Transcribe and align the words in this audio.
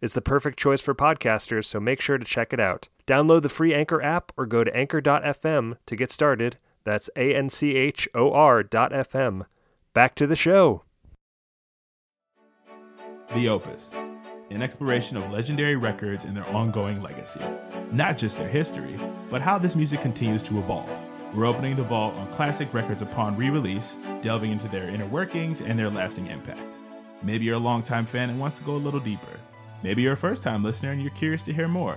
It's 0.00 0.14
the 0.14 0.22
perfect 0.22 0.58
choice 0.58 0.80
for 0.80 0.94
podcasters, 0.94 1.66
so 1.66 1.78
make 1.78 2.00
sure 2.00 2.16
to 2.16 2.24
check 2.24 2.54
it 2.54 2.60
out. 2.60 2.88
Download 3.06 3.42
the 3.42 3.50
free 3.50 3.74
Anchor 3.74 4.02
app 4.02 4.32
or 4.36 4.46
go 4.46 4.64
to 4.64 4.74
anchor.fm 4.74 5.76
to 5.84 5.96
get 5.96 6.10
started. 6.10 6.56
That's 6.84 7.10
A 7.16 7.34
N 7.34 7.50
C 7.50 7.76
H 7.76 8.08
O 8.14 8.32
R.fm. 8.32 9.44
Back 9.92 10.14
to 10.14 10.26
the 10.26 10.36
show. 10.36 10.84
The 13.34 13.48
Opus, 13.48 13.90
an 14.50 14.62
exploration 14.62 15.16
of 15.16 15.30
legendary 15.30 15.76
records 15.76 16.24
and 16.24 16.34
their 16.36 16.48
ongoing 16.48 17.02
legacy. 17.02 17.44
Not 17.92 18.16
just 18.16 18.38
their 18.38 18.48
history, 18.48 18.98
but 19.30 19.42
how 19.42 19.58
this 19.58 19.76
music 19.76 20.00
continues 20.00 20.42
to 20.44 20.58
evolve. 20.58 20.88
We're 21.34 21.46
opening 21.46 21.76
the 21.76 21.82
vault 21.82 22.14
on 22.14 22.32
classic 22.32 22.72
records 22.72 23.02
upon 23.02 23.36
re 23.36 23.50
release, 23.50 23.98
delving 24.22 24.50
into 24.50 24.66
their 24.68 24.88
inner 24.88 25.06
workings 25.06 25.60
and 25.60 25.78
their 25.78 25.90
lasting 25.90 26.26
impact. 26.28 26.78
Maybe 27.22 27.44
you're 27.44 27.56
a 27.56 27.58
longtime 27.58 28.06
fan 28.06 28.30
and 28.30 28.40
wants 28.40 28.58
to 28.58 28.64
go 28.64 28.72
a 28.72 28.78
little 28.78 28.98
deeper. 28.98 29.38
Maybe 29.82 30.02
you're 30.02 30.12
a 30.12 30.16
first 30.16 30.42
time 30.42 30.62
listener 30.62 30.92
and 30.92 31.00
you're 31.00 31.10
curious 31.12 31.42
to 31.44 31.52
hear 31.52 31.68
more. 31.68 31.96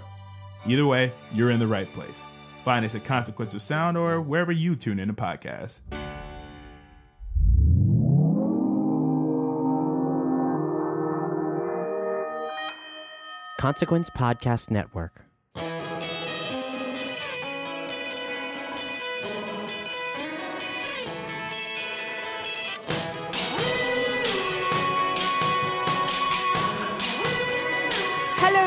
Either 0.65 0.85
way, 0.85 1.11
you're 1.33 1.51
in 1.51 1.59
the 1.59 1.67
right 1.67 1.91
place. 1.93 2.25
Find 2.63 2.85
us 2.85 2.95
at 2.95 3.03
Consequence 3.03 3.53
of 3.53 3.61
Sound 3.61 3.97
or 3.97 4.21
wherever 4.21 4.51
you 4.51 4.75
tune 4.75 4.99
in 4.99 5.09
to 5.09 5.13
podcasts. 5.13 5.81
Consequence 13.59 14.09
Podcast 14.09 14.71
Network. 14.71 15.25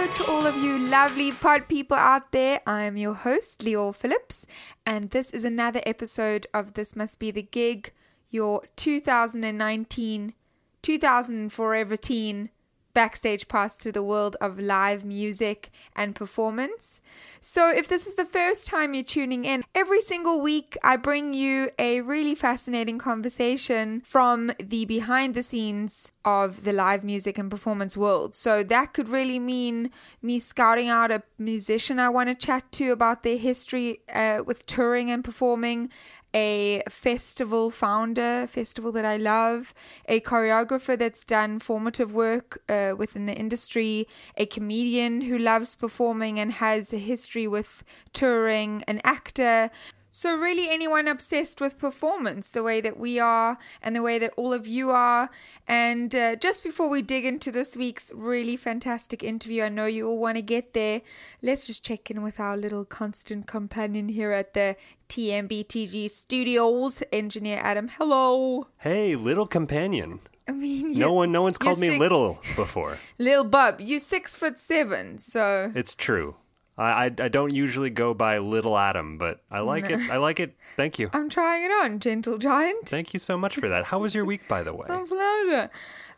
Hello 0.07 0.25
to 0.25 0.31
all 0.31 0.47
of 0.47 0.57
you 0.63 0.79
lovely 0.79 1.33
pod 1.33 1.67
people 1.67 1.97
out 1.97 2.31
there. 2.31 2.61
I'm 2.65 2.97
your 2.97 3.15
host, 3.15 3.65
Leo 3.65 3.91
Phillips, 3.91 4.47
and 4.87 5.11
this 5.11 5.33
is 5.33 5.45
another 5.45 5.81
episode 5.85 6.47
of 6.55 6.75
This 6.75 6.95
Must 6.95 7.19
Be 7.19 7.33
the 7.33 7.43
Gig, 7.43 7.93
your 8.31 8.63
2019 8.77 10.33
2000 10.81 11.53
Forever 11.53 11.97
Teen 11.97 12.51
backstage 12.97 13.47
pass 13.47 13.77
to 13.77 13.93
the 13.93 14.03
world 14.03 14.37
of 14.41 14.59
live 14.59 15.05
music 15.05 15.71
and 15.95 16.15
performance. 16.15 17.03
So, 17.43 17.71
if 17.71 17.87
this 17.87 18.07
is 18.07 18.15
the 18.15 18.25
first 18.25 18.67
time 18.67 18.95
you're 18.95 19.05
tuning 19.05 19.45
in, 19.45 19.65
every 19.75 20.01
single 20.01 20.41
week 20.41 20.79
I 20.83 20.97
bring 20.97 21.35
you 21.35 21.69
a 21.79 22.01
really 22.01 22.35
fascinating 22.35 22.99
conversation 22.99 24.01
from 24.01 24.51
the 24.59 24.87
behind 24.87 25.35
the 25.35 25.43
scenes 25.43 26.11
of 26.25 26.65
the 26.65 26.73
live 26.73 27.05
music 27.05 27.37
and 27.37 27.51
performance 27.51 27.99
world. 27.99 28.35
So, 28.35 28.63
that 28.63 28.95
could 28.95 29.11
really 29.11 29.39
mean 29.39 29.91
me 30.23 30.39
scouting 30.39 30.89
out 30.89 31.11
a 31.11 31.23
musician 31.39 32.01
I 32.01 32.09
want 32.09 32.31
to 32.31 32.47
chat 32.47 32.73
to 32.73 32.93
about 32.93 33.23
their 33.23 33.37
history 33.37 34.01
uh, 34.11 34.43
with 34.47 34.65
touring 34.65 35.11
and 35.11 35.23
performing, 35.23 35.91
a 36.37 36.83
festival 36.91 37.71
founder, 37.71 38.47
festival 38.47 38.93
that 38.93 39.07
I 39.07 39.17
love, 39.17 39.73
a 40.07 40.21
choreographer 40.21 40.97
that's 40.99 41.25
done 41.25 41.59
formative 41.59 42.13
work 42.13 42.63
uh, 42.69 42.93
within 42.97 43.25
the 43.25 43.35
industry, 43.35 44.07
a 44.37 44.45
comedian 44.45 45.23
who 45.23 45.39
loves 45.39 45.75
performing 45.75 46.39
and 46.39 46.53
has 46.53 46.93
a 46.93 46.99
history 46.99 47.49
with 47.49 47.83
touring, 48.13 48.85
an 48.87 49.01
actor. 49.03 49.71
So, 50.17 50.35
really, 50.35 50.71
anyone 50.71 51.09
obsessed 51.09 51.61
with 51.61 51.77
performance, 51.77 52.49
the 52.49 52.63
way 52.63 52.81
that 52.81 52.99
we 52.99 53.19
are 53.19 53.59
and 53.83 53.95
the 53.95 54.01
way 54.01 54.19
that 54.19 54.33
all 54.39 54.55
of 54.55 54.67
you 54.67 54.89
are. 54.89 55.29
And 55.69 56.15
uh, 56.15 56.37
just 56.37 56.65
before 56.65 56.89
we 56.89 57.03
dig 57.03 57.27
into 57.27 57.53
this 57.53 57.77
week's 57.77 58.11
really 58.15 58.57
fantastic 58.57 59.23
interview, 59.23 59.65
I 59.65 59.69
know 59.69 59.85
you 59.85 60.09
all 60.09 60.17
want 60.19 60.37
to 60.37 60.43
get 60.43 60.73
there. 60.73 61.03
Let's 61.43 61.67
just 61.67 61.85
check 61.85 62.11
in 62.11 62.23
with 62.23 62.41
our 62.41 62.57
little 62.57 62.87
constant 62.87 63.47
companion 63.47 64.09
here 64.09 64.33
at 64.33 64.55
the 64.55 64.77
TMBTG 65.11 66.11
studios, 66.11 67.03
Engineer 67.13 67.61
Adam. 67.63 67.89
Hello. 67.89 68.69
Hey, 68.79 69.17
little 69.17 69.47
companion. 69.47 70.21
I 70.49 70.53
mean, 70.53 70.93
No 70.93 71.13
one, 71.13 71.31
no 71.31 71.43
one's 71.43 71.59
called 71.59 71.79
me 71.79 71.99
little 71.99 72.41
before. 72.55 72.97
Lil 73.19 73.45
Bub, 73.45 73.83
you're 73.83 74.01
six 74.01 74.35
foot 74.35 74.59
seven, 74.61 75.19
so 75.19 75.73
It's 75.75 75.95
true. 75.95 76.37
I, 76.79 77.07
I, 77.07 77.29
don't 77.29 77.55
usually 77.55 77.89
go 77.89 78.13
by 78.13 78.37
Little 78.39 78.77
Adam, 78.77 79.17
but 79.17 79.41
I 79.51 79.61
like 79.61 79.89
it. 79.89 79.99
I 80.11 80.19
like 80.19 80.39
it. 80.41 80.55
Thank 80.77 80.99
you. 80.99 81.09
I'm 81.13 81.31
trying 81.31 81.65
it 81.65 81.71
on, 81.71 82.01
gentle 82.01 82.37
giant. 82.37 82.87
Thank 82.87 83.15
you 83.15 83.19
so 83.19 83.39
much 83.39 83.57
for 83.57 83.69
that. 83.69 83.87
How 83.87 83.99
was 83.99 84.15
your 84.15 84.27
week, 84.27 84.47
by 84.47 84.63
the 84.63 84.75
way? 84.75 84.87
A 84.91 84.99
pleasure. 84.99 85.71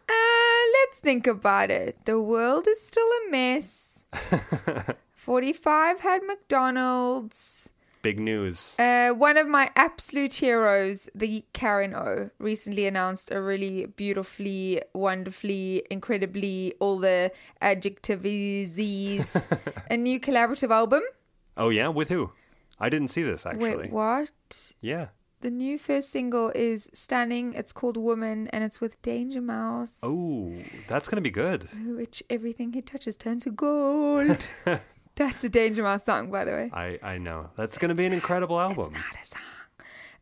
Uh, 0.09 0.63
let's 0.73 0.99
think 0.99 1.29
about 1.29 1.71
it. 1.71 2.05
The 2.07 2.21
world 2.21 2.67
is 2.67 2.81
still 2.81 3.07
a 3.07 3.31
mess. 3.31 4.07
45 5.15 6.01
had 6.01 6.23
McDonald's. 6.27 7.71
Big 8.03 8.19
news. 8.21 8.77
Uh, 8.79 9.11
one 9.11 9.37
of 9.37 9.49
my 9.49 9.71
absolute 9.75 10.35
heroes, 10.35 11.09
the 11.15 11.45
Karen 11.53 11.95
O, 11.95 12.31
recently 12.39 12.87
announced 12.87 13.31
a 13.33 13.41
really 13.41 13.87
beautifully, 13.87 14.83
wonderfully, 14.95 15.83
incredibly, 15.91 16.75
all 16.79 16.99
the 16.99 17.33
adjectives, 17.61 18.79
a 19.91 19.97
new 19.97 20.21
collaborative 20.21 20.71
album. 20.71 21.03
Oh 21.57 21.71
yeah, 21.71 21.89
with 21.89 22.09
who? 22.09 22.33
I 22.79 22.89
didn't 22.89 23.09
see 23.09 23.23
this 23.23 23.45
actually. 23.45 23.77
Wait, 23.77 23.91
what? 23.91 24.73
Yeah. 24.81 25.09
The 25.41 25.51
new 25.51 25.79
first 25.79 26.11
single 26.11 26.51
is 26.53 26.89
stunning. 26.93 27.53
It's 27.53 27.71
called 27.71 27.97
Woman, 27.97 28.49
and 28.49 28.65
it's 28.65 28.81
with 28.81 29.01
Danger 29.03 29.41
Mouse. 29.41 29.99
Oh, 30.03 30.53
that's 30.89 31.09
gonna 31.09 31.21
be 31.21 31.31
good. 31.31 31.69
Which 31.87 32.25
everything 32.29 32.73
he 32.73 32.83
touches 32.83 33.17
turns 33.17 33.45
to 33.45 33.51
gold. 33.51 34.37
That's 35.19 35.43
a 35.43 35.49
Danger 35.49 35.83
Mouse 35.83 36.05
song, 36.05 36.31
by 36.31 36.45
the 36.45 36.53
way. 36.53 36.71
I 36.73 36.99
I 37.03 37.19
know 37.19 37.51
that's 37.57 37.77
gonna 37.77 37.95
be 37.95 38.07
an 38.07 38.13
incredible 38.13 38.59
album. 38.59 38.87
It's 38.87 38.95
Not 38.95 39.23
a 39.23 39.27
song. 39.27 39.43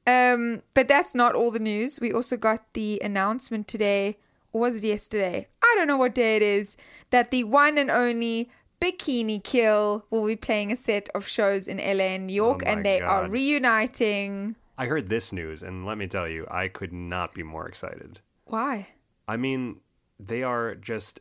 Um, 0.09 0.63
but 0.75 0.89
that's 0.89 1.15
not 1.15 1.35
all 1.35 1.51
the 1.51 1.59
news. 1.59 2.01
We 2.01 2.13
also 2.13 2.37
got 2.37 2.73
the 2.73 3.01
announcement 3.05 3.69
today, 3.69 4.17
or 4.53 4.61
was 4.63 4.77
it 4.77 4.85
yesterday? 4.85 5.49
I 5.63 5.75
don't 5.77 5.89
know 5.89 5.97
what 5.97 6.15
day 6.15 6.37
it 6.37 6.43
is, 6.43 6.77
that 7.11 7.31
the 7.31 7.43
one 7.45 7.77
and 7.77 7.91
only 7.91 8.49
Bikini 8.81 9.43
Kill 9.43 10.07
will 10.11 10.27
be 10.27 10.37
playing 10.37 10.71
a 10.71 10.77
set 10.77 11.09
of 11.15 11.27
shows 11.27 11.67
in 11.67 11.79
LA 11.79 12.15
and 12.17 12.27
New 12.29 12.35
York, 12.35 12.63
Oh 12.65 12.71
and 12.71 12.85
they 12.87 13.01
are 13.01 13.29
reuniting. 13.29 14.57
I 14.79 14.87
heard 14.87 15.09
this 15.09 15.33
news, 15.33 15.63
and 15.63 15.85
let 15.85 15.99
me 15.99 16.07
tell 16.07 16.29
you, 16.29 16.47
I 16.51 16.69
could 16.69 16.93
not 16.93 17.35
be 17.35 17.43
more 17.43 17.67
excited. 17.67 18.21
Why? 18.45 18.89
I 19.27 19.37
mean, 19.37 19.81
they 20.21 20.43
are 20.43 20.75
just 20.75 21.21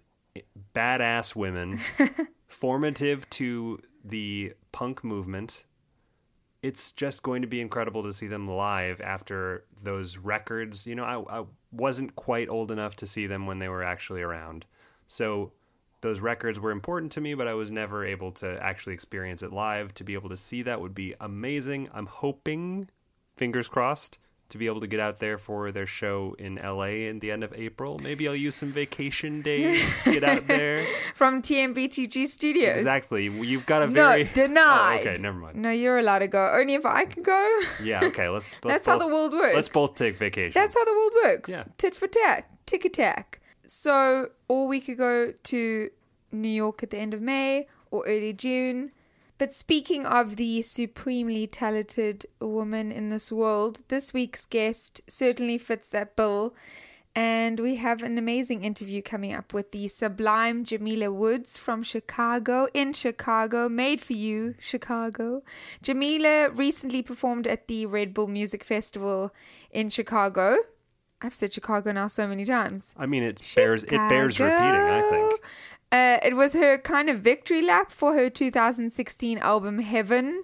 badass 0.76 1.36
women, 1.36 1.80
formative 2.48 3.30
to 3.32 3.82
the 4.04 4.54
punk 4.72 5.04
movement. 5.04 5.66
it's 6.66 6.92
just 6.92 7.22
going 7.22 7.44
to 7.44 7.48
be 7.48 7.62
incredible 7.62 8.02
to 8.02 8.12
see 8.12 8.26
them 8.26 8.48
live 8.48 9.00
after 9.00 9.66
those 9.84 10.18
records. 10.18 10.88
You 10.88 10.96
know, 10.96 11.04
I, 11.04 11.42
I 11.42 11.46
wasn't 11.72 12.16
quite 12.16 12.50
old 12.50 12.72
enough 12.72 12.96
to 12.98 13.08
see 13.08 13.28
them 13.28 13.46
when 13.46 13.60
they 13.60 13.70
were 13.70 13.84
actually 13.84 14.24
around. 14.24 14.66
So 15.06 15.52
those 16.02 16.22
records 16.22 16.60
were 16.60 16.72
important 16.72 17.12
to 17.12 17.22
me, 17.22 17.36
but 17.36 17.48
I 17.48 17.54
was 17.54 17.70
never 17.70 18.04
able 18.04 18.32
to 18.34 18.58
actually 18.64 18.94
experience 18.96 19.44
it 19.44 19.54
live. 19.54 19.94
To 19.94 20.04
be 20.04 20.16
able 20.16 20.30
to 20.30 20.38
see 20.38 20.64
that 20.64 20.82
would 20.82 20.96
be 20.96 21.14
amazing. 21.20 21.88
I'm 21.94 22.08
hoping, 22.08 22.90
fingers 23.36 23.68
crossed, 23.68 24.18
to 24.50 24.58
be 24.58 24.68
able 24.68 24.80
to 24.82 24.88
get 24.88 25.00
out 25.00 25.20
there 25.20 25.38
for 25.38 25.72
their 25.72 25.88
show 25.88 26.36
in 26.38 26.56
LA 26.56 27.08
in 27.10 27.20
the 27.20 27.32
end 27.32 27.44
of 27.44 27.54
April. 27.54 28.00
Maybe 28.04 28.28
I'll 28.28 28.36
use 28.36 28.56
some 28.56 28.72
vacation 28.72 29.42
days, 29.42 30.04
to 30.04 30.14
get 30.14 30.24
out 30.24 30.48
there. 30.48 30.86
From 31.16 31.42
TMBTG 31.42 32.28
Studios. 32.28 32.78
Exactly. 32.78 33.26
You've 33.26 33.66
got 33.66 33.82
a 33.84 33.88
very 33.88 34.24
No, 34.24 34.30
denied. 34.34 35.08
Oh, 35.08 35.10
okay, 35.12 35.22
never 35.22 35.38
mind. 35.38 35.58
No, 35.58 35.72
you're 35.72 35.98
allowed 35.98 36.20
to 36.20 36.28
go. 36.28 36.52
Only 36.54 36.76
if 36.76 36.86
I 36.86 37.06
can 37.06 37.24
go. 37.24 37.60
Yeah, 37.84 38.04
okay. 38.06 38.30
Let's. 38.30 38.50
let's 38.64 38.86
That's 38.86 38.88
how 38.88 38.98
the 38.98 39.08
world 39.08 39.34
works. 39.34 39.56
Let's 39.56 39.70
both 39.70 39.96
take 39.96 40.18
vacation. 40.18 40.54
That's 40.54 40.76
how 40.76 40.86
the 40.86 40.94
world 40.94 41.12
works. 41.24 41.50
Yeah. 41.50 41.64
Tit 41.78 41.96
for 41.96 42.08
tat, 42.08 42.50
tick 42.66 42.86
attack. 42.86 43.42
So, 43.66 44.30
or 44.48 44.68
we 44.68 44.80
could 44.80 44.98
go 44.98 45.34
to 45.44 45.90
New 46.32 46.50
York 46.50 46.84
at 46.84 46.92
the 46.92 46.98
end 46.98 47.14
of 47.14 47.22
May 47.22 47.68
or 47.92 48.06
early 48.06 48.34
June. 48.34 48.92
But 49.38 49.54
speaking 49.54 50.06
of 50.06 50.38
the 50.38 50.62
supremely 50.62 51.46
talented 51.46 52.26
woman 52.40 52.92
in 52.92 53.10
this 53.10 53.32
world, 53.32 53.82
this 53.90 54.14
week's 54.14 54.46
guest 54.46 55.02
certainly 55.08 55.58
fits 55.58 55.90
that 55.90 56.16
bill. 56.16 56.56
And 57.18 57.62
we 57.62 57.78
have 57.78 58.04
an 58.04 58.18
amazing 58.18 58.66
interview 58.66 59.02
coming 59.02 59.34
up 59.34 59.54
with 59.54 59.72
the 59.72 59.88
sublime 59.88 60.66
Jamila 60.66 61.12
Woods 61.12 61.58
from 61.58 61.82
Chicago, 61.82 62.68
in 62.74 62.92
Chicago, 62.92 63.70
made 63.70 64.02
for 64.02 64.14
you, 64.14 64.56
Chicago. 64.60 65.42
Jamila 65.82 66.50
recently 66.50 67.02
performed 67.02 67.48
at 67.48 67.68
the 67.68 67.86
Red 67.86 68.14
Bull 68.14 68.28
Music 68.28 68.66
Festival 68.66 69.34
in 69.72 69.90
Chicago. 69.90 70.58
I've 71.22 71.34
said 71.34 71.54
Chicago 71.54 71.94
now 71.94 72.08
so 72.08 72.28
many 72.28 72.44
times. 72.44 72.94
I 72.98 73.06
mean, 73.06 73.24
it 73.24 73.42
bears 73.56 73.84
it 73.86 73.92
bears 73.92 74.38
repeating. 74.38 74.60
I 74.60 75.08
think. 75.10 75.42
Uh, 75.96 76.20
it 76.24 76.36
was 76.36 76.54
her 76.54 76.78
kind 76.78 77.10
of 77.10 77.20
victory 77.22 77.62
lap 77.62 77.90
for 77.92 78.14
her 78.14 78.30
2016 78.30 79.38
album 79.38 79.80
Heaven. 79.80 80.44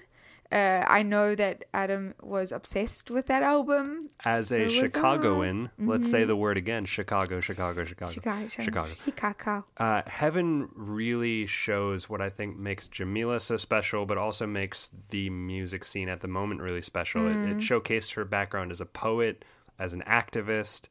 Uh, 0.51 0.83
I 0.99 1.01
know 1.03 1.33
that 1.35 1.63
Adam 1.73 2.13
was 2.21 2.51
obsessed 2.51 3.09
with 3.09 3.25
that 3.27 3.41
album. 3.41 4.09
As 4.25 4.49
So 4.49 4.57
a. 4.63 4.69
Chicagoan, 4.69 5.69
let's 5.77 6.09
say 6.11 6.23
Mhm. 6.23 6.27
the 6.27 6.35
word 6.35 6.57
again: 6.57 6.83
Chicago, 6.85 7.39
Chicago, 7.41 7.83
Chicago, 7.85 8.11
Chicago. 8.11 8.47
Chicago. 8.47 8.93
Chicago. 8.93 9.65
Uh, 9.77 10.01
Heaven 10.07 10.69
really 10.75 11.45
shows 11.47 12.09
what 12.09 12.21
I 12.21 12.29
think 12.29 12.57
makes 12.57 12.87
Jamila 12.87 13.39
so 13.39 13.55
special, 13.57 14.05
but 14.05 14.17
also 14.17 14.45
makes 14.45 14.91
the 15.09 15.29
music 15.29 15.83
scene 15.85 16.09
at 16.09 16.19
the 16.21 16.27
moment 16.27 16.61
really 16.61 16.81
special. 16.81 17.27
It, 17.27 17.31
it 17.51 17.57
Mm. 17.57 17.61
showcased 17.61 18.13
her 18.15 18.25
background 18.25 18.71
as 18.71 18.81
a 18.81 18.85
poet, 18.85 19.43
as 19.79 19.91
an 19.93 20.03
activist, 20.05 20.87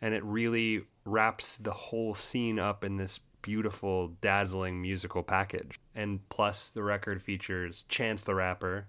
and 0.00 0.14
it 0.14 0.22
really 0.24 0.84
wraps 1.04 1.58
the 1.58 1.72
whole 1.72 2.14
scene 2.14 2.58
up 2.60 2.84
in 2.84 2.96
this 2.96 3.18
beautiful, 3.42 4.08
dazzling 4.20 4.80
musical 4.82 5.22
package. 5.22 5.80
And 5.94 6.26
plus, 6.28 6.70
the 6.70 6.82
record 6.82 7.22
features 7.22 7.84
Chance 7.88 8.24
the 8.24 8.34
Rapper, 8.34 8.86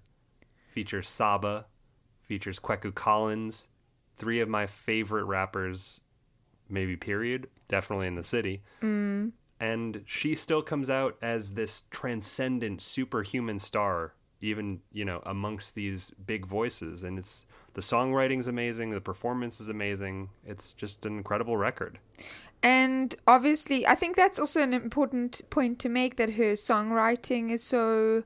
features 0.70 1.08
Saba, 1.10 1.66
features 2.22 2.60
Kweku 2.60 2.94
Collins, 2.94 3.68
three 4.18 4.40
of 4.40 4.50
my 4.50 4.68
favorite 4.68 5.26
rappers, 5.26 6.00
maybe 6.70 6.96
period, 6.96 7.48
definitely 7.68 8.08
in 8.08 8.16
the 8.16 8.24
city 8.24 8.62
Mm. 8.82 9.32
and 9.60 10.02
she 10.06 10.36
still 10.36 10.62
comes 10.62 10.90
out 10.90 11.18
as 11.22 11.54
this 11.54 11.84
transcendent 11.90 12.82
superhuman 12.82 13.60
star 13.60 14.14
even 14.42 14.80
you 14.92 15.06
know 15.06 15.22
amongst 15.26 15.76
these 15.76 16.12
big 16.26 16.46
voices 16.46 17.04
and 17.04 17.18
it's 17.20 17.46
the 17.76 17.82
songwriting's 17.82 18.48
amazing 18.48 18.90
the 18.90 19.00
performance 19.00 19.62
is 19.62 19.70
amazing 19.70 20.30
it's 20.46 20.74
just 20.74 21.06
an 21.06 21.16
incredible 21.16 21.56
record 21.58 21.98
And 22.64 23.16
obviously, 23.28 23.88
I 23.88 23.96
think 23.96 24.16
that's 24.16 24.38
also 24.40 24.62
an 24.62 24.74
important 24.74 25.42
point 25.50 25.80
to 25.80 25.90
make 25.90 26.16
that 26.18 26.32
her 26.32 26.54
songwriting 26.54 27.50
is 27.52 27.64
so, 27.64 28.24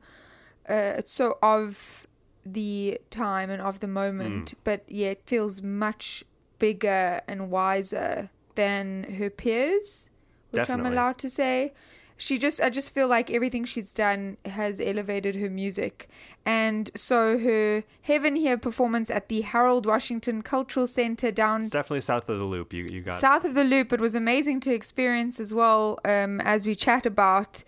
uh, 0.69 0.93
it's 0.99 1.11
so 1.11 1.37
of 1.41 2.05
the 2.45 2.99
time 3.09 3.49
and 3.49 3.61
of 3.61 3.79
the 3.79 3.87
moment, 3.87 4.51
Mm. 4.51 4.55
but 4.63 4.83
yet 4.87 5.19
feels 5.25 5.61
much 5.61 6.23
bigger 6.59 7.21
and 7.27 7.49
wiser 7.49 8.29
than 8.55 9.03
her 9.17 9.29
peers, 9.29 10.09
which 10.51 10.69
I'm 10.69 10.85
allowed 10.85 11.17
to 11.19 11.29
say. 11.29 11.73
She 12.17 12.37
just, 12.37 12.61
I 12.61 12.69
just 12.69 12.93
feel 12.93 13.07
like 13.07 13.29
everything 13.29 13.65
she's 13.65 13.93
done 13.93 14.37
has 14.45 14.79
elevated 14.79 15.35
her 15.35 15.49
music. 15.49 16.07
And 16.45 16.89
so 16.95 17.37
her 17.37 17.83
Heaven 18.03 18.35
Here 18.35 18.57
performance 18.57 19.09
at 19.09 19.27
the 19.27 19.41
Harold 19.41 19.85
Washington 19.85 20.41
Cultural 20.41 20.87
Center 20.87 21.31
down 21.31 21.61
it's 21.61 21.71
definitely 21.71 22.01
south 22.01 22.29
of 22.29 22.39
the 22.39 22.45
loop 22.45 22.71
you, 22.71 22.85
you 22.89 23.01
got 23.01 23.15
South 23.15 23.43
of 23.43 23.53
the 23.53 23.63
Loop, 23.63 23.91
it 23.91 23.99
was 23.99 24.15
amazing 24.15 24.59
to 24.61 24.73
experience 24.73 25.39
as 25.39 25.53
well 25.53 25.99
um, 26.05 26.39
as 26.41 26.65
we 26.65 26.75
chat 26.75 27.05
about. 27.05 27.63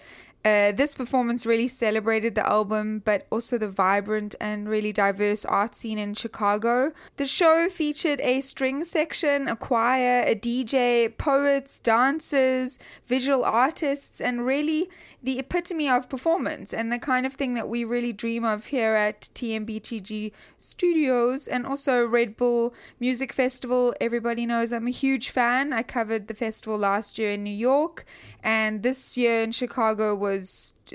Uh, 0.48 0.72
this 0.72 0.94
performance 0.94 1.46
really 1.46 1.68
celebrated 1.68 2.34
the 2.34 2.48
album, 2.48 3.02
but 3.04 3.28
also 3.30 3.58
the 3.58 3.68
vibrant 3.68 4.34
and 4.40 4.70
really 4.70 4.94
diverse 4.94 5.44
art 5.44 5.76
scene 5.76 5.98
in 5.98 6.14
Chicago. 6.14 6.94
The 7.18 7.26
show 7.26 7.68
featured 7.68 8.22
a 8.22 8.40
string 8.40 8.86
section, 8.86 9.50
a 9.50 9.58
choir, 9.58 10.24
a 10.26 10.36
DJ, 10.36 11.18
poets, 11.18 11.82
dancers, 11.82 12.80
visual 13.06 13.44
artists, 13.44 14.22
and 14.22 14.46
really 14.46 14.90
the 15.22 15.38
epitome 15.38 15.90
of 15.90 16.08
performance 16.08 16.74
and 16.74 16.94
the 16.94 17.00
kind 17.00 17.26
of 17.26 17.34
thing 17.34 17.54
that 17.56 17.68
we 17.68 17.84
really 17.84 18.14
dream 18.14 18.46
of 18.46 18.68
here 18.68 18.96
at 18.96 19.30
TMBTG 19.36 20.32
Studios 20.60 21.48
and 21.48 21.66
also 21.66 22.06
Red 22.06 22.38
Bull 22.38 22.74
Music 23.02 23.34
Festival. 23.34 23.94
Everybody 24.00 24.46
knows 24.46 24.72
I'm 24.72 24.88
a 24.88 24.92
huge 24.92 25.30
fan. 25.30 25.74
I 25.74 25.84
covered 25.84 26.28
the 26.28 26.34
festival 26.34 26.78
last 26.78 27.20
year 27.20 27.32
in 27.32 27.44
New 27.44 27.60
York, 27.72 28.06
and 28.42 28.82
this 28.82 29.18
year 29.18 29.44
in 29.44 29.52
Chicago 29.52 30.16
was 30.16 30.37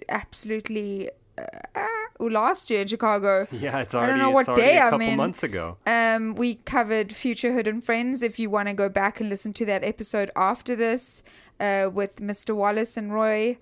absolutely. 0.09 1.11
Uh, 1.39 1.44
uh, 1.75 1.89
last 2.25 2.69
year 2.71 2.83
in 2.83 2.87
Chicago. 2.89 3.47
yeah 3.50 3.79
it's 3.81 3.94
already. 3.94 4.12
I 4.12 4.17
don't 4.17 4.19
know 4.19 4.39
it's 4.39 4.49
what 4.49 4.59
already 4.59 4.73
day 4.75 4.79
I'm 4.79 4.91
couple 4.91 5.06
in. 5.09 5.17
months 5.17 5.43
ago 5.43 5.79
Um, 5.87 6.35
we 6.35 6.56
covered 6.56 7.09
Futurehood 7.09 7.67
and 7.67 7.83
Friends. 7.83 8.23
If 8.23 8.39
you 8.39 8.50
want 8.50 8.69
to 8.69 8.75
go 8.75 8.89
back 8.89 9.19
and 9.21 9.31
listen 9.31 9.53
to 9.55 9.65
that 9.65 9.83
episode 9.83 10.31
after 10.37 10.77
this, 10.77 11.23
uh, 11.59 11.89
with 11.93 12.17
Mr. 12.17 12.55
Wallace 12.55 12.97
and 12.99 13.12
Roy, 13.15 13.56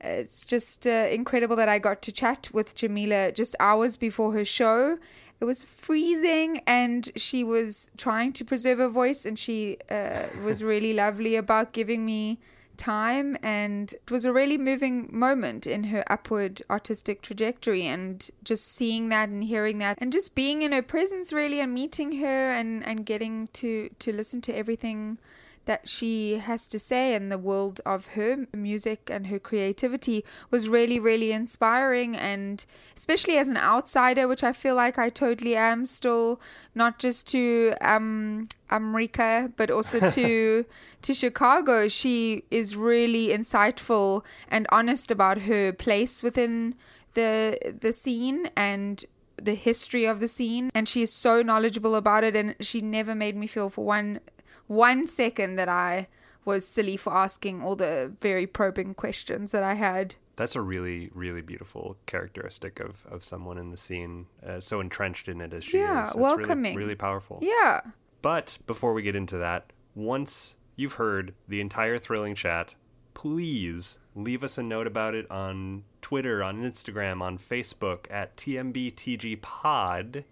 it's 0.00 0.44
just 0.44 0.84
uh, 0.86 0.90
incredible 0.90 1.54
that 1.56 1.68
I 1.68 1.78
got 1.78 2.02
to 2.02 2.12
chat 2.12 2.50
with 2.52 2.74
Jamila 2.74 3.30
just 3.30 3.54
hours 3.60 3.96
before 3.96 4.32
her 4.32 4.44
show. 4.44 4.98
It 5.40 5.44
was 5.44 5.62
freezing, 5.64 6.60
and 6.66 7.08
she 7.16 7.44
was 7.44 7.90
trying 7.96 8.32
to 8.34 8.44
preserve 8.44 8.78
her 8.78 8.88
voice, 8.88 9.24
and 9.24 9.38
she 9.38 9.78
uh, 9.90 10.24
was 10.44 10.62
really 10.62 10.92
lovely 10.92 11.36
about 11.36 11.72
giving 11.72 12.04
me 12.04 12.38
time 12.82 13.36
and 13.44 13.92
it 13.92 14.10
was 14.10 14.24
a 14.24 14.32
really 14.32 14.58
moving 14.58 15.08
moment 15.12 15.68
in 15.68 15.84
her 15.84 16.02
upward 16.10 16.60
artistic 16.68 17.22
trajectory 17.22 17.86
and 17.86 18.28
just 18.42 18.74
seeing 18.74 19.08
that 19.08 19.28
and 19.28 19.44
hearing 19.44 19.78
that 19.78 19.96
and 20.00 20.12
just 20.12 20.34
being 20.34 20.62
in 20.62 20.72
her 20.72 20.82
presence 20.82 21.32
really 21.32 21.60
and 21.60 21.72
meeting 21.72 22.18
her 22.18 22.50
and 22.50 22.84
and 22.84 23.06
getting 23.06 23.46
to 23.52 23.88
to 24.00 24.12
listen 24.12 24.40
to 24.40 24.52
everything 24.52 25.16
that 25.64 25.88
she 25.88 26.38
has 26.38 26.66
to 26.68 26.78
say 26.78 27.14
in 27.14 27.28
the 27.28 27.38
world 27.38 27.80
of 27.86 28.08
her 28.08 28.46
music 28.52 29.08
and 29.10 29.28
her 29.28 29.38
creativity 29.38 30.24
was 30.50 30.68
really 30.68 30.98
really 30.98 31.32
inspiring. 31.32 32.16
And 32.16 32.64
especially 32.96 33.36
as 33.36 33.48
an 33.48 33.56
outsider 33.56 34.26
which 34.26 34.42
I 34.42 34.52
feel 34.52 34.74
like 34.74 34.98
I 34.98 35.08
totally 35.08 35.56
am 35.56 35.86
still 35.86 36.40
not 36.74 36.98
just 36.98 37.26
to 37.28 37.74
um 37.80 38.48
America 38.70 39.52
but 39.56 39.70
also 39.70 40.10
to 40.10 40.64
to 41.02 41.14
Chicago. 41.14 41.88
She 41.88 42.44
is 42.50 42.76
really 42.76 43.28
insightful 43.28 44.24
and 44.48 44.66
honest 44.72 45.10
about 45.10 45.42
her 45.42 45.72
place 45.72 46.22
within 46.22 46.74
the 47.14 47.58
the 47.80 47.92
scene 47.92 48.50
and 48.56 49.04
the 49.36 49.54
history 49.54 50.04
of 50.04 50.20
the 50.20 50.28
scene. 50.28 50.70
And 50.74 50.88
she 50.88 51.02
is 51.02 51.12
so 51.12 51.42
knowledgeable 51.42 51.94
about 51.94 52.24
it 52.24 52.36
and 52.36 52.54
she 52.60 52.80
never 52.80 53.14
made 53.14 53.36
me 53.36 53.46
feel 53.46 53.68
for 53.68 53.84
one 53.84 54.20
one 54.66 55.06
second 55.06 55.56
that 55.56 55.68
I 55.68 56.08
was 56.44 56.66
silly 56.66 56.96
for 56.96 57.12
asking 57.12 57.62
all 57.62 57.76
the 57.76 58.12
very 58.20 58.46
probing 58.46 58.94
questions 58.94 59.52
that 59.52 59.62
I 59.62 59.74
had. 59.74 60.14
that's 60.34 60.56
a 60.56 60.62
really 60.62 61.10
really 61.14 61.42
beautiful 61.42 61.96
characteristic 62.06 62.80
of 62.80 63.04
of 63.06 63.22
someone 63.22 63.58
in 63.58 63.70
the 63.70 63.76
scene 63.76 64.26
uh, 64.46 64.58
so 64.60 64.80
entrenched 64.80 65.28
in 65.28 65.40
it 65.40 65.52
as 65.52 65.62
she 65.64 65.78
Yeah, 65.78 66.04
is 66.04 66.10
It's 66.10 66.16
welcoming. 66.18 66.74
really, 66.74 66.84
really 66.86 66.94
powerful 66.96 67.38
Yeah. 67.42 67.80
But 68.22 68.58
before 68.66 68.92
we 68.94 69.02
get 69.02 69.14
into 69.16 69.36
that, 69.38 69.72
once 69.94 70.56
you've 70.76 70.94
heard 70.94 71.34
the 71.48 71.60
entire 71.60 71.98
thrilling 71.98 72.34
chat, 72.34 72.76
please 73.14 73.98
leave 74.14 74.42
us 74.42 74.56
a 74.58 74.62
note 74.62 74.86
about 74.86 75.14
it 75.14 75.30
on 75.30 75.84
Twitter, 76.00 76.42
on 76.42 76.62
Instagram, 76.62 77.20
on 77.20 77.36
Facebook 77.38 78.06
at 78.10 78.36
TMBTG 78.36 79.40
Pod. 79.42 80.24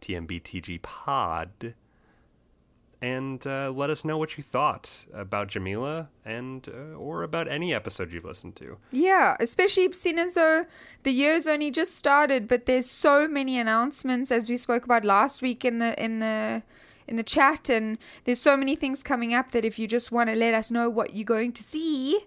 TMBTG 0.00 0.80
Pod. 0.82 1.74
And 3.02 3.44
uh, 3.48 3.72
let 3.74 3.90
us 3.90 4.04
know 4.04 4.16
what 4.16 4.36
you 4.38 4.44
thought 4.44 5.06
about 5.12 5.48
Jamila 5.48 6.08
and 6.24 6.68
uh, 6.68 6.96
or 6.96 7.24
about 7.24 7.48
any 7.48 7.74
episode 7.74 8.12
you've 8.12 8.24
listened 8.24 8.54
to. 8.56 8.78
Yeah, 8.92 9.36
especially 9.40 9.92
seeing 9.92 10.20
as 10.20 10.34
though 10.34 10.66
the 11.02 11.10
year's 11.10 11.48
only 11.48 11.72
just 11.72 11.96
started, 11.96 12.46
but 12.46 12.66
there's 12.66 12.88
so 12.88 13.26
many 13.26 13.58
announcements 13.58 14.30
as 14.30 14.48
we 14.48 14.56
spoke 14.56 14.84
about 14.84 15.04
last 15.04 15.42
week 15.42 15.64
in 15.64 15.80
the 15.80 16.00
in 16.02 16.20
the 16.20 16.62
in 17.08 17.16
the 17.16 17.24
chat, 17.24 17.68
and 17.68 17.98
there's 18.24 18.40
so 18.40 18.56
many 18.56 18.76
things 18.76 19.02
coming 19.02 19.34
up 19.34 19.50
that 19.50 19.64
if 19.64 19.78
you 19.80 19.88
just 19.88 20.12
want 20.12 20.30
to 20.30 20.36
let 20.36 20.54
us 20.54 20.70
know 20.70 20.88
what 20.88 21.14
you're 21.14 21.24
going 21.24 21.52
to 21.52 21.64
see, 21.64 22.20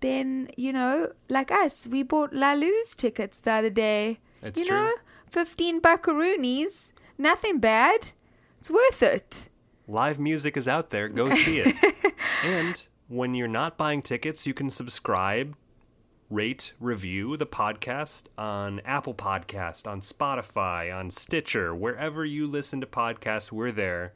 then 0.00 0.50
you 0.56 0.72
know, 0.72 1.12
like 1.28 1.50
us, 1.50 1.86
we 1.86 2.02
bought 2.02 2.32
Lalu's 2.32 2.96
tickets 2.96 3.40
the 3.40 3.52
other 3.52 3.70
day. 3.70 4.20
It's 4.42 4.58
you 4.58 4.66
true. 4.66 4.76
know, 4.76 4.92
fifteen 5.30 5.82
buckaroonies, 5.82 6.94
nothing 7.18 7.58
bad. 7.58 8.12
It's 8.58 8.70
worth 8.70 9.02
it. 9.02 9.50
Live 9.90 10.18
music 10.18 10.58
is 10.58 10.68
out 10.68 10.90
there. 10.90 11.08
Go 11.08 11.30
see 11.30 11.60
it. 11.60 11.74
and 12.44 12.86
when 13.08 13.34
you're 13.34 13.48
not 13.48 13.78
buying 13.78 14.02
tickets, 14.02 14.46
you 14.46 14.52
can 14.52 14.68
subscribe, 14.68 15.56
rate, 16.28 16.74
review 16.78 17.38
the 17.38 17.46
podcast 17.46 18.24
on 18.36 18.80
Apple 18.80 19.14
Podcast, 19.14 19.86
on 19.86 20.02
Spotify, 20.02 20.94
on 20.94 21.10
Stitcher, 21.10 21.74
wherever 21.74 22.22
you 22.22 22.46
listen 22.46 22.82
to 22.82 22.86
podcasts, 22.86 23.50
we're 23.50 23.72
there. 23.72 24.12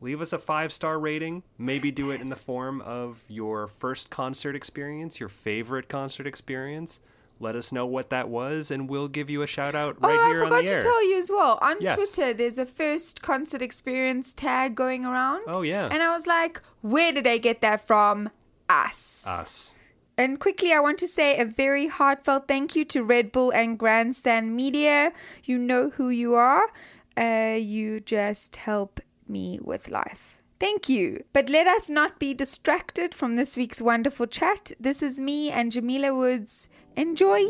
Leave 0.00 0.22
us 0.22 0.32
a 0.32 0.38
five 0.38 0.72
star 0.72 0.98
rating. 0.98 1.42
Maybe 1.58 1.90
do 1.90 2.10
it 2.10 2.22
in 2.22 2.30
the 2.30 2.36
form 2.36 2.80
of 2.80 3.24
your 3.28 3.68
first 3.68 4.08
concert 4.08 4.56
experience, 4.56 5.20
your 5.20 5.28
favorite 5.28 5.90
concert 5.90 6.26
experience. 6.26 7.00
Let 7.40 7.56
us 7.56 7.72
know 7.72 7.84
what 7.84 8.10
that 8.10 8.28
was, 8.28 8.70
and 8.70 8.88
we'll 8.88 9.08
give 9.08 9.28
you 9.28 9.42
a 9.42 9.46
shout 9.46 9.74
out 9.74 10.00
right 10.00 10.16
oh, 10.18 10.26
here 10.26 10.36
I 10.36 10.44
forgot 10.44 10.58
on 10.58 10.64
the 10.64 10.70
to 10.70 10.76
air. 10.76 10.82
tell 10.82 11.08
you 11.08 11.18
as 11.18 11.30
well. 11.30 11.58
On 11.60 11.76
Yes. 11.80 11.96
Twitter, 11.96 12.32
there's 12.32 12.58
a 12.58 12.66
first 12.66 13.22
concert 13.22 13.60
experience 13.60 14.32
tag 14.32 14.74
going 14.74 15.04
around. 15.04 15.42
Oh, 15.48 15.62
yeah. 15.62 15.88
And 15.90 16.02
I 16.02 16.10
was 16.10 16.26
like, 16.26 16.62
where 16.80 17.12
did 17.12 17.24
they 17.24 17.38
get 17.38 17.60
that 17.60 17.86
from? 17.86 18.30
Us. 18.68 19.26
Us. 19.26 19.74
And 20.16 20.38
quickly, 20.38 20.72
I 20.72 20.78
want 20.78 20.98
to 20.98 21.08
say 21.08 21.38
a 21.38 21.44
very 21.44 21.88
heartfelt 21.88 22.46
thank 22.46 22.76
you 22.76 22.84
to 22.86 23.02
Red 23.02 23.32
Bull 23.32 23.50
and 23.50 23.76
Grandstand 23.78 24.54
Media. 24.54 25.12
You 25.42 25.58
know 25.58 25.90
who 25.90 26.08
you 26.08 26.34
are. 26.34 26.68
Uh, 27.16 27.56
you 27.60 27.98
just 28.00 28.56
help 28.56 29.00
me 29.28 29.58
with 29.60 29.90
life. 29.90 30.40
Thank 30.60 30.88
you. 30.88 31.24
But 31.32 31.48
let 31.50 31.66
us 31.66 31.90
not 31.90 32.20
be 32.20 32.32
distracted 32.32 33.12
from 33.12 33.34
this 33.34 33.56
week's 33.56 33.82
wonderful 33.82 34.26
chat. 34.26 34.70
This 34.78 35.02
is 35.02 35.18
me 35.18 35.50
and 35.50 35.72
Jamila 35.72 36.14
Woods. 36.14 36.68
Enjoy. 36.96 37.42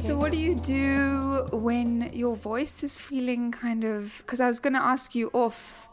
So, 0.00 0.16
what 0.16 0.32
do 0.32 0.38
you 0.38 0.54
do 0.54 1.48
when 1.50 2.10
your 2.12 2.36
voice 2.36 2.82
is 2.82 2.98
feeling 2.98 3.50
kind 3.50 3.82
of? 3.82 4.18
Because 4.18 4.38
I 4.38 4.48
was 4.48 4.60
going 4.60 4.74
to 4.74 4.82
ask 4.82 5.14
you 5.14 5.30
off, 5.32 5.85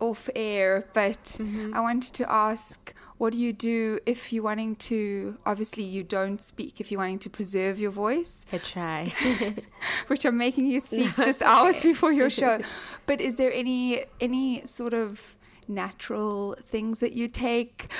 off 0.00 0.28
air, 0.34 0.86
but 0.92 1.36
I 1.72 1.80
wanted 1.80 2.14
to 2.14 2.30
ask, 2.30 2.94
what 3.18 3.32
do 3.32 3.38
you 3.38 3.52
do 3.52 3.98
if 4.06 4.32
you're 4.32 4.42
wanting 4.42 4.76
to? 4.76 5.36
Obviously, 5.44 5.84
you 5.84 6.02
don't 6.02 6.42
speak. 6.42 6.80
If 6.80 6.90
you're 6.90 6.98
wanting 7.00 7.18
to 7.20 7.30
preserve 7.30 7.78
your 7.78 7.90
voice, 7.90 8.46
I 8.52 8.58
try. 8.58 9.12
which 10.06 10.24
I'm 10.24 10.36
making 10.38 10.66
you 10.66 10.80
speak 10.88 11.18
No, 11.18 11.24
just 11.24 11.28
it's 11.28 11.42
hours 11.42 11.80
before 11.82 12.12
your 12.12 12.30
show. 12.30 12.60
But 13.06 13.20
is 13.20 13.36
there 13.36 13.52
any 13.52 14.04
any 14.20 14.64
sort 14.66 14.94
of 14.94 15.36
natural 15.68 16.56
things 16.64 17.00
that 17.00 17.12
you 17.12 17.28
take? 17.28 17.90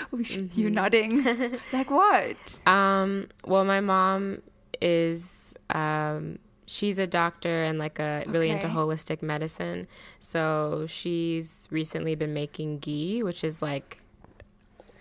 You're 0.55 0.71
nodding. 0.71 1.59
like 1.73 1.91
what? 1.91 2.59
Um, 2.67 3.29
well, 3.45 3.65
my 3.65 3.81
mom 3.81 4.43
is 4.81 5.55
um, 5.71 6.39
she's 6.71 7.01
a 7.01 7.07
doctor 7.07 7.65
and 7.65 7.79
like 7.79 7.99
a 7.99 8.23
really 8.29 8.49
into 8.49 8.69
holistic 8.69 9.23
medicine. 9.23 9.87
So 10.21 10.87
she's 10.89 11.67
recently 11.71 12.15
been 12.15 12.33
making 12.33 12.79
ghee, 12.79 13.23
which 13.25 13.43
is 13.43 13.61
like 13.61 13.99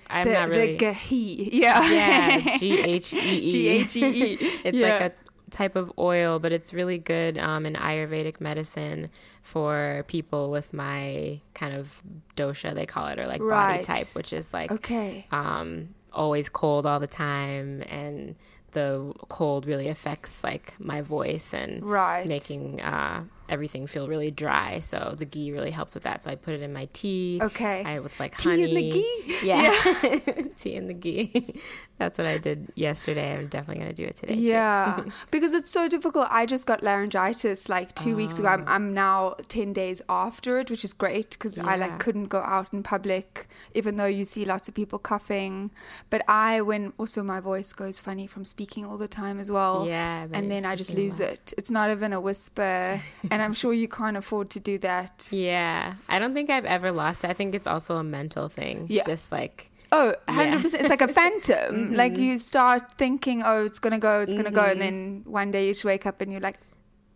I'm 0.09 0.27
the, 0.27 0.33
not 0.33 0.49
really 0.49 0.77
the 0.77 0.85
gahi. 0.85 1.49
Yeah. 1.51 1.87
yeah 1.91 2.57
G 2.57 2.79
H 2.79 3.13
E 3.13 3.17
E 3.19 3.51
G-H-E-E. 3.51 4.37
It's 4.63 4.77
Yeah. 4.77 4.87
like 4.89 5.01
a 5.01 5.51
type 5.51 5.75
of 5.75 5.91
oil, 5.99 6.39
but 6.39 6.51
it's 6.51 6.73
really 6.73 6.97
good 6.97 7.37
um, 7.37 7.65
in 7.65 7.73
Ayurvedic 7.73 8.39
medicine 8.41 9.09
for 9.43 10.03
people 10.07 10.49
with 10.49 10.73
my 10.73 11.39
kind 11.53 11.75
of 11.75 12.01
dosha 12.35 12.73
they 12.73 12.85
call 12.87 13.07
it 13.07 13.19
or 13.19 13.27
like 13.27 13.41
body 13.41 13.83
type, 13.83 14.07
which 14.13 14.33
is 14.33 14.53
like 14.53 14.71
Okay. 14.71 15.27
um, 15.31 15.89
always 16.13 16.49
cold 16.49 16.87
all 16.87 16.99
the 16.99 17.07
time 17.07 17.83
and 17.89 18.35
the 18.71 19.13
cold 19.29 19.65
really 19.65 19.87
affects 19.87 20.43
like 20.43 20.73
my 20.79 21.01
voice 21.01 21.53
and 21.53 21.83
Right. 21.83 22.27
making 22.27 22.81
uh, 22.81 23.23
everything 23.49 23.87
feel 23.87 24.07
really 24.07 24.31
dry 24.31 24.79
so 24.79 25.13
the 25.17 25.25
ghee 25.25 25.51
really 25.51 25.71
helps 25.71 25.93
with 25.93 26.03
that 26.03 26.23
so 26.23 26.31
i 26.31 26.35
put 26.35 26.53
it 26.53 26.61
in 26.61 26.71
my 26.71 26.87
tea 26.93 27.39
Okay. 27.41 27.83
i 27.83 27.99
with 27.99 28.19
like 28.19 28.37
Tea 28.37 28.49
honey 28.49 28.63
in 28.69 28.75
the 28.75 28.91
ghee? 28.91 29.37
yeah, 29.43 30.43
tea 30.57 30.75
in 30.75 30.87
the 30.87 30.93
ghee 30.93 31.55
that's 31.97 32.17
what 32.17 32.27
i 32.27 32.37
did 32.37 32.71
yesterday 32.75 33.35
i'm 33.35 33.47
definitely 33.47 33.83
going 33.83 33.93
to 33.95 34.01
do 34.03 34.05
it 34.07 34.15
today 34.15 34.35
too. 34.35 34.41
Yeah, 34.41 35.03
because 35.31 35.53
it's 35.53 35.71
so 35.71 35.87
difficult. 35.89 36.27
I 36.29 36.45
just 36.45 36.65
got 36.65 36.83
laryngitis 36.83 37.67
like 37.69 37.95
two 37.95 38.15
weeks 38.15 38.39
ago. 38.39 38.47
I'm, 38.47 38.63
I'm 38.67 38.89
ah. 38.89 39.03
now 39.03 39.35
10 39.47 39.73
days 39.73 40.01
after 40.07 40.59
it, 40.59 40.69
which 40.69 40.83
is 40.83 40.93
great 40.93 41.31
because 41.31 41.57
I 41.57 41.75
like 41.75 41.99
couldn't 41.99 42.27
go 42.27 42.39
out 42.39 42.67
in 42.71 42.83
public, 42.83 43.47
even 43.73 43.95
though 43.97 44.05
you 44.05 44.25
see 44.25 44.45
lots 44.45 44.67
of 44.67 44.73
people 44.73 44.99
coughing. 44.99 45.71
But 46.09 46.23
I, 46.27 46.61
when 46.61 46.93
also 46.97 47.23
my 47.23 47.39
voice 47.39 47.73
goes 47.73 47.99
funny 47.99 48.27
from 48.27 48.45
speaking 48.45 48.85
all 48.85 48.97
the 48.97 49.07
time 49.07 49.39
as 49.39 49.51
well. 49.51 49.85
Yeah, 49.87 50.27
And 50.31 50.49
then 50.49 50.65
I 50.65 50.75
just 50.75 50.93
lose 50.93 51.19
it. 51.19 51.53
It's 51.57 51.71
not 51.71 51.91
even 51.91 52.13
a 52.13 52.19
whisper. 52.21 53.01
and 53.31 53.38
I'm 53.41 53.53
sure 53.53 53.73
you 53.73 53.87
can't 53.87 54.17
afford 54.17 54.49
to 54.51 54.59
do 54.59 54.77
that. 54.79 55.27
yeah 55.31 55.95
i 56.07 56.19
don't 56.19 56.33
think 56.33 56.49
i've 56.49 56.65
ever 56.65 56.91
lost 56.91 57.23
it 57.23 57.29
i 57.29 57.33
think 57.33 57.55
it's 57.55 57.67
also 57.67 57.95
a 57.97 58.03
mental 58.03 58.49
thing 58.49 58.85
Yeah. 58.87 59.03
just 59.05 59.31
like 59.31 59.71
Oh, 59.91 60.13
100%. 60.27 60.75
It's 60.75 60.87
like 60.87 61.01
a 61.01 61.07
phantom. 61.19 61.75
Mm-hmm. 61.75 61.95
Like 61.95 62.15
you 62.15 62.37
start 62.37 62.93
thinking, 62.93 63.41
oh, 63.43 63.65
it's 63.65 63.79
going 63.79 63.93
to 63.93 63.97
go, 63.97 64.19
it's 64.21 64.33
going 64.33 64.45
to 64.45 64.51
go. 64.51 64.61
And 64.61 64.79
mm-hmm. 64.79 65.23
then 65.23 65.23
one 65.25 65.49
day 65.49 65.65
you 65.65 65.73
just 65.73 65.83
wake 65.83 66.05
up 66.05 66.21
and 66.21 66.31
you're 66.31 66.41
like, 66.41 66.59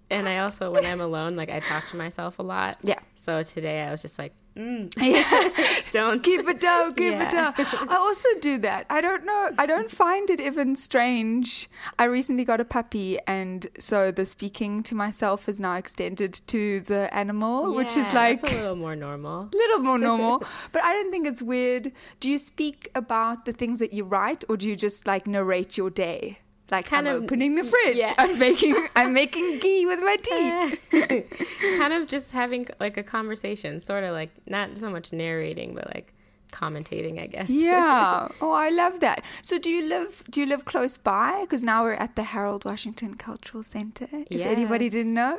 and 0.10 0.28
i 0.30 0.38
also 0.40 0.72
when 0.72 0.86
i'm 0.86 1.02
alone 1.02 1.36
like 1.36 1.50
i 1.50 1.60
talk 1.60 1.88
to 1.88 1.96
myself 1.96 2.40
a 2.40 2.44
lot 2.44 2.78
Yeah. 2.84 3.00
so 3.16 3.42
today 3.44 3.82
i 3.84 3.90
was 3.92 4.02
just 4.02 4.20
like 4.20 4.34
Mm. 4.56 4.94
yeah. 5.02 5.82
don't 5.92 6.22
keep 6.22 6.48
it 6.48 6.60
down, 6.60 6.94
keep 6.94 7.14
it 7.14 7.32
down. 7.32 7.54
I 7.58 7.96
also 7.98 8.30
do 8.40 8.60
that. 8.60 8.86
I 8.90 9.02
don't 9.02 9.26
know. 9.26 9.52
I 9.58 9.66
don't 9.66 9.90
find 9.90 10.30
it 10.30 10.40
even 10.40 10.76
strange. 10.76 11.70
I 11.98 12.06
recently 12.06 12.46
got 12.46 12.60
a 12.60 12.66
puppy, 12.66 13.20
and 13.26 13.66
so 13.80 14.12
the 14.12 14.26
speaking 14.26 14.84
to 14.84 14.96
myself 14.96 15.50
is 15.50 15.60
now 15.60 15.76
extended 15.76 16.42
to 16.48 16.82
the 16.82 17.14
animal, 17.14 17.74
which 17.74 17.98
is 17.98 18.14
like 18.14 18.44
a 18.44 18.54
little 18.54 18.76
more 18.76 18.96
normal 18.96 19.50
A 19.54 19.58
little 19.64 19.80
more 19.80 19.98
normal. 19.98 20.44
but 20.72 20.84
I 20.84 20.94
don't 20.94 21.10
think 21.10 21.26
it's 21.26 21.42
weird. 21.42 21.92
Do 22.20 22.30
you 22.30 22.38
speak 22.38 22.90
about 22.94 23.46
the 23.46 23.54
things 23.54 23.80
that 23.80 23.92
you 23.92 24.04
write, 24.04 24.44
or 24.48 24.58
do 24.58 24.70
you 24.70 24.76
just 24.76 25.08
like 25.08 25.26
narrate 25.26 25.78
your 25.78 25.90
day? 25.90 26.40
Like 26.74 26.86
Kind 26.88 27.08
I'm 27.08 27.16
of- 27.18 27.24
opening 27.24 27.56
the 27.60 27.64
fridge. 27.72 27.96
yeah. 28.04 28.14
I'm 28.18 28.38
making 28.48 28.76
I'm 29.00 29.12
making 29.22 29.60
ghee 29.64 29.86
with 29.92 30.02
my 30.10 30.18
tea. 30.28 31.24
kind 31.80 31.94
of 31.94 32.08
just 32.08 32.32
having 32.32 32.66
like 32.80 32.96
a 32.98 33.04
conversation, 33.16 33.80
sort 33.80 34.04
of 34.04 34.12
like 34.22 34.32
not 34.56 34.78
so 34.78 34.90
much 34.90 35.08
narrating, 35.14 35.70
but 35.78 35.86
like 35.96 36.08
commentating, 36.52 37.16
I 37.20 37.28
guess. 37.36 37.50
yeah. 37.50 38.28
Oh, 38.42 38.52
I 38.52 38.70
love 38.70 39.00
that. 39.00 39.24
So, 39.42 39.58
do 39.58 39.70
you 39.76 39.84
live? 39.96 40.24
Do 40.30 40.40
you 40.42 40.48
live 40.54 40.66
close 40.66 40.98
by? 40.98 41.42
Because 41.42 41.64
now 41.64 41.80
we're 41.84 41.94
at 42.06 42.16
the 42.16 42.24
Harold 42.34 42.64
Washington 42.66 43.16
Cultural 43.16 43.64
Center. 43.64 44.08
If 44.30 44.42
anybody 44.42 44.88
didn't 44.90 45.14
know. 45.16 45.38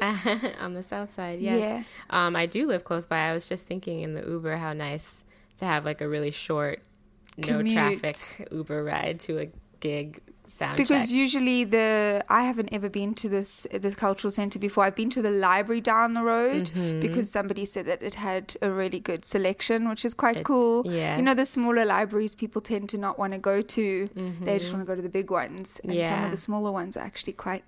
on 0.61 0.75
the 0.75 0.83
south 0.83 1.15
side, 1.15 1.41
yes. 1.41 1.61
Yeah. 1.63 1.83
Um, 2.11 2.35
I 2.37 2.47
do 2.47 2.67
live 2.67 2.83
close 2.85 3.07
by. 3.07 3.19
I 3.31 3.33
was 3.33 3.49
just 3.49 3.67
thinking 3.69 4.01
in 4.01 4.15
the 4.15 4.25
Uber 4.35 4.57
how 4.57 4.73
nice 4.73 5.25
to 5.59 5.65
have 5.67 5.85
like 5.85 6.01
a 6.01 6.09
really 6.09 6.33
short, 6.33 6.83
no 7.37 7.47
Commute. 7.59 7.75
traffic 7.75 8.49
Uber 8.51 8.83
ride 8.83 9.21
to 9.27 9.39
a 9.39 9.47
gig 9.81 10.21
sound 10.47 10.77
Because 10.77 11.13
usually 11.13 11.65
the 11.65 12.25
I 12.29 12.43
haven't 12.45 12.69
ever 12.73 12.89
been 12.89 13.15
to 13.15 13.29
this 13.29 13.67
the 13.73 13.93
cultural 13.93 14.31
center 14.31 14.59
before. 14.59 14.85
I've 14.85 14.95
been 14.95 15.11
to 15.11 15.23
the 15.23 15.31
library 15.31 15.81
down 15.81 16.15
the 16.15 16.23
road 16.23 16.65
Mm-hmm. 16.71 17.01
because 17.01 17.31
somebody 17.31 17.65
said 17.65 17.87
that 17.87 18.03
it 18.03 18.15
had 18.15 18.55
a 18.63 18.71
really 18.71 19.01
good 19.01 19.25
selection, 19.25 19.89
which 19.89 20.05
is 20.05 20.15
quite 20.15 20.39
It- 20.39 20.45
cool. 20.45 20.85
You 20.87 21.23
know, 21.23 21.35
the 21.35 21.47
smaller 21.47 21.85
libraries 21.85 22.35
people 22.35 22.61
tend 22.61 22.89
to 22.91 22.99
not 22.99 23.19
want 23.19 23.33
to 23.33 23.39
go 23.39 23.61
to. 23.63 24.09
They 24.43 24.59
just 24.59 24.73
want 24.73 24.85
to 24.85 24.87
go 24.93 24.95
to 24.95 25.03
the 25.03 25.09
big 25.21 25.31
ones, 25.31 25.81
and 25.83 25.93
some 25.93 26.01
Mm-hmm. 26.03 26.25
Of 26.27 26.31
the 26.31 26.37
smaller 26.49 26.73
ones 26.73 26.97
are 26.97 27.05
actually 27.05 27.33
quite 27.35 27.65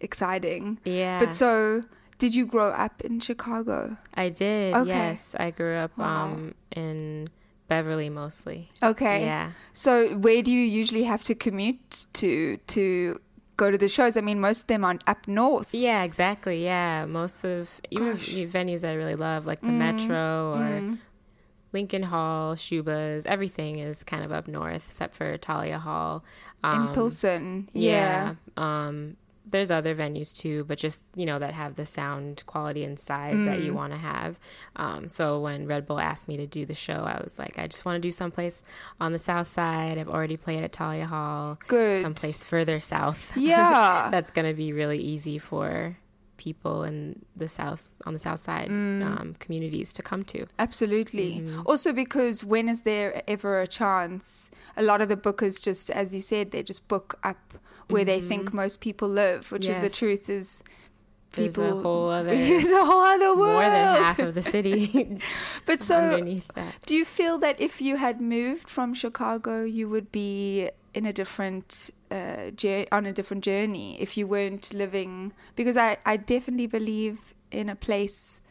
exciting. 0.00 0.78
yeah. 0.84 1.18
But 1.18 1.34
so, 1.34 1.82
did 2.18 2.34
you 2.34 2.46
grow 2.46 2.68
up 2.68 3.00
in 3.02 3.20
Chicago? 3.20 3.96
I 4.14 4.28
did. 4.28 4.74
Okay. 4.74 4.88
Yes, 4.88 5.34
I 5.38 5.50
grew 5.50 5.74
up 5.76 5.92
Wow. 5.96 6.24
um, 6.24 6.54
in 6.76 7.28
Beverly 7.70 8.10
mostly. 8.10 8.68
Okay. 8.82 9.24
Yeah. 9.24 9.52
So 9.74 10.16
where 10.16 10.42
do 10.42 10.50
you 10.50 10.66
usually 10.66 11.04
have 11.04 11.22
to 11.22 11.36
commute 11.36 12.06
to 12.14 12.56
to 12.66 13.20
go 13.56 13.70
to 13.70 13.78
the 13.78 13.88
shows? 13.88 14.16
I 14.16 14.22
mean, 14.22 14.40
most 14.40 14.62
of 14.62 14.66
them 14.66 14.84
aren't 14.84 15.04
up 15.06 15.28
north. 15.28 15.72
Yeah, 15.72 16.02
exactly. 16.02 16.64
Yeah, 16.64 17.06
most 17.06 17.44
of 17.44 17.80
even 17.92 18.14
Gosh. 18.14 18.28
venues 18.28 18.86
I 18.86 18.94
really 18.94 19.14
love, 19.14 19.46
like 19.46 19.60
the 19.60 19.68
mm. 19.68 19.84
Metro 19.86 20.54
or 20.54 20.80
mm. 20.80 20.98
Lincoln 21.72 22.02
Hall, 22.02 22.56
Schubas, 22.56 23.24
everything 23.24 23.78
is 23.78 24.02
kind 24.02 24.24
of 24.24 24.32
up 24.32 24.48
north 24.48 24.84
except 24.88 25.14
for 25.14 25.38
Thalia 25.38 25.78
Hall. 25.78 26.24
in 26.64 26.70
um, 26.70 26.92
Pilsen. 26.92 27.68
Yeah. 27.72 28.34
yeah. 28.58 28.86
Um, 28.88 29.16
there's 29.50 29.70
other 29.70 29.94
venues 29.94 30.36
too, 30.36 30.64
but 30.64 30.78
just 30.78 31.00
you 31.14 31.26
know 31.26 31.38
that 31.38 31.54
have 31.54 31.76
the 31.76 31.86
sound 31.86 32.44
quality 32.46 32.84
and 32.84 32.98
size 32.98 33.36
that 33.44 33.58
Mm. 33.58 33.64
you 33.64 33.74
want 33.74 33.92
to 33.92 33.98
have. 33.98 34.38
Um, 34.76 35.08
so 35.08 35.40
when 35.40 35.66
Red 35.66 35.86
Bull 35.86 36.00
asked 36.00 36.28
me 36.28 36.36
to 36.36 36.46
do 36.46 36.64
the 36.64 36.74
show, 36.74 37.00
I 37.04 37.20
was 37.22 37.38
like, 37.38 37.58
I 37.58 37.66
just 37.66 37.84
want 37.84 37.96
to 37.96 38.00
do 38.00 38.10
someplace 38.10 38.62
on 39.00 39.12
the 39.12 39.18
south 39.18 39.48
side. 39.48 39.98
I've 39.98 40.08
already 40.08 40.36
played 40.36 40.62
at 40.62 40.72
Thalia 40.74 41.06
Hall. 41.06 41.58
Good. 41.66 42.02
Someplace 42.02 42.44
further 42.44 42.80
south. 42.80 43.36
Yeah. 43.36 44.08
that's 44.14 44.30
gonna 44.30 44.54
be 44.54 44.72
really 44.72 44.98
easy 44.98 45.38
for 45.38 45.96
people 46.36 46.84
in 46.84 47.22
the 47.36 47.46
south 47.48 47.98
on 48.06 48.14
the 48.14 48.18
south 48.18 48.40
side 48.40 48.68
Mm. 48.70 49.02
um, 49.04 49.36
communities 49.38 49.92
to 49.92 50.02
come 50.02 50.24
to. 50.24 50.46
Absolutely. 50.58 51.44
Also, 51.66 51.92
because 51.92 52.42
when 52.42 52.66
is 52.68 52.80
there 52.82 53.22
ever 53.28 53.60
a 53.60 53.66
chance? 53.66 54.50
A 54.76 54.82
lot 54.82 55.02
of 55.02 55.08
the 55.10 55.16
bookers 55.18 55.62
just, 55.62 55.90
as 55.90 56.14
you 56.14 56.22
said, 56.22 56.50
they 56.50 56.62
just 56.62 56.88
book 56.88 57.18
up 57.22 57.54
where 57.90 58.04
they 58.04 58.20
think 58.20 58.52
most 58.52 58.80
people 58.80 59.08
live, 59.08 59.50
which 59.52 59.66
is 59.66 59.80
the 59.80 59.90
truth. 59.90 60.28
Is 60.28 60.62
people 61.32 61.64
There's 61.64 61.78
a 61.78 61.82
whole 61.82 62.10
other 62.18 62.34
there's 62.34 62.70
a 62.70 62.84
whole 62.84 63.02
other 63.02 63.34
world. 63.36 63.52
more 63.52 63.62
than 63.62 64.04
half 64.04 64.18
of 64.18 64.34
the 64.34 64.42
city 64.42 65.18
But 65.66 65.80
so, 65.80 66.20
do 66.86 66.96
you 66.96 67.04
feel 67.04 67.38
that 67.38 67.60
if 67.60 67.80
you 67.80 67.96
had 67.96 68.20
moved 68.20 68.68
from 68.68 68.94
Chicago, 68.94 69.64
you 69.64 69.88
would 69.88 70.10
be 70.10 70.70
in 70.92 71.06
a 71.06 71.12
different 71.12 71.90
uh, 72.10 72.50
on 72.90 73.06
a 73.06 73.12
different 73.12 73.44
journey 73.44 74.00
if 74.00 74.16
you 74.16 74.26
weren't 74.26 74.72
living? 74.72 75.32
Because 75.54 75.76
I, 75.76 75.98
I 76.04 76.16
definitely 76.16 76.66
believe 76.66 77.34
in 77.50 77.68
a 77.68 77.76
place, 77.76 78.42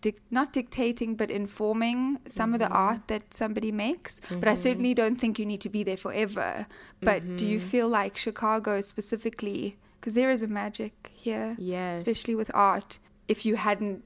dic- 0.00 0.22
not 0.30 0.52
dictating, 0.52 1.14
but 1.14 1.30
informing 1.30 2.20
some 2.26 2.54
of 2.54 2.60
the 2.60 2.66
mm-hmm. 2.66 2.76
art 2.76 3.08
that 3.08 3.34
somebody 3.34 3.72
makes. 3.72 4.20
But 4.28 4.48
I 4.48 4.52
mm-hmm. 4.52 4.56
certainly 4.56 4.94
don't 4.94 5.16
think 5.16 5.38
you 5.38 5.46
need 5.46 5.60
to 5.62 5.68
be 5.68 5.82
there 5.82 5.96
forever. 5.96 6.66
But 7.00 7.36
do 7.36 7.46
you 7.46 7.58
mm-hmm. 7.58 7.68
feel 7.68 7.88
like 7.88 8.16
Chicago 8.16 8.80
specifically? 8.80 9.76
Because 10.00 10.14
there 10.14 10.30
is 10.30 10.42
a 10.42 10.48
magic 10.48 11.10
here, 11.12 11.56
Yes. 11.58 11.98
especially 11.98 12.34
with 12.34 12.50
art. 12.54 12.98
If 13.26 13.44
you 13.44 13.56
hadn't 13.56 14.04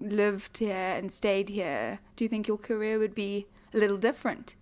lived 0.00 0.58
here 0.58 0.94
and 0.96 1.12
stayed 1.12 1.48
here, 1.48 2.00
do 2.16 2.24
you 2.24 2.28
think 2.28 2.46
your 2.48 2.58
career 2.58 2.98
would 2.98 3.14
be 3.14 3.46
a 3.72 3.78
little 3.78 3.96
different? 3.96 4.56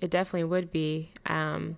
It 0.00 0.10
definitely 0.10 0.48
would 0.48 0.72
be. 0.72 1.10
Um, 1.26 1.76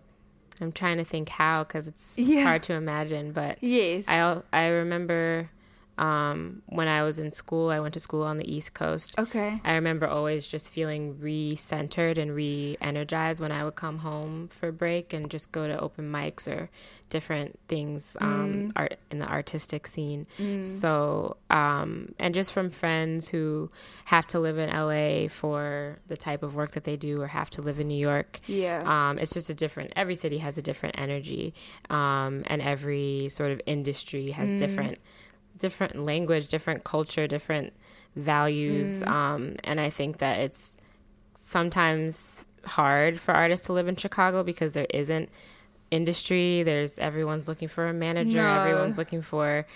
I'm 0.60 0.72
trying 0.72 0.98
to 0.98 1.04
think 1.04 1.28
how 1.28 1.64
because 1.64 1.88
it's 1.88 2.14
Yeah. 2.16 2.44
hard 2.44 2.62
to 2.64 2.74
imagine. 2.74 3.32
But 3.32 3.58
Yes. 3.62 4.06
I 4.08 4.42
I 4.52 4.66
remember 4.68 5.50
um, 5.98 6.62
when 6.66 6.88
I 6.88 7.02
was 7.02 7.18
in 7.18 7.32
school. 7.32 7.70
I 7.70 7.80
went 7.80 7.94
to 7.94 8.00
school 8.00 8.22
on 8.22 8.38
the 8.38 8.52
East 8.52 8.74
Coast. 8.74 9.18
Okay. 9.18 9.60
I 9.64 9.74
remember 9.74 10.06
always 10.06 10.46
just 10.46 10.70
feeling 10.70 11.18
re-centered 11.20 12.18
and 12.18 12.34
re-energized 12.34 13.40
when 13.40 13.52
I 13.52 13.64
would 13.64 13.76
come 13.76 13.98
home 13.98 14.48
for 14.48 14.72
break 14.72 15.12
and 15.12 15.30
just 15.30 15.52
go 15.52 15.66
to 15.66 15.78
open 15.78 16.10
mics 16.10 16.48
or 16.48 16.70
different 17.10 17.58
things 17.68 18.16
um, 18.20 18.72
art 18.76 18.98
in 19.10 19.18
the 19.18 19.28
artistic 19.28 19.86
scene. 19.86 20.26
So 20.62 21.36
um, 21.50 22.14
and 22.18 22.34
just 22.34 22.52
from 22.52 22.70
friends 22.70 23.28
who 23.28 23.70
have 24.06 24.26
to 24.28 24.40
live 24.40 24.58
in 24.58 24.70
LA 24.70 25.28
for 25.28 25.98
the 26.08 26.16
type 26.16 26.42
of 26.42 26.56
work 26.56 26.72
that 26.72 26.84
they 26.84 26.96
do 26.96 27.20
or 27.22 27.28
have 27.28 27.50
to 27.50 27.62
live 27.62 27.78
in 27.78 27.88
New 27.88 27.98
York. 27.98 28.40
Yeah. 28.46 28.82
Um, 28.84 29.18
it's 29.18 29.32
just 29.32 29.50
a 29.50 29.54
different. 29.54 29.92
Every 29.96 30.14
city 30.14 30.38
has 30.38 30.58
a 30.58 30.62
different 30.62 30.98
energy, 30.98 31.54
um, 31.90 32.42
and 32.46 32.60
every 32.60 33.28
sort 33.30 33.52
of 33.52 33.60
industry 33.66 34.30
has 34.30 34.52
different 34.54 34.98
different 35.58 36.04
language, 36.04 36.48
different 36.48 36.84
culture, 36.84 37.26
different 37.26 37.72
values. 38.16 39.02
Um, 39.04 39.54
and 39.64 39.80
I 39.80 39.90
think 39.90 40.18
that 40.18 40.38
it's 40.40 40.76
sometimes 41.34 42.46
hard 42.64 43.20
for 43.20 43.32
artists 43.34 43.66
to 43.66 43.72
live 43.72 43.88
in 43.88 43.96
Chicago 43.96 44.42
because 44.42 44.72
there 44.72 44.86
isn't 44.90 45.28
industry. 45.90 46.62
There's 46.62 46.98
everyone's 46.98 47.48
looking 47.48 47.68
for 47.68 47.86
a 47.88 47.92
manager, 47.92 48.38
No. 48.38 48.60
everyone's 48.62 48.98
looking 48.98 49.22
for 49.22 49.66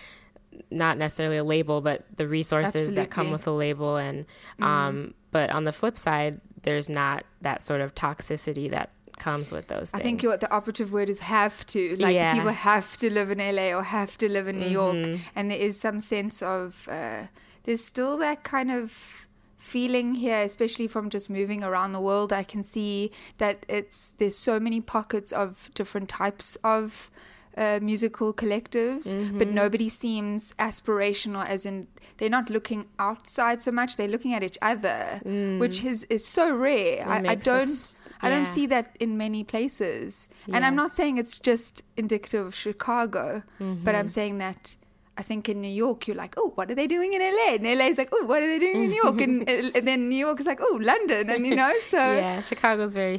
not 0.71 0.99
necessarily 0.99 1.37
a 1.37 1.45
label, 1.45 1.81
but 1.81 2.05
the 2.17 2.27
resources 2.27 2.95
that 2.95 3.11
come 3.11 3.31
with 3.31 3.47
a 3.47 3.51
label. 3.53 3.97
And 3.97 4.27
um, 4.61 5.15
but 5.31 5.51
on 5.51 5.65
the 5.65 5.73
flip 5.73 5.97
side, 5.99 6.41
there's 6.63 6.89
not 6.89 7.25
that 7.43 7.63
sort 7.63 7.81
of 7.81 7.95
toxicity 7.95 8.71
that 8.71 8.91
comes 9.19 9.53
with 9.53 9.67
those 9.69 9.91
I 9.93 9.99
things. 9.99 10.03
think 10.21 10.23
what 10.31 10.41
the 10.41 10.51
operative 10.53 10.93
word 10.93 11.09
is 11.09 11.19
have 11.21 11.65
to. 11.67 11.97
Like 11.97 12.15
Yeah. 12.15 12.33
people 12.35 12.51
have 12.53 12.97
to 12.99 13.11
live 13.13 13.31
in 13.31 13.39
LA 13.39 13.69
or 13.77 13.83
have 13.83 14.17
to 14.19 14.29
live 14.29 14.47
in 14.49 14.59
New 14.59 14.69
York, 14.69 14.97
Mm-hmm. 14.97 15.23
and 15.37 15.51
there 15.51 15.59
is 15.69 15.79
some 15.81 16.01
sense 16.01 16.43
of 16.43 16.89
uh, 16.91 17.25
there's 17.65 17.85
still 17.85 18.17
that 18.19 18.45
kind 18.45 18.71
of 18.71 19.27
feeling 19.57 20.15
here, 20.15 20.41
especially 20.43 20.89
from 20.89 21.11
just 21.11 21.29
moving 21.29 21.63
around 21.65 21.93
the 21.93 22.01
world. 22.01 22.33
I 22.33 22.43
can 22.45 22.63
see 22.63 23.11
that 23.39 23.67
it's 23.69 24.13
there's 24.19 24.37
so 24.37 24.59
many 24.61 24.81
pockets 24.81 25.33
of 25.33 25.71
different 25.75 26.09
types 26.09 26.57
of. 26.65 27.11
Uh, 27.57 27.81
musical 27.83 28.33
collectives, 28.33 29.09
Mm-hmm. 29.09 29.37
but 29.39 29.49
nobody 29.49 29.89
seems 29.89 30.53
aspirational. 30.61 31.45
As 31.45 31.67
in, 31.67 31.89
they're 32.19 32.31
not 32.31 32.49
looking 32.51 32.87
outside 33.01 33.61
so 33.63 33.73
much; 33.73 33.97
they're 33.97 34.07
looking 34.07 34.33
at 34.33 34.45
each 34.45 34.59
other, 34.63 35.21
which 35.59 35.83
is 35.85 36.05
is 36.09 36.25
so 36.25 36.55
rare. 36.55 37.05
I, 37.05 37.17
I 37.17 37.19
Mm. 37.19 37.23
makes 37.23 37.43
don't, 37.43 37.63
us- 37.63 37.97
I 38.23 38.29
don't 38.29 38.47
see 38.47 38.67
that 38.67 38.97
in 39.01 39.17
many 39.17 39.45
places. 39.45 40.29
And 40.53 40.65
I'm 40.65 40.75
not 40.77 40.95
saying 40.95 41.19
it's 41.19 41.39
just 41.39 41.83
indicative 41.97 42.47
of 42.47 42.55
Chicago, 42.55 43.43
but 43.59 43.65
Mm-hmm. 43.65 43.89
I'm 43.89 44.09
saying 44.09 44.39
that 44.39 44.75
I 45.17 45.23
think 45.23 45.49
in 45.49 45.61
New 45.61 45.69
York, 45.85 46.07
you're 46.07 46.17
like, 46.17 46.35
oh, 46.37 46.53
what 46.55 46.71
are 46.71 46.77
they 46.77 46.87
doing 46.87 47.13
in 47.13 47.21
LA? 47.21 47.55
And 47.55 47.65
LA 47.65 47.87
is 47.87 47.99
like, 47.99 48.11
oh, 48.13 48.25
what 48.27 48.41
are 48.43 48.47
they 48.47 48.61
doing 48.61 48.85
in 48.85 48.91
New 48.91 49.03
York? 49.05 49.21
and, 49.21 49.49
and 49.77 49.87
then 49.89 50.09
New 50.09 50.17
York 50.27 50.39
is 50.39 50.47
like, 50.47 50.61
oh, 50.63 50.79
London. 50.81 51.29
And, 51.29 51.45
you 51.45 51.57
know, 51.63 51.73
so. 51.81 51.97
yeah, 51.99 52.41
Chicago's 52.41 52.95
very 52.95 53.19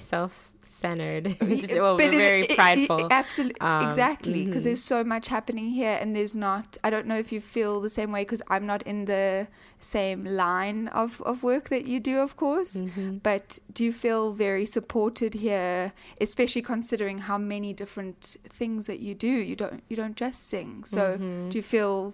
self-centered. 0.69 1.37
Just- 1.59 1.73
well, 1.83 1.97
But 1.97 2.11
we're 2.11 2.13
it- 2.13 2.17
very 2.17 2.39
it- 2.41 2.51
it- 2.51 2.55
prideful. 2.57 3.07
absolutely, 3.11 3.59
Um, 3.61 3.85
exactly. 3.85 4.45
Because 4.45 4.61
mhm. 4.63 4.65
there's 4.65 4.83
so 4.83 5.03
much 5.03 5.27
happening 5.27 5.69
here, 5.69 5.97
and 6.01 6.15
there's 6.15 6.35
not. 6.35 6.77
I 6.83 6.89
don't 6.89 7.07
know 7.07 7.17
if 7.17 7.31
you 7.31 7.41
feel 7.41 7.81
the 7.81 7.89
same 7.89 8.11
way 8.11 8.21
because 8.21 8.41
I'm 8.47 8.65
not 8.65 8.81
in 8.83 9.05
the 9.05 9.47
same 9.79 10.25
line 10.25 10.87
of 10.89 11.21
of 11.25 11.43
work 11.43 11.69
that 11.69 11.85
you 11.85 11.99
do, 11.99 12.19
of 12.19 12.35
course. 12.35 12.75
Mm-hmm. 12.75 13.17
But 13.23 13.59
do 13.73 13.83
you 13.83 13.91
feel 13.93 14.33
very 14.33 14.65
supported 14.65 15.33
here, 15.35 15.93
especially 16.21 16.61
considering 16.61 17.19
how 17.19 17.37
many 17.37 17.73
different 17.73 18.35
things 18.59 18.85
that 18.87 18.99
you 18.99 19.13
do? 19.15 19.27
You 19.49 19.55
don't 19.55 19.83
you 19.89 19.95
don't 19.95 20.15
just 20.15 20.47
sing. 20.49 20.83
So 20.85 21.17
do 21.49 21.57
you 21.57 21.63
feel? 21.63 22.13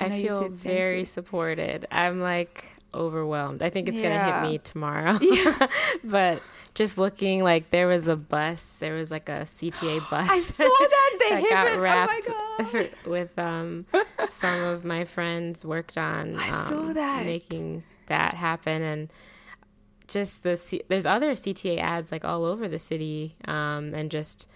I 0.00 0.06
you 0.16 0.26
feel 0.26 0.48
very 0.48 1.04
centered. 1.04 1.06
supported. 1.06 1.86
I'm 1.92 2.20
like 2.20 2.73
overwhelmed. 2.94 3.62
I 3.62 3.70
think 3.70 3.88
it's 3.88 3.98
Yeah. 3.98 4.30
gonna 4.30 4.42
hit 4.46 4.52
me 4.52 4.58
tomorrow. 4.58 5.18
but 6.04 6.42
just 6.74 6.96
looking 6.98 7.42
like 7.42 7.70
there 7.70 7.86
was 7.86 8.08
a 8.08 8.16
bus, 8.16 8.76
there 8.76 8.94
was 8.94 9.10
like 9.10 9.28
a 9.28 9.42
CTA 9.42 9.98
bus. 10.10 10.28
I 10.28 10.38
saw 10.40 10.64
that 10.64 11.16
they 11.20 11.30
that 11.42 11.50
got 11.50 11.66
it. 11.68 11.78
wrapped 11.78 12.30
Oh 12.30 12.88
with 13.06 13.38
um 13.38 13.86
some 14.28 14.62
of 14.62 14.84
my 14.84 15.04
friends 15.04 15.64
worked 15.64 15.98
on 15.98 16.36
I 16.36 16.48
um, 16.50 16.68
saw 16.68 16.92
that. 16.92 17.24
making 17.26 17.82
that 18.06 18.34
happen 18.34 18.82
and 18.82 19.12
just 20.06 20.42
the 20.42 20.56
C- 20.56 20.82
there's 20.88 21.06
other 21.06 21.32
CTA 21.32 21.78
ads 21.78 22.12
like 22.12 22.24
all 22.24 22.44
over 22.44 22.68
the 22.68 22.78
city 22.78 23.36
um 23.46 23.94
and 23.94 24.10
just 24.10 24.48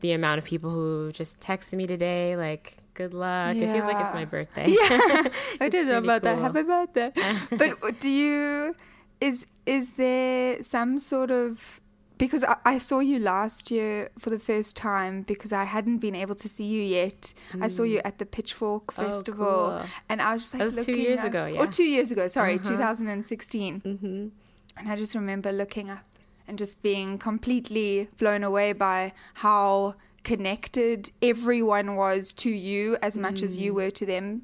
the 0.00 0.12
amount 0.12 0.38
of 0.38 0.44
people 0.44 0.70
who 0.70 1.10
just 1.12 1.40
texted 1.40 1.74
me 1.74 1.86
today 1.86 2.36
like 2.36 2.76
good 2.94 3.12
luck 3.14 3.56
it 3.56 3.72
feels 3.72 3.84
like 3.86 3.96
it's 4.04 4.14
my 4.14 4.24
birthday 4.24 4.66
Yeah, 4.68 5.28
I 5.60 5.68
didn't 5.68 5.88
know 5.88 5.98
about 5.98 6.22
that. 6.22 6.38
Happy 6.38 6.62
birthday! 6.62 7.10
but 7.80 8.00
do 8.00 8.10
you 8.10 8.74
is 9.20 9.46
is 9.66 9.92
there 9.92 10.62
some 10.62 10.98
sort 10.98 11.30
of 11.30 11.80
because 12.18 12.42
I, 12.42 12.56
I 12.64 12.78
saw 12.78 12.98
you 12.98 13.20
last 13.20 13.70
year 13.70 14.08
for 14.18 14.30
the 14.30 14.40
first 14.40 14.76
time 14.76 15.22
because 15.22 15.52
I 15.52 15.62
hadn't 15.64 15.98
been 15.98 16.16
able 16.16 16.34
to 16.34 16.48
see 16.48 16.64
you 16.66 16.82
yet. 16.82 17.32
I 17.60 17.68
saw 17.68 17.84
you 17.84 18.00
at 18.04 18.18
the 18.18 18.26
Pitchfork. 18.26 18.92
Oh, 18.98 19.04
Festival, 19.04 19.46
cool. 19.46 19.82
and 20.08 20.20
I 20.20 20.32
was 20.32 20.42
just 20.42 20.54
like, 20.54 20.58
That 20.58 20.74
was 20.76 20.84
two 20.84 20.96
years 20.98 21.20
up- 21.20 21.26
ago, 21.26 21.46
yeah. 21.46 21.60
or 21.60 21.68
two 21.68 21.84
years 21.84 22.10
ago. 22.10 22.26
Sorry, 22.26 22.54
Uh-huh. 22.56 22.70
2016. 22.70 23.80
hmm 23.80 24.28
And 24.76 24.88
I 24.90 24.96
just 24.96 25.14
remember 25.14 25.52
looking 25.52 25.90
up 25.90 26.04
and 26.48 26.58
just 26.58 26.82
being 26.82 27.18
completely 27.18 28.08
blown 28.16 28.42
away 28.42 28.72
by 28.72 29.12
how 29.34 29.94
connected 30.24 31.10
everyone 31.22 31.94
was 31.94 32.32
to 32.34 32.50
you 32.50 32.96
as 33.00 33.16
much 33.16 33.42
as 33.42 33.56
you 33.56 33.72
mm. 33.72 33.76
were 33.76 33.90
to 33.90 34.04
them. 34.04 34.42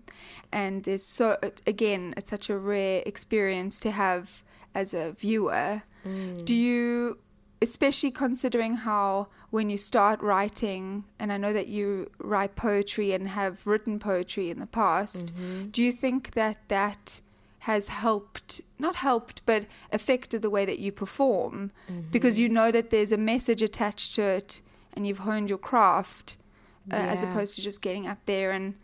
And 0.53 0.85
there's 0.85 1.05
so, 1.05 1.37
again, 1.67 2.15
it's 2.17 2.31
such 2.31 2.49
a 2.49 2.57
rare 2.57 3.03
experience 3.05 3.81
to 3.81 3.91
have 3.91 4.43
as 4.75 4.95
a 4.95 5.13
viewer. 5.13 5.83
Mm. 6.07 6.45
Do 6.45 6.55
you, 6.55 7.19
especially 7.61 8.11
considering 8.11 8.75
how 8.75 9.29
when 9.51 9.69
you 9.69 9.77
start 9.77 10.21
writing, 10.23 11.05
and 11.19 11.33
I 11.33 11.37
know 11.37 11.53
that 11.53 11.69
you 11.69 12.11
write 12.19 12.57
poetry 12.57 13.13
and 13.13 13.29
have 13.29 13.67
written 13.67 13.99
poetry 13.99 14.51
in 14.51 14.61
the 14.61 14.67
past, 14.67 15.35
mm-hmm. 15.35 15.69
do 15.69 15.83
you 15.83 15.93
think 15.93 16.33
that 16.33 16.69
that 16.69 17.21
has 17.71 17.89
helped, 17.89 18.61
not 18.79 18.97
helped, 18.97 19.45
but 19.47 19.65
affected 19.93 20.43
the 20.43 20.51
way 20.51 20.65
that 20.67 20.79
you 20.79 20.93
perform? 20.93 21.71
Because 22.11 22.39
you 22.39 22.49
know 22.49 22.71
that 22.71 22.91
there's 22.91 23.13
a 23.13 23.17
message 23.17 23.63
attached 23.63 24.15
to 24.17 24.23
it 24.23 24.61
and 24.93 25.07
you've 25.07 25.19
honed 25.21 25.49
your 25.51 25.59
craft. 25.59 26.37
Uh, 26.93 26.97
as 26.97 27.23
opposed 27.23 27.55
to 27.57 27.63
just 27.63 27.81
getting 27.81 28.07
up 28.07 28.19
there 28.27 28.51
and 28.51 28.75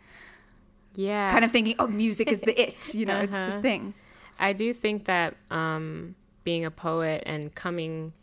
yeah 0.95 1.31
kind 1.31 1.45
of 1.45 1.51
thinking, 1.51 1.75
"Oh, 1.77 1.85
music 1.87 2.27
is 2.31 2.41
the 2.41 2.59
it," 2.59 2.95
you 2.95 3.05
know, 3.05 3.19
it's 3.19 3.37
the 3.37 3.51
Uh-huh. 3.51 3.61
thing. 3.61 3.93
I 4.39 4.53
do 4.53 4.73
think 4.73 5.05
that 5.05 5.35
um, 5.51 6.15
being 6.43 6.65
a 6.65 6.71
poet 6.71 7.21
and 7.27 7.53
coming 7.53 8.13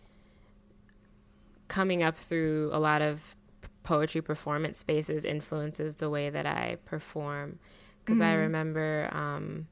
coming 1.68 2.02
up 2.02 2.16
through 2.18 2.70
a 2.72 2.80
lot 2.80 3.02
of 3.02 3.36
poetry 3.84 4.20
performance 4.20 4.78
spaces 4.78 5.24
influences 5.24 5.96
the 5.96 6.10
way 6.10 6.28
that 6.30 6.44
I 6.46 6.78
perform. 6.84 7.58
Because 8.04 8.20
I 8.20 8.32
Mhm. 8.32 8.38
remember 8.40 9.08
um, 9.12 9.68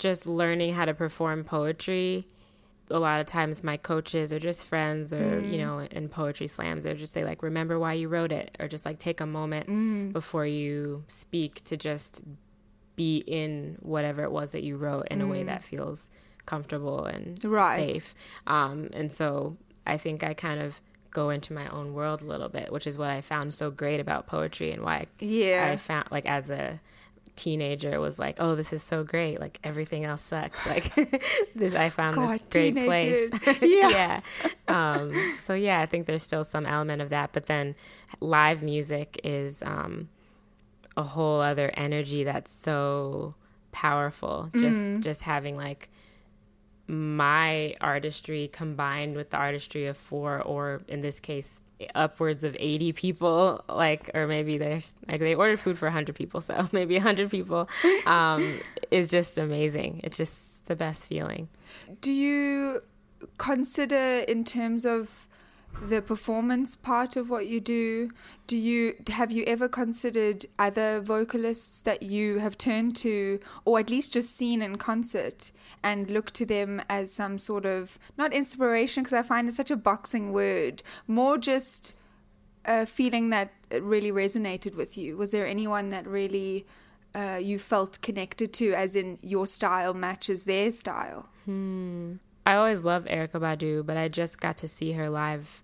just 0.00 0.26
learning 0.26 0.72
how 0.74 0.84
to 0.84 0.94
perform 0.94 1.44
poetry. 1.44 2.26
A 2.90 2.98
lot 2.98 3.20
of 3.20 3.26
times, 3.28 3.62
my 3.62 3.76
coaches 3.76 4.32
or 4.32 4.40
just 4.40 4.66
friends, 4.66 5.12
or 5.14 5.40
you 5.40 5.56
Mm. 5.56 5.58
know, 5.58 5.78
in 5.80 6.08
poetry 6.08 6.48
slams, 6.48 6.82
they'll 6.84 6.96
just 6.96 7.12
say 7.12 7.24
like, 7.24 7.40
"Remember 7.42 7.78
why 7.78 7.92
you 7.92 8.08
wrote 8.08 8.32
it," 8.32 8.56
or 8.58 8.66
just 8.66 8.84
like 8.84 8.98
take 8.98 9.20
a 9.20 9.26
moment 9.26 9.68
Mm. 9.68 10.12
before 10.12 10.44
you 10.46 11.04
speak 11.06 11.62
to 11.64 11.76
just 11.76 12.24
be 12.96 13.18
in 13.26 13.76
whatever 13.80 14.24
it 14.24 14.32
was 14.32 14.50
that 14.52 14.62
you 14.64 14.76
wrote 14.76 15.06
in 15.10 15.20
a 15.20 15.26
way 15.26 15.42
Mm. 15.42 15.46
that 15.46 15.62
feels 15.62 16.10
comfortable 16.46 17.04
and 17.04 17.42
Right. 17.44 17.94
safe. 17.94 18.14
Um, 18.46 18.90
and 18.92 19.12
so 19.12 19.56
I 19.86 19.96
think 19.96 20.24
I 20.24 20.34
kind 20.34 20.60
of 20.60 20.80
go 21.12 21.30
into 21.30 21.52
my 21.52 21.68
own 21.68 21.92
world 21.94 22.22
a 22.22 22.24
little 22.24 22.48
bit, 22.48 22.72
which 22.72 22.86
is 22.86 22.98
what 22.98 23.08
I 23.08 23.20
found 23.20 23.54
so 23.54 23.70
great 23.70 24.00
about 24.00 24.26
poetry 24.26 24.72
and 24.72 24.82
why 24.82 25.06
Yeah. 25.20 25.68
I 25.72 25.76
found 25.76 26.08
like 26.10 26.26
as 26.26 26.50
a 26.50 26.80
teenager 27.42 27.98
was 28.00 28.18
like, 28.18 28.36
oh, 28.38 28.54
this 28.54 28.72
is 28.72 28.82
so 28.82 29.02
great. 29.04 29.40
Like 29.40 29.58
everything 29.64 30.04
else 30.04 30.22
sucks. 30.22 30.64
Like 30.74 30.86
this, 31.54 31.74
I 31.74 31.88
found 31.90 32.16
God, 32.16 32.28
this 32.28 32.42
great 32.50 32.74
place. 32.74 33.30
Yeah. 33.62 33.90
yeah. 33.90 34.20
Um, 34.68 35.12
so 35.42 35.54
yeah, 35.54 35.80
I 35.80 35.86
think 35.86 36.06
there's 36.06 36.22
still 36.22 36.44
some 36.44 36.66
element 36.66 37.00
of 37.02 37.08
that, 37.10 37.32
but 37.32 37.46
then 37.46 37.74
live 38.20 38.62
music 38.62 39.18
is 39.24 39.62
um, 39.62 40.08
a 40.96 41.02
whole 41.02 41.40
other 41.40 41.70
energy 41.74 42.24
that's 42.24 42.52
so 42.52 43.34
powerful. 43.72 44.50
Just 44.54 44.78
Mhm. 44.78 45.00
just 45.02 45.22
having 45.22 45.56
like 45.56 45.88
my 46.86 47.74
artistry 47.80 48.48
combined 48.52 49.14
with 49.16 49.30
the 49.30 49.36
artistry 49.36 49.86
of 49.86 49.96
four 49.96 50.42
or 50.42 50.80
in 50.88 51.00
this 51.02 51.20
case 51.20 51.60
upwards 51.94 52.44
of 52.44 52.56
80 52.58 52.92
people 52.92 53.64
like 53.68 54.10
or 54.14 54.26
maybe 54.26 54.58
there's 54.58 54.94
like 55.08 55.20
they 55.20 55.34
ordered 55.34 55.58
food 55.58 55.78
for 55.78 55.86
100 55.86 56.14
people 56.14 56.40
so 56.40 56.68
maybe 56.72 56.94
100 56.94 57.30
people 57.30 57.68
um 58.06 58.60
is 58.90 59.08
just 59.08 59.38
amazing. 59.38 60.00
It's 60.04 60.16
just 60.16 60.66
the 60.66 60.76
best 60.76 61.06
feeling. 61.06 61.48
Do 62.00 62.12
you 62.12 62.82
consider 63.38 64.24
in 64.26 64.44
terms 64.44 64.84
of 64.84 65.26
the 65.82 66.02
performance 66.02 66.76
part 66.76 67.16
of 67.16 67.30
what 67.30 67.46
you 67.46 67.60
do? 67.60 68.10
Do 68.46 68.56
you 68.56 68.94
have 69.08 69.30
you 69.30 69.44
ever 69.46 69.68
considered 69.68 70.46
other 70.58 71.00
vocalists 71.00 71.82
that 71.82 72.02
you 72.02 72.38
have 72.38 72.58
turned 72.58 72.96
to 72.96 73.40
or 73.64 73.78
at 73.78 73.90
least 73.90 74.12
just 74.12 74.36
seen 74.36 74.62
in 74.62 74.76
concert 74.76 75.52
and 75.82 76.10
look 76.10 76.30
to 76.32 76.44
them 76.44 76.82
as 76.88 77.12
some 77.12 77.38
sort 77.38 77.64
of 77.64 77.98
not 78.18 78.32
inspiration 78.34 79.02
because 79.02 79.16
i 79.16 79.22
find 79.22 79.48
it 79.48 79.54
such 79.54 79.70
a 79.70 79.76
boxing 79.76 80.32
word 80.32 80.82
more 81.06 81.38
just 81.38 81.94
a 82.64 82.86
feeling 82.86 83.30
that 83.30 83.52
really 83.80 84.12
resonated 84.12 84.74
with 84.74 84.96
you? 84.96 85.16
Was 85.16 85.30
there 85.30 85.46
anyone 85.46 85.88
that 85.88 86.06
really 86.06 86.66
uh, 87.14 87.38
you 87.40 87.58
felt 87.58 88.00
connected 88.02 88.52
to 88.54 88.72
as 88.74 88.94
in 88.94 89.18
your 89.22 89.46
style 89.46 89.94
matches 89.94 90.44
their 90.44 90.72
style? 90.72 91.28
Hmm. 91.44 92.14
I 92.46 92.54
always 92.54 92.80
loved 92.80 93.06
Erykah 93.08 93.32
Badu, 93.40 93.84
but 93.84 93.96
I 93.96 94.08
just 94.08 94.40
got 94.40 94.56
to 94.58 94.68
see 94.68 94.92
her 94.92 95.08
live 95.10 95.62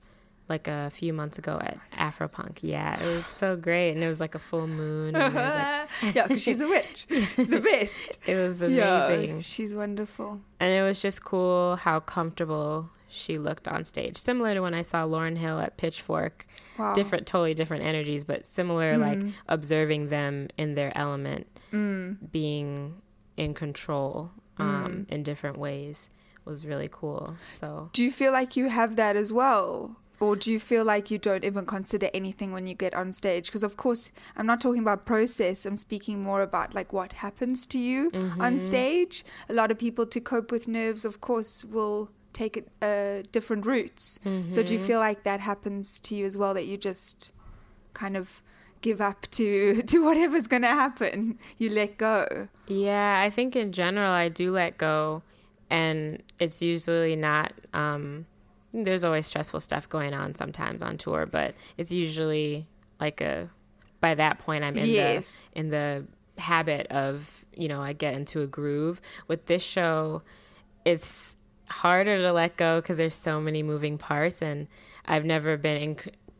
like 0.48 0.68
a 0.68 0.90
few 0.90 1.12
months 1.12 1.38
ago 1.38 1.58
at 1.60 1.78
Afropunk. 1.92 2.58
Yeah, 2.62 3.00
it 3.02 3.16
was 3.16 3.26
so 3.26 3.56
great, 3.56 3.92
and 3.92 4.04
it 4.04 4.06
was 4.08 4.20
like 4.20 4.34
a 4.36 4.38
full 4.38 4.68
moon. 4.68 5.16
And 5.16 5.34
it 5.34 5.36
was 5.36 5.54
like, 5.54 5.88
yeah, 6.14 6.26
because 6.26 6.42
she's 6.42 6.60
a 6.60 6.68
witch. 6.68 7.06
She's 7.34 7.48
the 7.48 7.60
best. 7.60 8.18
It 8.26 8.36
was 8.36 8.60
Yeah, 8.62 9.06
amazing. 9.06 9.40
she's 9.40 9.74
wonderful. 9.74 10.40
and 10.60 10.72
it 10.72 10.82
was 10.82 11.00
just 11.02 11.24
cool 11.24 11.76
how 11.76 11.98
comfortable 12.00 12.90
she 13.08 13.38
looked 13.38 13.66
on 13.66 13.84
stage. 13.84 14.16
Similar 14.16 14.54
to 14.54 14.60
when 14.60 14.74
I 14.74 14.82
saw 14.82 15.04
Lauryn 15.06 15.36
Hill 15.36 15.58
at 15.60 15.76
Pitchfork. 15.78 16.46
Wow. 16.78 16.92
Different, 16.92 17.26
totally 17.26 17.54
different 17.54 17.82
energies, 17.84 18.22
but 18.24 18.46
similar. 18.46 18.98
Like 18.98 19.18
Mm. 19.18 19.32
observing 19.48 20.08
them 20.08 20.48
in 20.58 20.74
their 20.74 20.96
element, 20.96 21.46
Mm. 21.72 22.30
being 22.30 23.00
in 23.36 23.54
control 23.54 24.30
um, 24.58 25.06
Mm. 25.06 25.10
in 25.10 25.22
different 25.22 25.58
ways 25.58 26.10
was 26.46 26.64
really 26.66 26.88
cool. 26.90 27.36
So 27.48 27.90
Do 27.92 28.02
you 28.04 28.10
feel 28.10 28.32
like 28.32 28.56
you 28.56 28.68
have 28.68 28.96
that 28.96 29.16
as 29.16 29.32
well? 29.32 29.96
Or 30.18 30.34
do 30.34 30.50
you 30.50 30.58
feel 30.58 30.82
like 30.82 31.10
you 31.10 31.18
don't 31.18 31.44
even 31.44 31.66
consider 31.66 32.08
anything 32.14 32.50
when 32.52 32.66
you 32.66 32.74
get 32.74 32.94
on 32.94 33.12
stage? 33.12 33.46
Because, 33.48 33.62
of 33.62 33.76
course, 33.76 34.10
I'm 34.34 34.46
not 34.46 34.62
talking 34.62 34.80
about 34.80 35.04
process. 35.04 35.66
I'm 35.66 35.76
speaking 35.76 36.22
more 36.22 36.40
about 36.40 36.74
like 36.74 36.90
what 36.90 37.12
happens 37.14 37.66
to 37.66 37.78
you 37.78 38.10
on 38.40 38.54
Mhm. 38.54 38.58
stage. 38.58 39.24
A 39.50 39.52
lot 39.52 39.70
of 39.70 39.76
people, 39.78 40.06
to 40.06 40.18
cope 40.20 40.50
with 40.50 40.66
nerves, 40.68 41.04
of 41.04 41.20
course, 41.20 41.64
will 41.64 42.08
take 42.32 42.56
it, 42.56 42.68
uh, 42.80 43.28
different 43.30 43.66
routes. 43.66 44.18
So, 44.48 44.62
do 44.62 44.72
you 44.72 44.78
Mhm. 44.80 44.86
feel 44.86 45.00
like 45.00 45.22
that 45.24 45.40
happens 45.40 45.98
to 45.98 46.14
you 46.14 46.24
as 46.24 46.38
well? 46.38 46.54
That 46.54 46.64
you 46.66 46.78
just 46.78 47.32
kind 47.92 48.16
of 48.16 48.40
give 48.80 49.02
up 49.02 49.26
to 49.32 49.82
to 49.92 50.02
whatever's 50.02 50.46
going 50.46 50.62
to 50.62 50.68
happen? 50.84 51.38
You 51.58 51.68
let 51.68 51.98
go. 51.98 52.48
Yeah, 52.68 53.20
I 53.20 53.28
think 53.28 53.54
in 53.54 53.70
general 53.72 54.12
I 54.12 54.30
do 54.30 54.50
let 54.50 54.78
go, 54.78 55.22
and 55.70 56.22
it's 56.38 56.62
usually 56.62 57.16
not. 57.16 57.52
Um, 57.74 58.26
there's 58.72 59.04
always 59.04 59.26
stressful 59.26 59.60
stuff 59.60 59.88
going 59.88 60.12
on 60.14 60.34
sometimes 60.34 60.82
on 60.82 60.98
tour, 60.98 61.26
but 61.26 61.54
it's 61.76 61.92
usually 61.92 62.66
like 63.00 63.20
a. 63.20 63.48
By 64.00 64.14
that 64.14 64.38
point, 64.38 64.62
I'm 64.62 64.76
in 64.76 64.86
Yes. 64.86 65.48
the 65.54 65.58
in 65.60 65.70
the 65.70 66.06
habit 66.38 66.86
of 66.88 67.44
you 67.54 67.66
know 67.68 67.80
I 67.80 67.92
get 67.94 68.14
into 68.14 68.42
a 68.42 68.46
groove. 68.46 69.00
With 69.26 69.46
this 69.46 69.62
show, 69.62 70.22
it's 70.84 71.34
harder 71.68 72.18
to 72.18 72.32
let 72.32 72.56
go 72.56 72.80
because 72.80 72.98
there's 72.98 73.14
so 73.14 73.40
many 73.40 73.62
moving 73.62 73.96
parts, 73.98 74.42
and 74.42 74.68
I've 75.06 75.24
never 75.24 75.56
been 75.56 75.82
in 75.82 75.96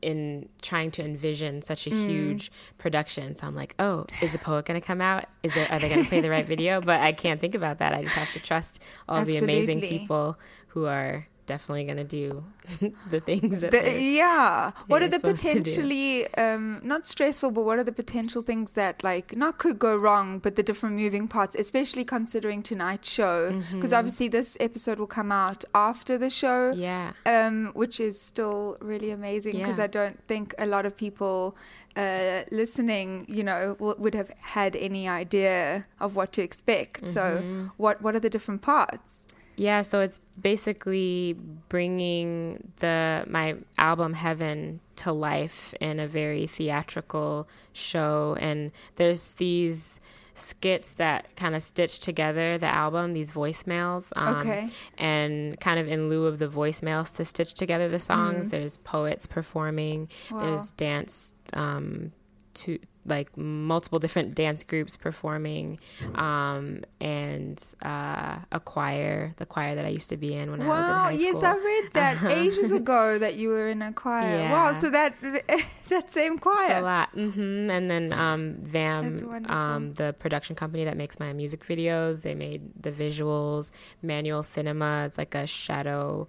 in 0.07 0.49
trying 0.63 0.91
to 0.93 1.05
envision 1.05 1.63
such 1.63 1.87
a 1.87 1.91
Mm. 1.91 2.07
huge 2.09 2.51
production. 2.79 3.35
So 3.37 3.47
I'm 3.47 3.57
like, 3.57 3.75
oh, 3.79 4.07
is 4.23 4.31
the 4.33 4.39
poet 4.39 4.65
going 4.65 4.81
to 4.81 4.87
come 4.87 5.01
out? 5.01 5.25
Is 5.43 5.53
there 5.55 5.67
are 5.71 5.79
they 5.81 5.89
going 5.89 6.05
to 6.05 6.09
play 6.09 6.21
the 6.21 6.31
right 6.31 6.47
video? 6.47 6.81
But 6.81 7.01
I 7.01 7.13
can't 7.13 7.41
think 7.41 7.55
about 7.55 7.79
that. 7.79 7.93
I 7.93 8.03
just 8.05 8.15
have 8.15 8.33
to 8.33 8.41
trust 8.41 8.83
all 9.09 9.25
the 9.25 9.37
amazing 9.39 9.81
people 9.81 10.39
who 10.69 10.87
are 10.87 11.27
definitely 11.47 11.85
going 11.85 11.97
to 11.97 12.05
do 12.05 12.45
the 13.11 13.21
things 13.21 13.61
that 13.63 13.71
The- 13.71 14.01
yeah 14.01 14.73
what 14.89 15.03
are 15.03 15.09
the 15.09 15.19
supposed 15.21 15.43
to 15.43 15.53
do. 15.55 15.59
potentially 15.61 16.35
um 16.37 16.81
not 16.83 17.07
stressful 17.07 17.51
but 17.53 17.63
what 17.69 17.79
are 17.79 17.85
the 17.85 17.93
potential 17.93 18.43
things 18.43 18.73
that 18.73 19.03
like 19.05 19.37
not 19.37 19.59
could 19.59 19.79
go 19.79 19.97
wrong 19.97 20.39
but 20.39 20.57
the 20.57 20.63
different 20.63 20.97
moving 20.97 21.27
parts 21.29 21.55
especially 21.55 22.05
considering 22.05 22.63
tonight's 22.63 23.09
show 23.11 23.39
because 23.73 23.93
Mhm. 23.93 23.99
obviously 23.99 24.29
this 24.29 24.57
episode 24.61 24.99
will 24.99 25.07
come 25.21 25.31
out 25.33 25.65
after 25.75 26.19
the 26.19 26.31
show 26.31 26.73
Yeah. 26.73 27.13
um 27.25 27.71
which 27.75 28.01
is 28.01 28.21
still 28.21 28.77
really 28.81 29.11
amazing 29.11 29.55
because 29.61 29.79
Yeah. 29.79 29.85
i 29.85 29.87
don't 29.99 30.19
think 30.27 30.55
a 30.59 30.67
lot 30.67 30.85
of 30.87 30.97
people 30.97 31.57
uh 31.97 32.43
listening 32.51 33.25
you 33.29 33.43
know 33.43 33.75
w- 33.79 33.95
would 34.03 34.15
have 34.15 34.31
had 34.57 34.77
any 34.77 35.09
idea 35.09 35.87
of 36.01 36.17
what 36.17 36.33
to 36.37 36.43
expect 36.43 37.09
so 37.09 37.23
Mhm. 37.43 37.71
what 37.77 38.03
what 38.03 38.15
are 38.17 38.21
the 38.21 38.31
different 38.37 38.61
parts 38.63 39.27
Yeah, 39.57 39.83
so 39.83 40.01
it's 40.01 40.21
basically 40.41 41.37
bringing 41.69 42.73
the 42.81 43.25
my 43.27 43.57
album 43.79 44.13
Heaven 44.13 44.81
to 44.97 45.13
life 45.13 45.75
in 45.81 45.99
a 46.01 46.07
very 46.07 46.47
theatrical 46.47 47.49
show 47.73 48.37
and 48.41 48.73
there's 48.97 49.35
these 49.35 50.01
skits 50.35 50.95
that 50.97 51.35
kind 51.37 51.55
of 51.55 51.63
stitch 51.63 51.99
together 51.99 52.59
the 52.59 52.67
album 52.67 53.15
these 53.15 53.31
voicemails 53.31 54.13
um, 54.17 54.37
Okay. 54.39 54.69
and 54.99 55.59
kind 55.61 55.79
of 55.81 55.89
in 55.89 56.09
lieu 56.11 56.27
of 56.27 56.39
the 56.39 56.47
voicemails 56.49 57.15
to 57.17 57.25
stitch 57.25 57.55
together 57.55 57.89
the 57.89 57.99
songs 57.99 58.49
Mhm. 58.49 58.51
there's 58.51 58.77
poets 58.79 59.27
performing 59.27 60.09
Wow. 60.31 60.41
there's 60.41 60.71
dance 60.73 61.35
um 61.55 62.13
to 62.55 62.79
like 63.09 63.37
multiple 63.37 63.99
different 63.99 64.35
dance 64.35 64.63
groups 64.65 64.97
performing 64.97 65.79
um 66.15 66.83
and 67.01 67.75
uh 67.85 68.37
a 68.53 68.61
choir 68.65 69.33
the 69.37 69.47
choir 69.47 69.75
that 69.75 69.85
i 69.85 69.89
used 69.89 70.09
to 70.09 70.17
be 70.17 70.35
in 70.35 70.51
when 70.51 70.61
i 70.63 70.67
was 70.69 70.87
in 70.87 70.93
Wow, 70.93 71.05
high 71.05 71.11
yes, 71.13 71.43
I 71.43 71.55
read 71.57 71.91
that 71.95 72.17
Uh-huh. 72.17 72.29
ages 72.43 72.71
ago 72.73 73.19
that 73.19 73.35
you 73.37 73.49
were 73.51 73.69
in 73.69 73.83
a 73.83 73.93
choir. 73.93 74.51
Wow, 74.51 74.73
so 74.73 74.91
that 74.91 75.15
that 75.89 76.11
same 76.11 76.35
It's 76.35 76.43
choir. 76.43 76.79
a 76.79 76.83
lot. 76.83 77.15
Mm-hmm. 77.15 77.71
And 77.71 77.91
then 77.91 78.13
um, 78.13 78.57
VAM, 78.63 79.47
um, 79.49 79.93
the 79.95 80.15
production 80.19 80.57
company 80.57 80.85
that 80.85 80.97
makes 80.97 81.19
my 81.21 81.33
music 81.33 81.65
videos, 81.65 82.23
they 82.23 82.35
made 82.35 82.63
the 82.81 82.91
visuals. 82.91 83.71
Manual 84.03 84.43
Cinema 84.43 85.05
is 85.09 85.19
like 85.19 85.35
a 85.35 85.47
shadow 85.47 86.29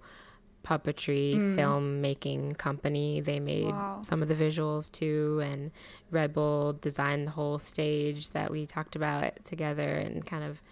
puppetry 0.64 1.34
Mm. 1.36 1.56
filmmaking 1.56 2.58
company. 2.58 3.20
They 3.20 3.40
made 3.40 3.66
Wow. 3.70 4.00
some 4.02 4.22
of 4.22 4.28
the 4.28 4.34
visuals 4.34 4.90
too. 4.92 5.40
And 5.42 5.70
Red 6.10 6.32
Bull 6.32 6.72
designed 6.74 7.26
the 7.28 7.30
whole 7.32 7.58
stage 7.58 8.30
that 8.30 8.50
we 8.50 8.66
talked 8.66 8.94
about 8.96 9.44
together 9.44 9.88
and 9.94 10.24
kind 10.26 10.44
of 10.44 10.62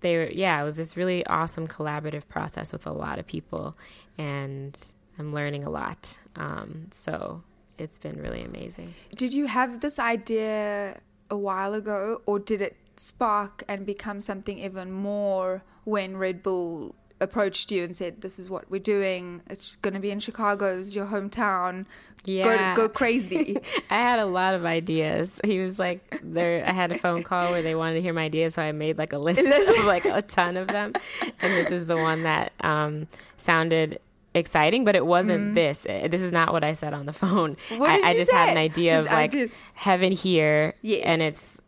they 0.00 0.18
were 0.18 0.28
yeah 0.30 0.60
it 0.60 0.64
was 0.64 0.76
this 0.76 0.94
really 0.96 1.24
awesome 1.26 1.66
collaborative 1.66 2.28
process 2.28 2.70
with 2.72 2.86
a 2.86 2.92
lot 2.92 3.18
of 3.18 3.26
people 3.26 3.74
and 4.18 4.92
i'm 5.18 5.30
learning 5.30 5.64
a 5.64 5.70
lot 5.70 6.18
um, 6.36 6.86
so 6.90 7.42
it's 7.78 7.96
been 7.96 8.20
really 8.20 8.42
amazing 8.42 8.92
Did 9.16 9.32
you 9.32 9.46
have 9.46 9.80
this 9.80 9.98
idea 9.98 11.00
a 11.30 11.36
while 11.36 11.72
ago, 11.74 12.20
or 12.26 12.38
did 12.38 12.60
it 12.60 12.76
spark 12.96 13.64
and 13.66 13.84
become 13.86 14.20
something 14.20 14.58
even 14.58 14.92
more 14.92 15.62
when 15.84 16.16
Red 16.18 16.42
Bull 16.42 16.94
approached 17.20 17.70
you 17.72 17.82
and 17.84 17.96
said, 17.96 18.20
"This 18.20 18.38
is 18.38 18.50
what 18.50 18.70
we're 18.70 18.80
doing. 18.80 19.42
It's 19.48 19.76
going 19.76 19.94
to 19.94 20.00
be 20.00 20.10
in 20.10 20.20
Chicago. 20.20 20.78
It's 20.78 20.94
your 20.94 21.06
hometown. 21.06 21.86
Yeah. 22.24 22.74
Go, 22.74 22.82
go 22.82 22.88
crazy." 22.92 23.58
I 23.90 23.94
had 23.98 24.18
a 24.18 24.26
lot 24.26 24.54
of 24.54 24.64
ideas. 24.64 25.40
He 25.44 25.58
was 25.60 25.78
like, 25.78 26.20
"There." 26.22 26.64
I 26.66 26.72
had 26.72 26.92
a 26.92 26.98
phone 26.98 27.22
call 27.22 27.50
where 27.52 27.62
they 27.62 27.74
wanted 27.74 27.94
to 27.94 28.02
hear 28.02 28.12
my 28.12 28.24
ideas, 28.24 28.54
so 28.54 28.62
I 28.62 28.72
made 28.72 28.98
like 28.98 29.12
a 29.12 29.18
list 29.18 29.40
of 29.78 29.84
like 29.84 30.04
a 30.04 30.22
ton 30.22 30.56
of 30.56 30.68
them, 30.68 30.92
and 31.40 31.52
this 31.52 31.70
is 31.70 31.86
the 31.86 31.96
one 31.96 32.22
that 32.24 32.52
um, 32.60 33.06
sounded 33.38 34.00
exciting, 34.34 34.84
but 34.84 34.94
it 34.94 35.06
wasn't 35.06 35.40
Mm-hmm. 35.40 35.54
this. 35.54 35.86
Uh, 35.88 36.08
This 36.10 36.20
is 36.20 36.30
not 36.32 36.52
what 36.52 36.62
I 36.62 36.74
said 36.74 36.92
on 36.92 37.06
the 37.06 37.12
phone. 37.22 37.56
What 37.78 37.88
I, 38.04 38.10
I 38.10 38.14
just 38.14 38.30
had 38.30 38.50
an 38.50 38.58
idea 38.58 38.90
Just 38.92 39.06
of 39.06 39.12
like 39.12 39.30
idea. 39.34 39.48
heaven 39.72 40.12
here, 40.12 40.74
Yes. 40.82 41.02
and 41.06 41.22
it's 41.22 41.58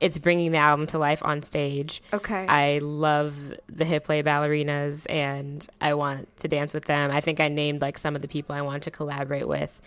it's 0.00 0.18
bringing 0.18 0.52
the 0.52 0.58
album 0.58 0.86
to 0.88 0.98
life 0.98 1.22
on 1.24 1.42
stage. 1.42 2.02
Okay. 2.12 2.46
I 2.46 2.78
love 2.82 3.54
the 3.68 3.84
Hiplet 3.84 4.24
ballerinas, 4.24 5.06
and 5.10 5.66
I 5.80 5.94
want 5.94 6.34
to 6.38 6.48
dance 6.48 6.72
with 6.72 6.86
them. 6.86 7.10
I 7.10 7.20
think 7.20 7.38
I 7.38 7.48
named 7.48 7.82
like 7.82 7.98
some 7.98 8.16
of 8.16 8.22
the 8.22 8.28
people 8.28 8.54
I 8.54 8.62
wanted 8.62 8.82
to 8.82 8.90
collaborate 8.90 9.46
with, 9.46 9.80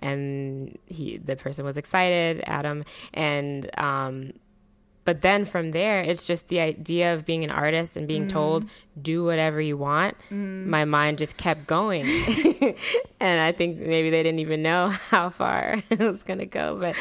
and 0.00 0.76
he 0.86 1.18
the 1.18 1.36
person 1.36 1.64
was 1.64 1.76
excited, 1.76 2.42
Adam, 2.46 2.82
and 3.14 3.70
um, 3.78 4.32
but 5.10 5.22
then 5.22 5.44
from 5.44 5.72
there, 5.72 6.02
it's 6.02 6.22
just 6.22 6.46
the 6.46 6.60
idea 6.60 7.12
of 7.12 7.26
being 7.26 7.42
an 7.42 7.50
artist 7.50 7.96
and 7.96 8.06
being 8.06 8.28
told, 8.28 8.64
do 9.02 9.24
whatever 9.24 9.60
you 9.60 9.76
want. 9.76 10.16
My 10.30 10.84
mind 10.84 11.18
just 11.18 11.36
kept 11.36 11.66
going. 11.66 12.02
and 13.20 13.40
I 13.40 13.50
think 13.50 13.78
maybe 13.78 14.08
they 14.08 14.22
didn't 14.22 14.38
even 14.38 14.62
know 14.62 14.88
how 15.10 15.30
far 15.30 15.82
it 15.90 15.98
was 15.98 16.22
going 16.22 16.38
to 16.38 16.46
go, 16.46 16.76
but 16.78 16.94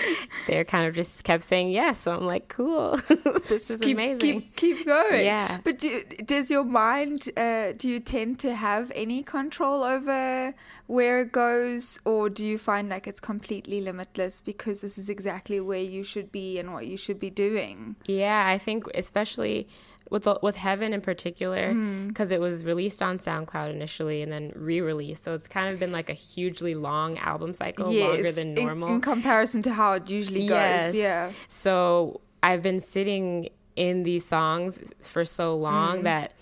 they're 0.47 0.65
kind 0.65 0.87
of 0.87 0.95
just 0.95 1.23
kept 1.23 1.43
saying 1.43 1.69
yes. 1.69 1.99
So 1.99 2.11
I'm 2.11 2.25
like, 2.25 2.47
cool, 2.47 2.99
this 3.47 3.69
is 3.69 3.79
keep, 3.79 3.95
amazing. 3.95 4.41
Keep, 4.41 4.55
keep 4.55 4.85
going. 4.87 5.23
Yeah. 5.23 5.59
But 5.63 5.77
do, 5.77 6.03
does 6.25 6.49
your 6.49 6.63
mind, 6.63 7.29
uh, 7.37 7.73
do 7.77 7.91
you 7.91 7.99
tend 7.99 8.39
to 8.39 8.55
have 8.55 8.91
any 8.95 9.21
control 9.21 9.83
over 9.83 10.55
where 10.87 11.21
it 11.21 11.31
goes, 11.31 11.99
or 12.05 12.27
do 12.27 12.43
you 12.43 12.57
find 12.57 12.89
like 12.89 13.05
it's 13.05 13.19
completely 13.19 13.81
limitless 13.81 14.41
because 14.41 14.81
this 14.81 14.97
is 14.97 15.09
exactly 15.09 15.59
where 15.59 15.77
you 15.77 16.03
should 16.03 16.31
be 16.31 16.57
and 16.57 16.73
what 16.73 16.87
you 16.87 16.97
should 16.97 17.19
be 17.19 17.29
doing? 17.29 17.95
Yeah, 18.05 18.47
I 18.47 18.57
think 18.57 18.85
especially 18.95 19.67
with 20.09 20.23
the, 20.23 20.39
with 20.41 20.55
Heaven 20.55 20.91
in 20.93 21.01
particular, 21.01 21.71
because 22.07 22.31
it 22.31 22.41
was 22.41 22.63
released 22.65 23.03
on 23.03 23.19
SoundCloud 23.19 23.69
initially 23.69 24.23
and 24.23 24.31
then 24.31 24.51
re-released, 24.55 25.21
so 25.23 25.33
it's 25.33 25.47
kind 25.47 25.71
of 25.71 25.79
been 25.79 25.91
like 25.91 26.09
a 26.09 26.13
hugely 26.13 26.73
long 26.73 27.17
album 27.19 27.53
cycle, 27.53 27.91
longer 27.93 28.31
than 28.31 28.55
normal. 28.55 28.89
In, 28.95 29.01
comparison 29.01 29.61
to 29.63 29.73
how 29.73 29.93
it 29.93 30.09
usually 30.09 30.47
goes. 30.47 30.49
Yes. 30.49 30.95
Yeah. 30.95 31.31
So 31.47 32.21
I've 32.41 32.63
been 32.63 32.79
sitting 32.79 33.49
in 33.75 34.01
these 34.03 34.25
songs 34.25 34.81
for 35.01 35.23
so 35.25 35.55
long 35.55 35.97
Mm-hmm. 35.97 36.03
that 36.05 36.33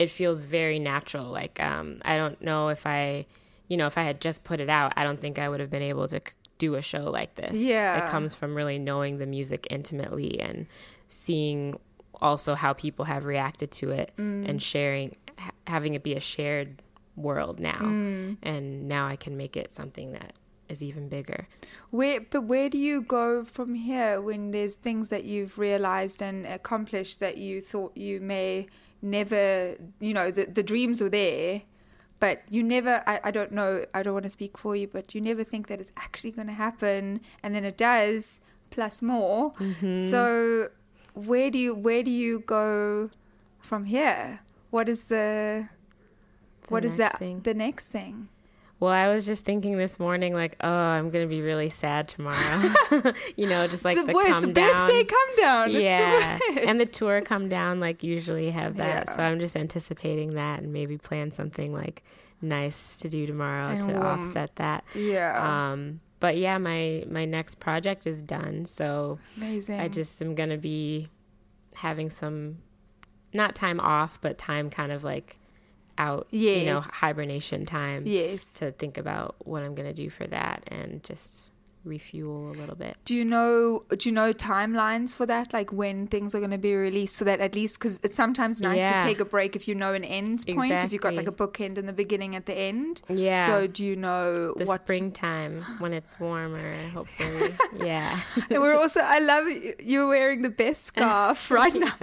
it 0.00 0.10
feels 0.10 0.42
very 0.42 0.80
natural. 0.80 1.26
Like 1.26 1.60
um, 1.60 1.98
I 2.04 2.16
don't 2.16 2.42
know 2.42 2.70
if 2.70 2.86
I, 2.86 3.26
you 3.68 3.76
know, 3.76 3.86
if 3.86 3.96
I 3.96 4.02
had 4.02 4.20
just 4.20 4.42
put 4.42 4.60
it 4.60 4.68
out, 4.68 4.92
I 4.96 5.04
don't 5.04 5.20
think 5.20 5.38
I 5.38 5.48
would 5.48 5.60
have 5.60 5.70
been 5.70 5.82
able 5.82 6.08
to 6.08 6.20
do 6.58 6.74
a 6.74 6.82
show 6.82 7.08
like 7.10 7.36
this. 7.36 7.56
Yeah. 7.56 8.04
it 8.04 8.10
comes 8.10 8.34
from 8.34 8.54
really 8.56 8.78
knowing 8.80 9.18
the 9.18 9.26
music 9.26 9.66
intimately 9.70 10.40
and 10.40 10.66
seeing 11.12 11.78
also 12.20 12.54
how 12.54 12.72
people 12.72 13.04
have 13.06 13.24
reacted 13.24 13.70
to 13.72 13.90
it 13.90 14.12
Mm. 14.16 14.48
and 14.48 14.62
sharing, 14.62 15.16
ha- 15.38 15.50
having 15.66 15.94
it 15.94 16.02
be 16.02 16.14
a 16.14 16.20
shared 16.20 16.82
world 17.16 17.60
now. 17.60 17.80
Mm. 17.80 18.36
And 18.42 18.88
now 18.88 19.06
I 19.06 19.16
can 19.16 19.36
make 19.36 19.56
it 19.56 19.72
something 19.72 20.12
that 20.12 20.32
is 20.68 20.82
even 20.82 21.08
bigger. 21.08 21.46
Where, 21.90 22.20
but 22.20 22.42
where 22.42 22.70
do 22.70 22.78
you 22.78 23.02
go 23.02 23.44
from 23.44 23.74
here 23.74 24.20
when 24.20 24.52
there's 24.52 24.76
things 24.76 25.08
that 25.10 25.24
you've 25.24 25.58
realized 25.58 26.22
and 26.22 26.46
accomplished 26.46 27.20
that 27.20 27.36
you 27.36 27.60
thought 27.60 27.94
you 27.96 28.20
may 28.20 28.68
never, 29.02 29.76
you 30.00 30.14
know, 30.14 30.30
the, 30.30 30.46
the 30.46 30.62
dreams 30.62 31.00
were 31.02 31.10
there, 31.10 31.62
but 32.20 32.42
you 32.48 32.62
never, 32.62 33.02
I, 33.06 33.20
I 33.24 33.30
don't 33.32 33.52
know, 33.52 33.84
I 33.92 34.02
don't 34.04 34.14
want 34.14 34.22
to 34.22 34.30
speak 34.30 34.56
for 34.56 34.76
you, 34.76 34.86
but 34.86 35.12
you 35.14 35.20
never 35.20 35.42
think 35.44 35.66
that 35.66 35.80
it's 35.80 35.90
actually 35.96 36.30
going 36.30 36.46
to 36.46 36.52
happen. 36.54 37.20
And 37.42 37.54
then 37.54 37.64
it 37.64 37.76
does, 37.76 38.40
plus 38.70 39.02
more. 39.02 39.52
So 40.10 40.68
where 41.14 41.50
do 41.50 41.58
you, 41.58 41.74
where 41.74 42.02
do 42.02 42.10
you 42.10 42.40
go 42.40 43.10
from 43.60 43.84
here? 43.86 44.40
What 44.70 44.88
is 44.88 45.04
the, 45.04 45.68
what 46.68 46.84
is 46.84 46.96
that 46.96 47.12
the, 47.12 47.18
thing? 47.18 47.40
the 47.40 47.54
next 47.54 47.88
thing? 47.88 48.28
Well, 48.80 48.90
I 48.90 49.14
was 49.14 49.24
just 49.26 49.44
thinking 49.44 49.78
this 49.78 50.00
morning, 50.00 50.34
like, 50.34 50.56
oh, 50.60 50.68
I'm 50.68 51.10
gonna 51.10 51.28
be 51.28 51.40
really 51.40 51.70
sad 51.70 52.08
tomorrow. 52.08 52.72
you 53.36 53.48
know, 53.48 53.68
just 53.68 53.84
like 53.84 53.96
the, 53.96 54.02
the, 54.02 54.12
worst, 54.12 54.32
come 54.32 54.42
the 54.42 54.52
down. 54.52 54.72
birthday 54.72 55.04
come 55.04 55.36
down. 55.36 55.66
It's 55.68 55.74
the 55.76 55.82
yeah, 55.82 56.38
and 56.66 56.80
the 56.80 56.86
tour 56.86 57.20
come 57.20 57.48
down 57.48 57.78
like 57.78 58.02
usually 58.02 58.50
have 58.50 58.78
that. 58.78 59.06
Yeah. 59.06 59.14
So 59.14 59.22
I'm 59.22 59.38
just 59.38 59.54
anticipating 59.56 60.34
that 60.34 60.62
and 60.62 60.72
maybe 60.72 60.98
plan 60.98 61.30
something 61.30 61.72
like 61.72 62.02
nice 62.40 62.96
to 62.98 63.08
do 63.08 63.24
tomorrow 63.24 63.68
And 63.68 63.82
to 63.82 63.92
warm. 63.92 64.02
offset 64.04 64.56
that. 64.56 64.82
yeah. 64.96 65.70
Um, 65.70 66.00
but 66.22 66.36
yeah, 66.36 66.56
my 66.56 67.04
my 67.10 67.24
next 67.24 67.56
project 67.56 68.06
is 68.06 68.22
done, 68.22 68.64
so 68.64 69.18
Amazing. 69.36 69.80
I 69.80 69.88
just 69.88 70.22
am 70.22 70.36
gonna 70.36 70.56
be 70.56 71.08
having 71.74 72.10
some 72.10 72.58
not 73.32 73.56
time 73.56 73.80
off, 73.80 74.20
but 74.20 74.38
time 74.38 74.70
kind 74.70 74.92
of 74.92 75.02
like 75.02 75.38
out, 75.98 76.28
you 76.30 76.64
know, 76.66 76.78
hibernation 76.78 77.66
time 77.66 78.04
yes. 78.06 78.52
to 78.54 78.70
think 78.70 78.98
about 78.98 79.34
what 79.44 79.64
I'm 79.64 79.74
gonna 79.74 79.92
do 79.92 80.08
for 80.10 80.24
that 80.28 80.62
and 80.68 81.02
just 81.02 81.50
refuel 81.84 82.50
a 82.50 82.54
little 82.54 82.76
bit. 82.76 82.96
Do 83.04 83.14
you 83.14 83.24
know? 83.24 83.84
Do 83.88 84.08
you 84.08 84.14
know 84.14 84.32
timelines 84.32 85.14
for 85.14 85.26
that? 85.26 85.52
Like 85.52 85.72
when 85.72 86.06
things 86.06 86.34
are 86.34 86.38
going 86.38 86.50
to 86.50 86.58
be 86.58 86.74
released, 86.74 87.16
so 87.16 87.24
that 87.24 87.40
at 87.40 87.54
least 87.54 87.78
because 87.78 88.00
it's 88.02 88.16
sometimes 88.16 88.60
nice 88.60 88.80
Yeah. 88.80 88.98
to 88.98 89.04
take 89.04 89.20
a 89.20 89.24
break 89.24 89.56
if 89.56 89.66
you 89.68 89.74
know 89.74 89.92
an 89.94 90.04
end 90.04 90.44
point. 90.46 90.72
If 90.72 90.92
you've 90.92 91.02
got 91.02 91.14
like 91.14 91.26
a 91.26 91.30
Exactly. 91.30 91.66
bookend 91.68 91.78
in 91.78 91.86
the 91.86 91.92
beginning 91.92 92.36
at 92.36 92.46
the 92.46 92.54
end. 92.54 93.02
Yeah. 93.08 93.46
So 93.46 93.66
do 93.66 93.84
you 93.84 93.96
know 93.96 94.54
the 94.54 94.64
what? 94.64 94.82
springtime 94.82 95.62
when 95.78 95.92
it's 95.92 96.18
warmer, 96.20 96.88
hopefully. 96.88 97.54
yeah. 97.84 98.20
And 98.50 98.60
we're 98.60 98.76
also. 98.76 99.00
I 99.00 99.18
love 99.18 99.48
you- 99.48 99.74
you're 99.80 100.08
wearing 100.08 100.42
the 100.42 100.50
best 100.50 100.86
scarf 100.92 101.50
right 101.50 101.74
now. 101.74 101.94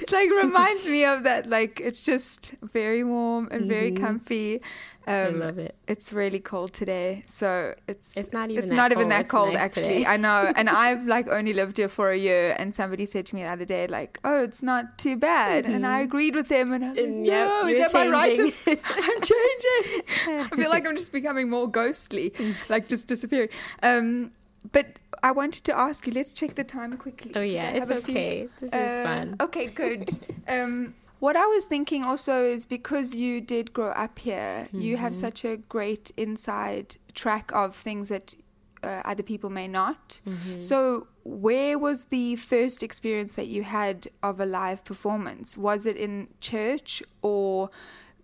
It's 0.00 0.12
like 0.12 0.30
reminds 0.30 0.86
me 0.86 1.04
of 1.04 1.22
that. 1.24 1.48
Like 1.48 1.80
it's 1.80 2.04
just 2.04 2.54
very 2.62 3.04
warm 3.04 3.48
and 3.50 3.68
very 3.68 3.92
mm-hmm. 3.92 4.04
comfy. 4.04 4.60
Um, 5.08 5.14
Mm-hmm. 5.14 5.42
I 5.42 5.46
love 5.46 5.58
it. 5.58 5.74
It's 5.86 6.12
really 6.12 6.40
cold 6.40 6.72
today, 6.72 7.22
so 7.26 7.74
it's 7.86 8.16
It's 8.16 8.32
not 8.32 8.50
even 8.50 8.62
it's 8.64 8.70
that 8.70 8.76
not 8.76 8.90
even 8.92 9.08
that 9.10 9.20
It's 9.22 9.30
cold 9.30 9.52
nice 9.54 9.62
actually. 9.62 9.82
today. 10.00 10.06
I 10.06 10.16
know, 10.16 10.52
and 10.56 10.68
I've 10.68 11.06
like 11.06 11.28
only 11.28 11.52
lived 11.52 11.76
here 11.76 11.88
for 11.88 12.10
a 12.10 12.16
year, 12.18 12.56
and 12.58 12.74
somebody 12.74 13.06
said 13.06 13.24
to 13.26 13.34
me 13.36 13.42
the 13.42 13.48
other 13.48 13.64
day, 13.64 13.86
like, 13.86 14.18
"Oh, 14.24 14.42
it's 14.42 14.62
not 14.64 14.98
too 14.98 15.16
bad," 15.16 15.64
and 15.66 15.86
I 15.86 16.00
agreed 16.00 16.34
with 16.34 16.48
them, 16.48 16.72
and 16.72 16.84
I 16.84 16.88
was 16.88 16.96
like, 16.96 17.26
yep, 17.32 17.48
"No, 17.48 17.66
is 17.68 17.78
you're 17.78 17.88
that 17.88 17.94
my 17.94 18.08
right? 18.08 18.36
To, 18.36 18.50
changing. 18.50 18.78
I'm 19.08 19.20
changing. 19.32 20.02
I 20.50 20.56
feel 20.56 20.70
like 20.70 20.84
I'm 20.88 20.96
just 20.96 21.12
becoming 21.12 21.48
more 21.50 21.68
ghostly, 21.70 22.32
like 22.68 22.88
just 22.88 23.06
disappearing." 23.06 23.50
Um, 23.84 24.32
but 24.72 24.98
I 25.22 25.30
wanted 25.30 25.62
to 25.64 25.78
ask 25.78 26.04
you. 26.08 26.12
Let's 26.12 26.32
check 26.32 26.56
the 26.56 26.64
time 26.64 26.96
quickly. 26.96 27.30
Oh 27.36 27.42
yeah, 27.42 27.70
it's 27.70 27.90
a 27.90 27.96
few- 27.96 28.14
okay. 28.14 28.48
This 28.60 28.70
is 28.72 28.74
uh, 29.00 29.02
fun. 29.04 29.36
Okay, 29.40 29.66
good. 29.66 30.08
um, 30.48 30.94
what 31.18 31.36
I 31.36 31.46
was 31.46 31.64
thinking 31.64 32.04
also 32.04 32.44
is 32.44 32.64
because 32.66 33.14
you 33.14 33.40
did 33.40 33.72
grow 33.72 33.90
up 33.90 34.18
here, 34.18 34.68
you 34.72 34.96
have 34.96 35.12
Mm-hmm. 35.12 35.20
such 35.20 35.44
a 35.44 35.56
great 35.56 36.12
inside 36.16 36.96
track 37.14 37.50
of 37.52 37.74
things 37.74 38.08
that 38.08 38.34
uh, 38.82 39.02
other 39.04 39.22
people 39.22 39.50
may 39.50 39.66
not. 39.68 40.20
Mm-hmm. 40.26 40.60
So, 40.60 41.06
where 41.24 41.78
was 41.78 42.06
the 42.06 42.36
first 42.36 42.82
experience 42.82 43.34
that 43.34 43.48
you 43.48 43.62
had 43.64 44.08
of 44.22 44.38
a 44.40 44.46
live 44.46 44.84
performance? 44.84 45.56
Was 45.56 45.86
it 45.86 45.96
in 45.96 46.28
church 46.40 47.02
or? 47.22 47.70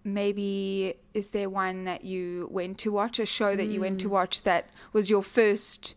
Maybe 0.05 0.95
is 1.15 1.31
there 1.31 1.49
one 1.49 1.85
that 1.85 2.03
you 2.05 2.49
went 2.51 2.77
to 2.79 2.91
watch, 2.91 3.21
a 3.21 3.27
show 3.27 3.55
that 3.55 3.67
you 3.69 3.81
went 3.81 3.99
Mm. 3.99 4.01
to 4.01 4.09
watch 4.09 4.43
that 4.43 4.69
was 4.93 5.09
your 5.09 5.23
first 5.23 5.95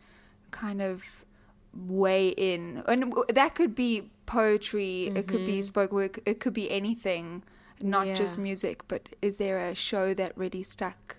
kind 0.51 0.79
of 0.79 1.25
way 1.73 2.29
in 2.29 2.84
and 2.88 3.13
that 3.34 3.55
could 3.55 3.73
be 3.73 4.12
poetry 4.25 5.11
it 5.15 5.27
could 5.27 5.45
be 5.45 5.61
spoken 5.61 5.95
word 5.95 6.19
it 6.25 6.39
could 6.39 6.53
be 6.53 6.69
anything 6.71 7.43
not 7.81 8.07
just 8.15 8.38
music 8.38 8.83
but 8.88 9.09
is 9.21 9.38
there 9.38 9.59
a 9.59 9.75
show 9.75 10.13
that 10.13 10.35
really 10.38 10.63
stuck 10.63 11.17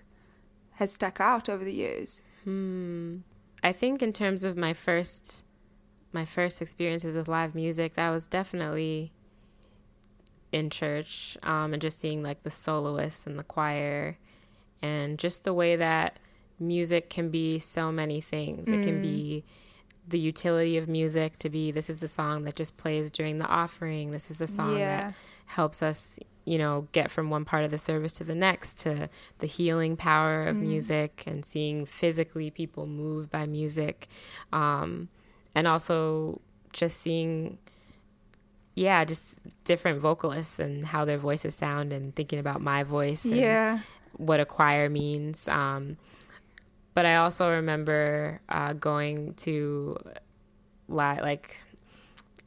has 0.73 0.93
stuck 0.93 1.19
out 1.19 1.47
over 1.47 1.63
the 1.63 1.73
years 1.73 2.21
Hmm. 2.47 3.17
I 3.61 3.73
think 3.73 4.01
in 4.01 4.13
terms 4.13 4.45
of 4.45 4.55
my 4.55 4.71
first 4.71 5.43
my 6.13 6.23
first 6.23 6.61
experiences 6.61 7.17
with 7.17 7.27
live 7.27 7.53
music, 7.53 7.95
that 7.95 8.09
was 8.09 8.25
definitely 8.25 9.11
in 10.53 10.69
church, 10.69 11.37
um, 11.43 11.73
and 11.73 11.81
just 11.81 11.99
seeing 11.99 12.23
like 12.23 12.43
the 12.43 12.49
soloists 12.49 13.27
and 13.27 13.37
the 13.37 13.43
choir, 13.43 14.17
and 14.81 15.19
just 15.19 15.43
the 15.43 15.53
way 15.53 15.75
that 15.75 16.19
music 16.57 17.09
can 17.09 17.29
be 17.29 17.59
so 17.59 17.91
many 17.91 18.21
things. 18.21 18.69
It 18.69 18.83
can 18.83 19.01
be 19.01 19.43
the 20.07 20.19
utility 20.19 20.77
of 20.77 20.87
music 20.87 21.37
to 21.39 21.49
be 21.49 21.69
this 21.71 21.89
is 21.89 21.99
the 21.99 22.07
song 22.07 22.43
that 22.45 22.55
just 22.55 22.77
plays 22.77 23.11
during 23.11 23.39
the 23.39 23.45
offering. 23.45 24.11
This 24.11 24.31
is 24.31 24.37
the 24.37 24.47
song 24.47 24.77
Yeah. 24.77 25.07
that 25.07 25.13
helps 25.47 25.83
us, 25.83 26.17
you 26.45 26.57
know, 26.57 26.87
get 26.93 27.11
from 27.11 27.29
one 27.29 27.43
part 27.43 27.65
of 27.65 27.71
the 27.71 27.77
service 27.77 28.13
to 28.13 28.23
the 28.23 28.35
next 28.35 28.77
to 28.83 29.09
the 29.39 29.47
healing 29.47 29.97
power 29.97 30.43
of 30.47 30.57
music 30.61 31.23
and 31.27 31.43
seeing 31.43 31.85
physically 31.85 32.49
people 32.49 32.85
move 32.85 33.29
by 33.29 33.45
music. 33.45 34.07
Um, 34.53 35.09
and 35.53 35.67
also 35.67 36.39
just 36.71 36.97
seeing 37.01 37.57
yeah, 38.75 39.03
just 39.03 39.35
different 39.63 39.99
vocalists 39.99 40.59
and 40.59 40.85
how 40.85 41.03
their 41.03 41.17
voices 41.17 41.55
sound, 41.55 41.91
and 41.91 42.15
thinking 42.15 42.37
about 42.37 42.61
my 42.61 42.83
voice. 42.83 43.25
And 43.25 43.35
Yeah. 43.35 43.79
what 44.13 44.39
a 44.39 44.45
choir 44.45 44.87
means. 44.87 45.47
Um, 45.47 45.97
but 46.97 47.05
I 47.05 47.17
also 47.17 47.51
remember 47.51 48.41
uh, 48.49 48.73
going 48.73 49.35
to 49.45 49.97
li- 50.87 51.21
like 51.21 51.57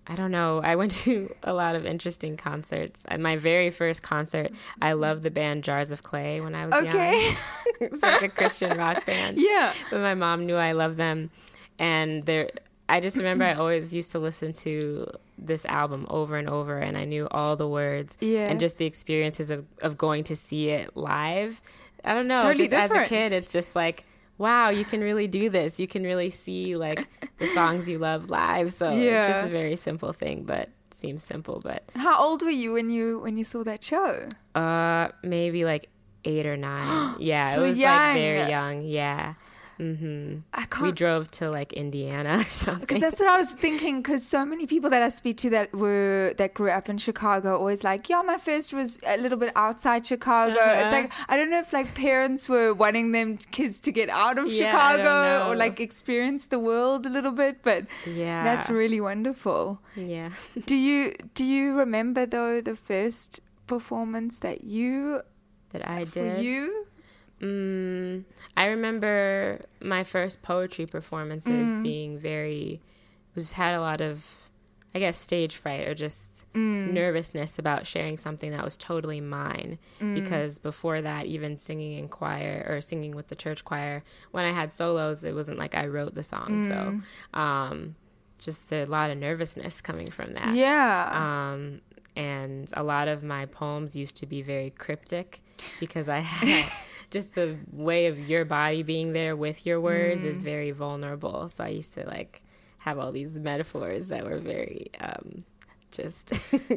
I 0.09 0.17
don't 0.17 0.33
know. 0.33 0.61
I 0.61 0.75
went 0.75 0.91
to 1.07 1.33
a 1.45 1.53
lot 1.53 1.77
of 1.77 1.87
interesting 1.87 2.37
concerts. 2.37 3.07
At 3.07 3.21
my 3.21 3.37
very 3.37 3.71
first 3.71 4.03
concert, 4.03 4.51
I 4.83 4.95
loved 4.95 5.23
the 5.23 5.31
band 5.31 5.63
Jars 5.63 5.93
of 5.93 6.03
Clay 6.03 6.41
when 6.41 6.57
I 6.57 6.67
was 6.67 6.75
Okay. 6.75 7.23
young. 7.27 7.37
it's 7.81 8.03
like 8.03 8.23
a 8.23 8.29
Christian 8.29 8.77
rock 8.77 9.07
band. 9.11 9.39
Yeah. 9.39 9.73
But 9.89 10.01
my 10.01 10.15
mom 10.17 10.47
knew 10.47 10.57
I 10.57 10.73
loved 10.73 10.97
them, 10.97 11.31
and 11.79 12.27
there. 12.27 12.51
I 12.89 12.99
just 12.99 13.19
remember 13.19 13.45
I 13.45 13.53
always 13.55 13.95
used 13.95 14.11
to 14.13 14.19
listen 14.19 14.53
to 14.65 15.07
this 15.39 15.65
album 15.67 16.09
over 16.11 16.37
and 16.39 16.49
over, 16.49 16.77
and 16.77 16.99
I 16.99 17.05
knew 17.05 17.29
all 17.31 17.55
the 17.55 17.69
words. 17.69 18.19
Yeah. 18.21 18.49
And 18.51 18.59
just 18.59 18.79
the 18.79 18.87
experiences 18.87 19.53
of, 19.53 19.65
of 19.81 19.97
going 19.97 20.25
to 20.25 20.35
see 20.35 20.71
it 20.71 20.97
live. 20.97 21.63
I 22.05 22.15
don't 22.15 22.27
know. 22.27 22.43
totally 22.43 22.65
just 22.67 22.75
as 22.75 22.91
a 22.91 23.05
kid, 23.05 23.33
it's 23.33 23.47
just 23.47 23.77
like, 23.77 24.07
wow, 24.40 24.70
you 24.70 24.85
can 24.85 25.00
really 25.03 25.29
do 25.29 25.50
this. 25.50 25.79
You 25.79 25.87
can 25.87 26.03
really 26.03 26.31
see 26.31 26.74
like 26.76 27.07
the 27.38 27.46
songs 27.55 27.87
you 27.88 27.98
love 27.98 28.31
live. 28.31 28.72
So 28.72 28.88
it's 28.90 29.29
just 29.29 29.46
a 29.46 29.50
very 29.50 29.76
simple 29.76 30.12
thing, 30.12 30.44
but 30.44 30.70
seems 30.90 31.22
simple. 31.22 31.61
But 31.62 31.83
How 31.94 32.16
old 32.26 32.42
were 32.42 32.50
you 32.62 32.72
when 32.72 32.88
you 32.90 33.20
when 33.20 33.37
you 33.37 33.44
saw 33.44 33.62
that 33.64 33.85
show? 33.85 34.26
uh, 34.57 35.09
maybe 35.22 35.64
like 35.64 35.88
eight 36.24 36.46
or 36.46 36.57
nine. 36.57 37.16
Yeah, 37.20 37.46
So 37.55 37.64
it 37.64 37.68
was 37.68 37.79
young. 37.79 37.96
like 37.96 38.14
very 38.16 38.48
young. 38.50 38.83
Yeah. 38.85 39.35
Hmm 39.81 40.40
I 40.53 40.61
We 40.61 40.66
can't 40.69 40.97
drove 41.03 41.31
to 41.38 41.49
like 41.59 41.73
Indiana 41.73 42.35
or 42.47 42.51
something. 42.64 42.81
because 42.85 43.01
that's 43.01 43.19
what 43.19 43.31
I 43.31 43.38
was 43.38 43.53
thinking. 43.53 44.03
Because 44.03 44.23
so 44.27 44.45
many 44.45 44.66
people 44.66 44.90
that 44.90 45.03
I 45.03 45.09
speak 45.09 45.37
to 45.38 45.51
that 45.57 45.73
were 45.75 46.35
that 46.37 46.53
grew 46.59 46.69
up 46.79 46.88
in 46.93 46.99
Chicago 46.99 47.57
always 47.57 47.83
like, 47.83 48.09
yeah, 48.11 48.21
my 48.23 48.37
first 48.37 48.75
was 48.81 48.99
a 49.07 49.16
little 49.16 49.38
bit 49.38 49.53
outside 49.57 50.05
Chicago. 50.05 50.53
It's 50.61 50.93
Uh-huh. 50.93 51.01
like 51.01 51.12
I 51.31 51.37
don't 51.37 51.51
know 51.55 51.61
if 51.66 51.73
like 51.73 51.95
parents 51.95 52.49
were 52.55 52.75
wanting 52.75 53.12
them 53.16 53.38
kids 53.59 53.81
to 53.87 53.90
get 54.01 54.09
out 54.11 54.37
of 54.43 54.47
Yeah, 54.53 54.59
Chicago 54.71 55.49
or 55.49 55.57
like 55.57 55.81
experience 55.81 56.47
the 56.49 56.59
world 56.59 57.07
a 57.07 57.11
little 57.16 57.33
bit, 57.33 57.62
but 57.62 57.87
yeah, 58.07 58.43
that's 58.45 58.69
really 58.69 59.01
wonderful. 59.01 59.81
yeah. 59.97 60.31
Do 60.66 60.77
you 60.88 61.14
do 61.35 61.45
you 61.45 61.73
remember 61.85 62.27
though 62.27 62.61
the 62.61 62.77
first 62.77 63.40
performance 63.66 64.40
that 64.40 64.59
you 64.64 65.23
That 65.73 65.88
I 65.88 66.05
for 66.05 66.11
did. 66.21 66.45
you? 66.45 66.87
Mm, 67.40 68.24
I 68.57 68.66
remember 68.66 69.61
my 69.81 70.05
first 70.05 70.42
poetry 70.42 70.87
performances 70.87 71.74
Mm. 71.76 71.83
being 71.83 72.18
very, 72.18 72.81
was 73.35 73.53
had 73.53 73.74
a 73.74 73.81
lot 73.81 74.00
of, 74.00 74.50
I 74.94 74.98
guess, 74.98 75.16
stage 75.16 75.57
fright 75.57 75.87
or 75.88 75.94
just 75.94 76.44
Mm. 76.55 76.92
nervousness 76.92 77.59
about 77.59 77.87
sharing 77.87 78.16
something 78.16 78.50
that 78.50 78.64
was 78.64 78.76
totally 78.76 79.20
mine. 79.20 79.79
Mm. 80.00 80.14
Because 80.14 80.59
before 80.59 81.00
that, 81.00 81.26
even 81.26 81.57
singing 81.57 81.92
in 81.92 82.09
choir 82.09 82.66
or 82.68 82.81
singing 82.81 83.12
with 83.12 83.29
the 83.29 83.35
church 83.37 83.64
choir, 83.64 84.03
when 84.33 84.44
I 84.44 84.53
had 84.53 84.70
solos, 84.72 85.24
it 85.24 85.35
wasn't 85.35 85.59
like 85.59 85.74
I 85.74 85.87
wrote 85.87 86.14
the 86.14 86.22
song. 86.24 86.48
Mm. 86.61 86.68
So, 86.68 87.38
um, 87.38 87.94
just 88.38 88.72
a 88.72 88.85
lot 88.87 89.11
of 89.11 89.18
nervousness 89.18 89.81
coming 89.81 90.11
from 90.11 90.33
that. 90.35 90.55
Yeah. 90.55 91.50
Um, 91.53 91.81
and 92.16 92.70
a 92.76 92.83
lot 92.83 93.07
of 93.07 93.22
my 93.22 93.46
poems 93.46 93.94
used 93.94 94.16
to 94.16 94.26
be 94.26 94.42
very 94.42 94.70
cryptic 94.70 95.40
because 95.79 96.09
I 96.09 96.18
had 96.20 96.64
just 97.11 97.35
the 97.35 97.57
way 97.73 98.07
of 98.07 98.31
your 98.31 98.44
body 98.44 98.83
being 98.83 99.12
there 99.12 99.37
with 99.37 99.66
your 99.66 99.81
words 99.81 100.25
is 100.25 100.42
very 100.42 100.70
vulnerable. 100.70 101.49
So 101.49 101.64
I 101.64 101.68
used 101.68 101.94
to 101.94 102.07
like 102.07 102.42
have 102.79 102.99
all 102.99 103.12
these 103.12 103.35
metaphors 103.35 104.09
that 104.09 104.25
were 104.25 104.38
very 104.38 104.87
um, 105.01 105.44
just 105.90 106.33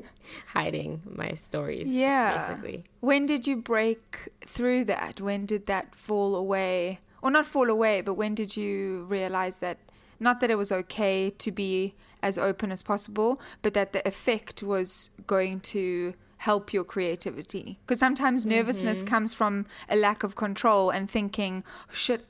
hiding 0.48 1.02
my 1.06 1.32
stories. 1.32 1.88
Yeah. 1.88 2.48
basically. 2.48 2.84
When 3.00 3.26
did 3.26 3.48
you 3.48 3.56
break 3.56 4.30
through 4.46 4.86
that? 4.86 5.22
When 5.22 5.46
did 5.46 5.66
that 5.68 5.96
fall 5.96 6.36
away? 6.36 7.00
Or 7.22 7.32
not 7.32 7.46
fall 7.46 7.70
away, 7.70 8.02
but 8.02 8.16
when 8.16 8.36
did 8.36 8.58
you 8.58 9.06
realize 9.08 9.60
that 9.60 9.78
not 10.20 10.40
that 10.40 10.52
it 10.52 10.56
was 10.56 10.72
okay 10.72 11.30
to 11.30 11.52
be 11.52 11.96
as 12.22 12.38
open 12.38 12.72
as 12.72 12.84
possible, 12.84 13.40
but 13.62 13.74
that 13.74 13.94
the 13.94 14.06
effect 14.08 14.64
was 14.64 15.10
going 15.28 15.60
to 15.60 16.14
help 16.44 16.74
your 16.74 16.84
creativity? 16.84 17.80
Because 17.82 18.00
sometimes 18.00 18.46
nervousness 18.46 19.00
mm-hmm. 19.00 19.08
comes 19.08 19.34
from 19.34 19.66
a 19.90 19.96
lack 19.96 20.24
of 20.24 20.36
control 20.36 20.90
and 20.90 21.10
thinking, 21.10 21.64
oh, 21.90 21.94
shit, 21.94 22.26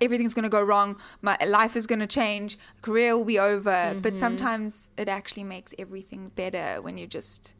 everything's 0.00 0.34
going 0.34 0.42
to 0.44 0.48
go 0.48 0.62
wrong. 0.62 0.96
My 1.20 1.36
life 1.46 1.76
is 1.76 1.86
going 1.86 2.00
to 2.00 2.06
change. 2.06 2.58
Career 2.82 3.16
will 3.16 3.24
be 3.24 3.38
over. 3.38 3.94
But 4.00 4.14
mm-hmm. 4.14 4.16
sometimes 4.16 4.90
it 4.96 5.08
actually 5.08 5.44
makes 5.44 5.74
everything 5.78 6.30
better 6.34 6.82
when 6.82 6.98
you 6.98 7.06
just 7.06 7.54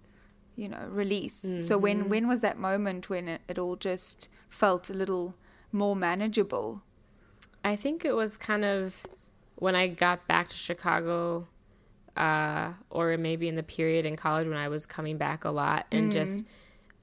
you 0.55 0.69
know 0.69 0.87
release 0.91 1.57
so 1.67 1.79
when 1.79 2.01
mm-hmm. 2.01 2.11
when 2.11 2.29
was 2.29 2.43
that 2.43 2.59
moment 2.59 3.09
when 3.09 3.27
it, 3.27 3.41
it 3.49 3.59
all 3.59 3.75
just 3.75 4.29
felt 4.51 4.91
a 4.91 4.93
little 4.93 5.35
more 5.73 5.97
manageable 5.97 6.83
I 7.65 7.77
think 7.77 8.05
it 8.05 8.15
was 8.15 8.37
kind 8.37 8.65
of 8.65 9.07
when 9.57 9.77
I 9.77 9.87
got 9.87 10.27
back 10.27 10.49
to 10.49 10.57
Chicago, 10.57 11.47
uh, 12.17 12.73
or 12.91 13.17
maybe 13.17 13.49
in 13.49 13.57
the 13.57 13.63
period 13.63 14.07
in 14.07 14.17
college 14.17 14.47
when 14.47 14.57
I 14.57 14.69
was 14.69 14.87
coming 14.87 15.17
back 15.17 15.45
a 15.45 15.51
lot 15.51 15.87
and 15.91 16.11
mm. 16.11 16.13
just 16.13 16.45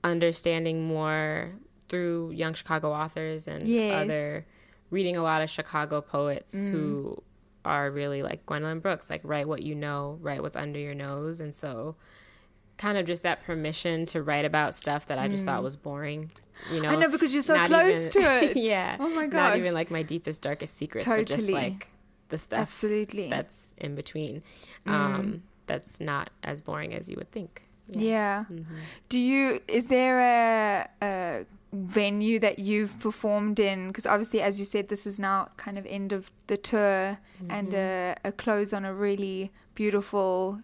understanding 0.04 0.84
more 0.84 1.52
through 1.90 2.32
young 2.32 2.54
Chicago 2.54 2.92
authors 2.92 3.48
and 3.48 3.66
Yes. 3.66 4.06
other 4.06 4.46
reading 4.92 5.18
a 5.18 5.24
lot 5.24 5.42
of 5.42 5.50
Chicago 5.50 6.02
poets 6.02 6.56
mm. 6.56 6.70
who 6.70 7.24
are 7.66 7.92
really 7.92 8.24
like 8.24 8.46
Gwendolyn 8.46 8.80
Brooks, 8.80 9.10
like 9.10 9.22
write 9.24 9.48
what 9.48 9.62
you 9.64 9.76
know, 9.76 10.18
write 10.22 10.42
what's 10.42 10.56
under 10.56 10.80
your 10.80 10.96
nose, 10.96 11.40
and 11.40 11.54
so 11.54 11.96
kind 12.78 12.98
of 12.98 13.06
just 13.06 13.24
that 13.24 13.44
permission 13.44 14.06
to 14.06 14.24
write 14.24 14.46
about 14.46 14.74
stuff 14.74 15.08
that 15.08 15.20
I 15.20 15.28
just 15.28 15.46
thought 15.46 15.60
mm. 15.60 15.66
was 15.66 15.76
boring. 15.76 16.32
You 16.72 16.82
know, 16.82 16.90
i 16.90 16.96
know 16.96 17.10
because 17.10 17.34
you're 17.34 17.44
so 17.44 17.62
close 17.66 18.16
even- 18.16 18.24
to 18.24 18.44
it 18.44 18.58
yeah. 18.58 18.98
Oh 19.00 19.10
my 19.10 19.28
god. 19.28 19.50
Not 19.50 19.58
even 19.58 19.74
like 19.74 19.92
my 19.92 20.04
deepest, 20.04 20.42
darkest 20.42 20.76
secrets, 20.76 21.06
but 21.06 21.26
just 21.26 21.42
Totally. 21.42 21.54
like 21.54 21.88
the 22.30 22.38
stuff 22.38 22.60
absolutely. 22.60 23.30
that's 23.30 23.76
in 23.78 23.96
between. 23.96 24.44
Mm. 24.86 24.92
Um, 24.92 25.44
That's 25.68 26.00
not 26.00 26.32
as 26.44 26.62
boring 26.62 26.94
as 26.94 27.10
you 27.10 27.16
would 27.18 27.32
think. 27.32 27.64
yeah, 27.90 28.46
mm-hmm. 28.52 28.76
do 29.08 29.20
you 29.20 29.60
is 29.68 29.88
there 29.88 30.20
a, 30.20 30.90
a 31.02 31.46
venue 31.74 32.40
that 32.40 32.60
you've 32.60 33.00
performed 33.00 33.60
in? 33.60 33.88
Because 33.88 34.06
obviously 34.06 34.42
as 34.42 34.60
you 34.60 34.66
said 34.66 34.90
this 34.90 35.06
is 35.06 35.20
now 35.20 35.50
kind 35.58 35.78
of 35.78 35.86
end 35.86 36.12
of 36.12 36.32
the 36.48 36.58
tour 36.58 37.20
and 37.50 37.70
mm-hmm. 37.70 38.26
a, 38.26 38.30
a 38.30 38.32
close 38.32 38.74
on 38.74 38.86
a 38.86 38.94
really 38.94 39.52
beautiful 39.76 40.60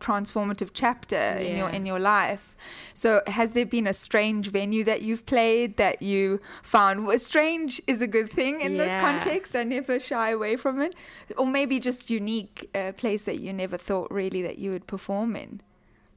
transformative 0.00 0.70
chapter 0.72 1.16
in 1.16 1.56
your 1.56 1.68
in 1.70 1.84
your 1.86 1.98
life 1.98 2.54
so 2.94 3.20
has 3.26 3.52
there 3.52 3.66
been 3.66 3.86
a 3.86 3.92
strange 3.94 4.48
venue 4.50 4.84
that 4.84 5.02
you've 5.02 5.24
played 5.26 5.76
that 5.76 6.00
you 6.02 6.40
found 6.62 7.06
well, 7.06 7.18
strange 7.18 7.80
is 7.86 8.00
a 8.00 8.06
good 8.06 8.30
thing 8.30 8.60
in 8.60 8.76
this 8.76 8.92
Yeah. 8.92 9.00
context 9.00 9.56
i 9.56 9.62
never 9.64 9.98
shy 9.98 10.30
away 10.30 10.56
from 10.56 10.80
it 10.80 10.94
or 11.36 11.46
maybe 11.46 11.80
just 11.80 12.10
unique 12.10 12.70
uh, 12.74 12.92
place 12.92 13.24
that 13.24 13.38
you 13.40 13.52
never 13.52 13.76
thought 13.76 14.10
really 14.10 14.42
that 14.42 14.58
you 14.58 14.70
would 14.70 14.86
perform 14.86 15.34
in 15.36 15.60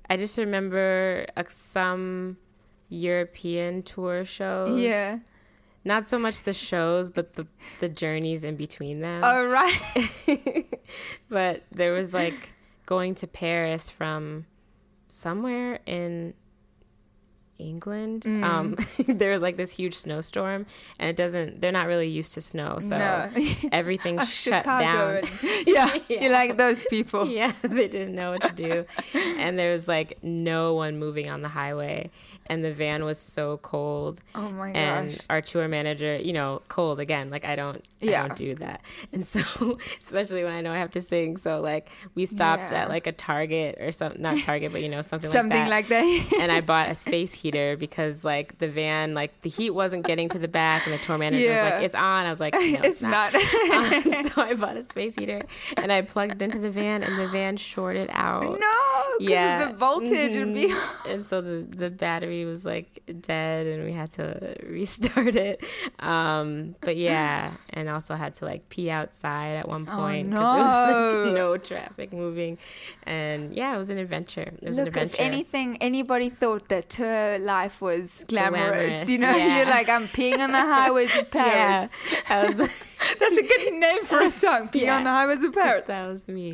I 0.09 0.17
just 0.17 0.37
remember 0.37 1.25
uh, 1.37 1.43
some 1.47 2.35
European 2.89 3.81
tour 3.83 4.25
shows. 4.25 4.77
yeah 4.77 5.19
Not 5.85 6.07
so 6.09 6.19
much 6.19 6.41
the 6.41 6.53
shows, 6.53 7.09
but 7.09 7.33
the 7.33 7.47
the 7.79 7.89
journeys 7.89 8.43
in 8.43 8.55
between 8.55 8.99
them. 9.01 9.21
Oh 9.23 9.45
right. 9.45 9.81
but 11.29 11.63
there 11.71 11.93
was 11.93 12.13
like 12.13 12.53
going 12.91 13.15
to 13.15 13.25
Paris 13.25 13.89
from 13.89 14.45
somewhere 15.07 15.79
in 15.85 16.33
England. 17.61 18.23
Mm. 18.23 18.43
Um, 18.43 18.75
there 19.17 19.31
was 19.31 19.41
like 19.41 19.57
this 19.57 19.71
huge 19.71 19.95
snowstorm, 19.95 20.65
and 20.99 21.09
it 21.09 21.15
doesn't. 21.15 21.61
They're 21.61 21.71
not 21.71 21.87
really 21.87 22.07
used 22.09 22.33
to 22.33 22.41
snow, 22.41 22.79
so 22.79 22.97
No. 22.97 23.29
everything 23.71 24.19
Oh, 24.19 24.25
shut 24.25 24.63
Chicago 24.63 24.83
down. 24.83 25.15
and- 25.17 25.27
yeah, 25.67 25.97
Yeah. 26.09 26.21
you're 26.21 26.31
like 26.33 26.57
those 26.57 26.83
people. 26.85 27.27
yeah, 27.27 27.53
they 27.61 27.87
didn't 27.87 28.15
know 28.15 28.31
what 28.31 28.41
to 28.43 28.51
do. 28.53 28.85
and 29.37 29.57
there 29.57 29.71
was 29.71 29.87
like 29.87 30.17
no 30.23 30.73
one 30.73 30.97
moving 30.99 31.29
on 31.29 31.41
the 31.41 31.49
highway. 31.49 32.09
And 32.47 32.65
the 32.65 32.73
van 32.73 33.05
was 33.05 33.17
so 33.17 33.57
cold. 33.57 34.19
Oh 34.35 34.49
my 34.49 34.71
gosh! 34.71 34.75
And 34.75 35.25
our 35.29 35.41
tour 35.41 35.69
manager, 35.69 36.17
you 36.17 36.33
know, 36.33 36.61
cold 36.67 36.99
again. 36.99 37.29
Like 37.29 37.45
I 37.45 37.55
don't 37.55 37.77
I 38.01 38.05
Yeah. 38.05 38.27
don't 38.27 38.35
do 38.35 38.55
that. 38.55 38.81
And 39.13 39.23
so 39.23 39.77
especially 39.99 40.43
when 40.43 40.51
I 40.51 40.59
know 40.59 40.71
I 40.73 40.77
have 40.77 40.91
to 40.91 41.01
sing. 41.01 41.37
So 41.37 41.61
like 41.61 41.89
we 42.15 42.25
stopped 42.25 42.71
Yeah. 42.71 42.83
at 42.83 42.89
like 42.89 43.07
a 43.07 43.13
Target 43.13 43.77
or 43.79 43.91
something 43.93 44.21
not 44.21 44.39
Target, 44.39 44.73
but 44.73 44.81
you 44.81 44.89
know, 44.89 45.01
something, 45.01 45.29
Something 45.31 45.69
like 45.69 45.87
that. 45.89 46.01
Something 46.03 46.19
like 46.19 46.29
that. 46.31 46.39
and 46.41 46.51
I 46.51 46.59
bought 46.61 46.89
a 46.89 46.95
space 46.95 47.31
heater 47.33 47.50
because 47.77 48.23
like 48.23 48.57
the 48.59 48.67
van, 48.67 49.13
like 49.13 49.41
the 49.41 49.49
heat 49.49 49.71
wasn't 49.71 50.05
getting 50.05 50.29
to 50.29 50.39
the 50.39 50.47
back, 50.47 50.85
and 50.85 50.93
the 50.93 50.99
tour 50.99 51.17
manager 51.17 51.49
was 51.51 51.59
like, 51.61 51.83
"It's 51.83 51.95
on." 51.95 52.25
I 52.25 52.29
was 52.29 52.39
like, 52.39 52.53
"No, 52.53 52.59
it's, 52.61 52.85
It's 52.85 53.01
not." 53.01 53.33
not. 53.33 53.33
Um, 53.71 54.23
so 54.29 54.41
I 54.41 54.53
bought 54.55 54.77
a 54.77 54.83
space 54.83 55.15
heater 55.15 55.41
and 55.77 55.91
I 55.91 56.01
plugged 56.01 56.33
it 56.33 56.41
into 56.41 56.59
the 56.59 56.71
van, 56.71 57.03
and 57.03 57.17
the 57.17 57.27
van 57.27 57.57
shorted 57.57 58.09
out. 58.13 58.43
no, 58.43 58.57
because 59.19 59.29
Yeah. 59.29 59.61
of 59.63 59.71
the 59.71 59.77
voltage 59.77 60.35
would 60.37 60.53
be. 60.53 60.73
And 61.07 61.25
so 61.25 61.41
the 61.41 61.65
the 61.69 61.89
battery 61.89 62.45
was 62.45 62.65
like 62.65 63.01
dead 63.21 63.67
and 63.67 63.83
we 63.83 63.93
had 63.93 64.11
to 64.11 64.55
restart 64.67 65.35
it 65.35 65.63
um 65.99 66.75
but 66.81 66.95
yeah 66.97 67.51
and 67.71 67.89
also 67.89 68.15
had 68.15 68.33
to 68.33 68.45
like 68.45 68.67
pee 68.69 68.89
outside 68.89 69.51
at 69.53 69.67
one 69.67 69.85
point 69.85 70.27
it 70.27 70.33
was 70.33 70.69
no. 70.69 71.23
like 71.23 71.33
no 71.35 71.57
traffic 71.57 72.11
moving 72.13 72.57
and 73.03 73.53
yeah 73.53 73.73
it 73.75 73.77
was 73.77 73.89
an 73.89 73.97
adventure 73.97 74.41
it 74.61 74.67
was 74.67 74.77
an 74.77 74.85
Look, 74.85 74.95
adventure 74.95 75.15
if 75.15 75.19
anything, 75.21 75.77
anybody 75.81 76.29
thought 76.29 76.69
that 76.69 76.89
tour 76.89 77.37
life 77.41 77.81
was 77.81 78.23
glamorous, 78.27 78.69
Glamorous, 78.71 79.09
you 79.09 79.17
know, 79.17 79.35
yeah. 79.35 79.57
you're 79.57 79.65
like, 79.65 79.89
I'm 79.89 80.07
peeing 80.07 80.39
on 80.39 80.51
the 80.51 80.59
highways 80.61 81.15
of 81.15 81.29
Paris. 81.39 81.91
I 82.29 82.45
was 82.47 82.57
That's 83.19 83.35
a 83.37 83.41
good 83.41 83.73
name 83.73 84.03
for 84.05 84.19
a 84.21 84.29
song, 84.31 84.69
Peeing 84.69 84.81
Yeah. 84.83 84.97
on 84.97 85.03
the 85.03 85.09
Highways 85.09 85.41
of 85.43 85.53
Paris. 85.53 85.85
that 85.87 86.07
was 86.07 86.27
me 86.27 86.53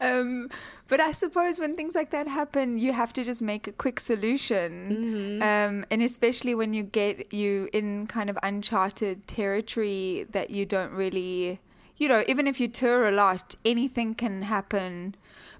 Um, 0.00 0.48
but 0.88 1.00
I 1.00 1.12
suppose 1.12 1.58
when 1.58 1.74
things 1.74 1.94
like 1.94 2.10
that 2.10 2.26
happen, 2.28 2.78
you 2.78 2.92
have 2.92 3.12
to 3.14 3.24
just 3.24 3.42
make 3.42 3.66
a 3.66 3.72
quick 3.72 4.00
solution. 4.00 5.40
Mm-hmm. 5.40 5.42
Um, 5.42 5.84
and 5.90 6.02
especially 6.02 6.54
when 6.54 6.74
you 6.74 6.82
get 6.82 7.32
you 7.32 7.68
in 7.72 8.06
kind 8.08 8.28
of 8.28 8.38
uncharted 8.42 9.26
territory 9.26 10.26
that 10.30 10.50
you 10.50 10.66
don't 10.66 10.92
really, 10.92 11.60
you 11.96 12.08
know, 12.08 12.24
even 12.28 12.46
if 12.46 12.60
you 12.60 12.68
tour 12.68 13.08
a 13.08 13.12
lot, 13.12 13.54
anything 13.64 14.14
can 14.14 14.42
happen. 14.42 15.14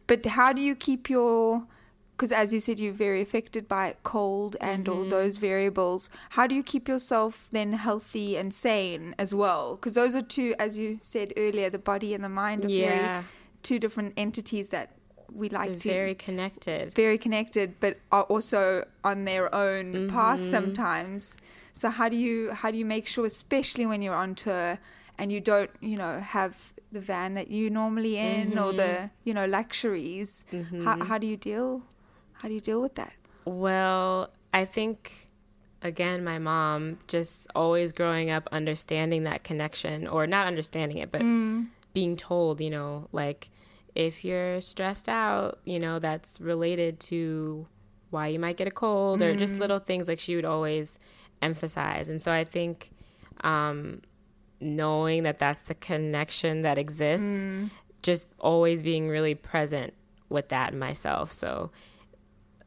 But 0.07 0.27
how 0.27 0.53
do 0.53 0.61
you 0.61 0.75
keep 0.75 1.09
your 1.09 1.65
because 2.21 2.33
as 2.33 2.53
you 2.53 2.61
said 2.61 2.79
you're 2.79 2.93
very 2.93 3.23
affected 3.23 3.67
by 3.67 3.95
cold 4.03 4.55
and 4.61 4.87
all 4.89 5.01
Mm-hmm. 5.01 5.09
those 5.09 5.39
variables 5.39 6.11
how 6.37 6.47
do 6.47 6.55
you 6.55 6.63
keep 6.63 6.87
yourself 6.87 7.49
then 7.51 7.73
healthy 7.73 8.37
and 8.37 8.53
sane 8.53 9.15
as 9.25 9.31
well 9.35 9.77
because 9.77 9.95
those 9.95 10.15
are 10.15 10.21
two 10.39 10.55
as 10.59 10.77
you 10.77 10.99
said 11.01 11.33
earlier 11.45 11.71
the 11.71 11.79
body 11.93 12.13
and 12.17 12.23
the 12.23 12.29
mind 12.45 12.61
are 12.67 12.69
Yeah. 12.69 12.91
very 12.91 13.25
two 13.63 13.79
different 13.85 14.13
entities 14.27 14.69
that 14.77 14.87
we 15.41 15.49
like 15.49 15.71
They're 15.73 15.81
to 15.87 15.89
very 16.01 16.15
connected 16.27 16.85
very 16.95 17.17
connected 17.27 17.67
but 17.81 17.93
are 18.13 18.25
also 18.35 18.63
on 19.03 19.25
their 19.25 19.47
own 19.55 19.87
path 20.17 20.41
Mm-hmm. 20.41 20.51
sometimes 20.57 21.23
so 21.73 21.89
how 21.89 22.09
do 22.11 22.17
you 22.27 22.37
how 22.61 22.69
do 22.71 22.77
you 22.83 22.89
make 22.97 23.07
sure 23.15 23.25
especially 23.27 23.87
when 23.87 24.03
you're 24.03 24.21
on 24.27 24.35
tour 24.35 24.79
and 25.19 25.27
you 25.33 25.41
don't 25.41 25.71
you 25.81 25.97
know 26.03 26.15
have 26.37 26.55
the 26.93 27.01
van 27.01 27.31
that 27.39 27.49
you 27.57 27.71
normally 27.71 28.17
in 28.19 28.59
or 28.59 28.73
Mm-hmm. 28.73 28.77
the 28.83 29.11
you 29.25 29.33
know 29.39 29.47
luxuries 29.59 30.45
how, 30.85 30.95
how 31.09 31.17
do 31.19 31.27
you 31.33 31.37
deal 31.37 31.83
how 32.43 32.49
do 32.49 32.55
you 32.55 32.61
deal 32.61 32.81
with 32.81 32.95
that 32.95 33.13
Well, 33.45 34.31
I 34.53 34.65
think 34.65 35.31
again, 35.83 36.23
my 36.25 36.39
mom 36.39 36.99
just 37.07 37.47
always 37.55 37.93
growing 37.93 38.31
up 38.31 38.49
understanding 38.53 39.25
that 39.25 39.45
connection, 39.45 40.07
or 40.07 40.27
not 40.27 40.47
understanding 40.47 40.99
it, 40.99 41.11
but 41.11 41.23
mm. 41.23 41.67
being 41.93 42.17
told, 42.17 42.61
you 42.61 42.71
know, 42.71 43.09
like 43.13 43.51
if 43.95 44.25
you're 44.25 44.61
stressed 44.61 45.09
out, 45.09 45.59
you 45.65 45.79
know, 45.79 45.99
that's 45.99 46.41
related 46.41 47.01
to 47.01 47.67
why 48.11 48.27
you 48.27 48.39
might 48.39 48.57
get 48.57 48.69
a 48.69 48.73
cold, 48.73 49.23
or 49.23 49.35
just 49.37 49.55
mm. 49.55 49.61
little 49.61 49.79
things 49.79 50.09
like 50.09 50.19
she 50.19 50.37
would 50.37 50.45
always 50.45 50.99
emphasize. 51.41 52.09
And 52.09 52.21
so 52.21 52.33
I 52.33 52.45
think 52.45 52.91
um, 53.43 54.03
knowing 54.61 55.23
that 55.23 55.39
that's 55.39 55.63
the 55.63 55.75
connection 55.75 56.63
that 56.63 56.77
exists, 56.77 57.47
mm. 57.47 57.71
just 58.03 58.27
always 58.39 58.83
being 58.83 59.09
really 59.09 59.35
present 59.35 59.95
with 60.29 60.49
that 60.51 60.75
myself. 60.75 61.33
So 61.33 61.71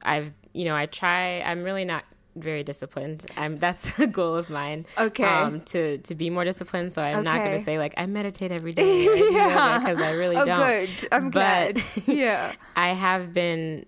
I've, 0.04 0.32
you 0.54 0.66
know, 0.66 0.76
I 0.76 0.86
try. 0.86 1.41
I'm 1.41 1.64
really 1.64 1.86
not 1.86 2.04
very 2.36 2.64
disciplined. 2.64 3.26
I'm 3.38 3.58
that's 3.58 3.99
a 3.99 4.08
goal 4.08 4.36
of 4.36 4.49
mine. 4.49 4.86
Okay. 4.97 5.24
Um, 5.24 5.62
to 5.62 5.97
to 5.99 6.16
be 6.16 6.30
more 6.30 6.43
disciplined. 6.43 6.91
So 6.93 7.01
I'm 7.01 7.24
not 7.24 7.43
going 7.43 7.58
to 7.58 7.64
say 7.64 7.78
like 7.78 7.93
I 7.97 8.06
meditate 8.06 8.51
every 8.51 8.74
day. 8.74 9.08
or 9.08 9.12
anything 9.14 9.34
like 9.36 9.54
that, 9.56 9.80
because 9.86 10.01
I 10.01 10.12
really 10.12 10.36
oh 10.38 10.45
don't. 10.45 10.58
good 10.60 11.08
i'm 11.12 11.26
But- 11.30 11.32
glad 11.32 11.84
yeah 12.08 12.54
I 12.76 12.89
have 12.93 13.34
been 13.34 13.86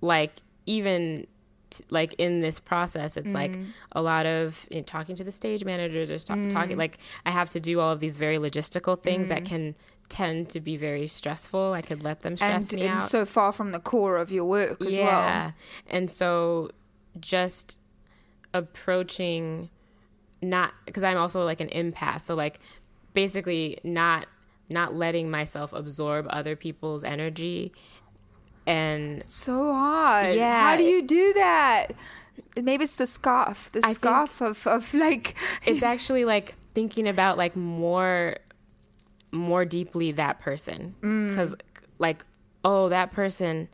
like 0.00 0.32
even 0.66 1.26
t- 1.70 1.84
like 1.90 2.14
in 2.18 2.40
this 2.40 2.60
process 2.60 3.16
it's 3.16 3.32
like 3.34 3.52
Mm. 3.52 3.66
a 3.92 4.02
lot 4.02 4.26
of 4.26 4.66
in 4.70 4.84
talking 4.84 5.16
to 5.16 5.24
the 5.24 5.32
stage 5.32 5.64
managers 5.64 6.10
or 6.10 6.16
Mm. 6.16 6.50
talking 6.52 6.76
like 6.76 6.98
I 7.24 7.30
have 7.30 7.50
to 7.50 7.60
do 7.60 7.80
all 7.80 7.90
of 7.92 8.00
these 8.00 8.16
very 8.18 8.36
logistical 8.38 9.00
things 9.02 9.28
that 9.30 9.44
can 9.44 9.74
tend 10.12 10.50
to 10.50 10.60
be 10.60 10.76
very 10.76 11.06
stressful. 11.06 11.72
I 11.72 11.80
could 11.80 12.04
let 12.04 12.20
them 12.20 12.36
stress 12.36 12.70
and, 12.70 12.80
me 12.80 12.86
and 12.86 12.98
out. 12.98 13.08
so 13.08 13.24
far 13.24 13.50
from 13.50 13.72
the 13.72 13.80
core 13.80 14.18
of 14.18 14.30
your 14.30 14.44
work 14.44 14.80
as 14.82 14.88
well 14.88 14.96
yeah. 14.96 15.52
And 15.88 16.10
so 16.10 16.70
just 17.18 17.80
approaching 18.52 19.70
not 20.42 20.74
because 20.84 21.02
I'm 21.02 21.16
also 21.16 21.44
like 21.44 21.60
an 21.60 21.68
empath. 21.70 22.20
So 22.20 22.34
like 22.34 22.58
basically 23.14 23.78
not 23.84 24.26
not 24.68 24.94
letting 24.94 25.30
myself 25.30 25.72
absorb 25.72 26.26
other 26.28 26.56
people's 26.56 27.04
energy 27.04 27.72
and 28.66 29.24
so 29.24 29.72
hard 29.72 30.36
Yeah. 30.36 30.68
how 30.68 30.76
do 30.76 30.82
you 30.84 31.02
do 31.02 31.32
that 31.34 31.88
maybe 32.62 32.84
it's 32.84 32.96
the 32.96 33.06
scoff, 33.06 33.70
the 33.72 33.80
I 33.84 33.92
scarf 33.92 34.40
of, 34.40 34.66
of 34.66 34.94
like 34.94 35.34
it's 35.66 35.82
actually 35.82 36.24
like 36.24 36.54
thinking 36.74 37.08
about 37.08 37.36
like 37.36 37.56
more 37.56 38.36
more 39.32 39.64
deeply 39.64 40.12
that 40.12 40.40
person. 40.40 40.94
Mm. 41.00 41.30
because 41.30 41.54
like 41.98 42.24
oh 42.64 42.88
that 42.88 43.12
person 43.12 43.68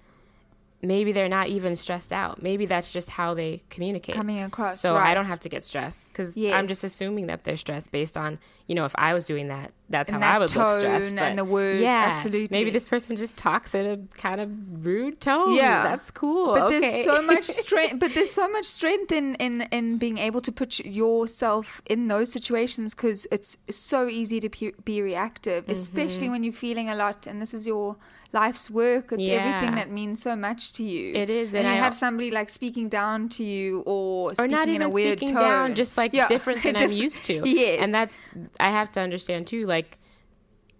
maybe 0.80 1.10
they're 1.10 1.28
not 1.28 1.48
even 1.48 1.74
stressed 1.74 2.12
out. 2.12 2.40
Maybe 2.40 2.64
that's 2.64 2.92
just 2.92 3.10
how 3.10 3.34
they 3.34 3.62
communicate. 3.68 4.14
Coming 4.14 4.42
across, 4.42 4.80
so 4.80 4.96
i 4.96 5.12
don't 5.12 5.26
have 5.26 5.40
to 5.40 5.48
get 5.48 5.62
stressed 5.62 6.08
because 6.08 6.36
i'm 6.36 6.68
just 6.68 6.84
assuming 6.84 7.26
that 7.26 7.44
they're 7.44 7.56
stressed 7.56 7.90
based 7.90 8.16
on 8.16 8.38
you 8.66 8.74
know 8.74 8.84
if 8.84 8.94
i 8.96 9.12
was 9.12 9.24
doing 9.24 9.48
that 9.48 9.72
that's 9.90 10.10
And 10.10 10.22
how 10.22 10.28
i 10.28 10.32
that 10.34 10.40
would 10.40 10.54
look 10.56 10.70
stressed 10.80 11.08
tone 11.10 11.18
and 11.18 11.38
the 11.38 11.44
words, 11.44 11.80
yeah 11.80 12.04
absolutely. 12.08 12.48
maybe 12.56 12.70
this 12.70 12.84
person 12.84 13.16
just 13.16 13.36
talks 13.36 13.74
in 13.74 13.86
a 13.86 13.96
kind 14.18 14.40
of 14.40 14.50
rude 14.84 15.20
tone 15.20 15.54
Yeah. 15.54 15.82
that's 15.84 16.10
cool 16.10 16.52
but 16.54 16.62
okay. 16.64 16.80
there's 16.80 17.04
so 17.04 17.22
much 17.22 17.44
strength 17.64 17.98
but 17.98 18.12
there's 18.14 18.30
so 18.32 18.48
much 18.48 18.66
strength 18.66 19.10
in 19.12 19.34
in 19.36 19.62
in 19.78 19.96
being 19.98 20.18
able 20.18 20.40
to 20.42 20.52
put 20.52 20.78
yourself 20.80 21.82
in 21.88 22.08
those 22.08 22.30
situations 22.32 22.94
because 22.94 23.26
it's 23.30 23.56
so 23.70 24.08
easy 24.08 24.38
to 24.40 24.48
pu- 24.48 24.76
be 24.84 25.00
reactive 25.02 25.64
Mm-hmm. 25.64 25.72
especially 25.72 26.28
when 26.28 26.42
you're 26.44 26.52
feeling 26.68 26.88
a 26.88 26.94
lot 26.94 27.26
and 27.26 27.40
this 27.42 27.52
is 27.58 27.66
your 27.66 27.96
life's 28.32 28.66
work 28.70 29.06
it's 29.12 29.26
everything 29.26 29.74
that 29.80 29.90
means 29.90 30.16
so 30.28 30.36
much 30.36 30.60
to 30.74 30.82
you 30.82 31.14
It 31.14 31.30
is, 31.30 31.54
and, 31.54 31.64
and 31.66 31.74
you 31.74 31.80
I- 31.80 31.84
have 31.86 31.96
somebody 31.96 32.30
like 32.30 32.50
speaking 32.50 32.86
down 32.90 33.28
to 33.36 33.42
you 33.52 33.80
or 33.86 34.08
or 34.30 34.34
speaking 34.34 34.50
not 34.50 34.68
in 34.68 34.74
even 34.76 34.86
a 34.86 34.90
weird 34.98 35.18
speaking 35.18 35.34
tone 35.36 35.44
down, 35.50 35.74
just 35.82 35.96
like 35.96 36.12
Yeah. 36.12 36.28
different 36.34 36.62
than 36.62 36.76
I'm 36.76 36.92
used 37.06 37.24
to. 37.30 37.34
yes 37.48 37.78
and 37.82 37.90
that's 37.98 38.18
I 38.60 38.70
have 38.78 38.88
to 38.96 39.00
understand 39.00 39.42
too. 39.52 39.62
Like, 39.74 39.77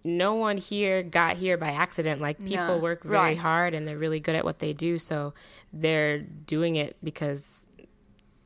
no 0.03 0.33
one 0.35 0.57
here 0.57 1.03
got 1.03 1.37
here 1.37 1.57
by 1.57 1.71
accident. 1.71 2.21
Like, 2.21 2.39
people 2.39 2.75
No, 2.75 2.77
work 2.77 3.03
very 3.03 3.15
right. 3.15 3.37
hard 3.37 3.73
and 3.73 3.87
they're 3.87 3.97
really 3.97 4.19
good 4.19 4.35
at 4.35 4.45
what 4.45 4.59
they 4.59 4.73
do. 4.73 4.97
So 4.97 5.33
they're 5.73 6.19
doing 6.19 6.75
it 6.77 6.95
because 7.03 7.65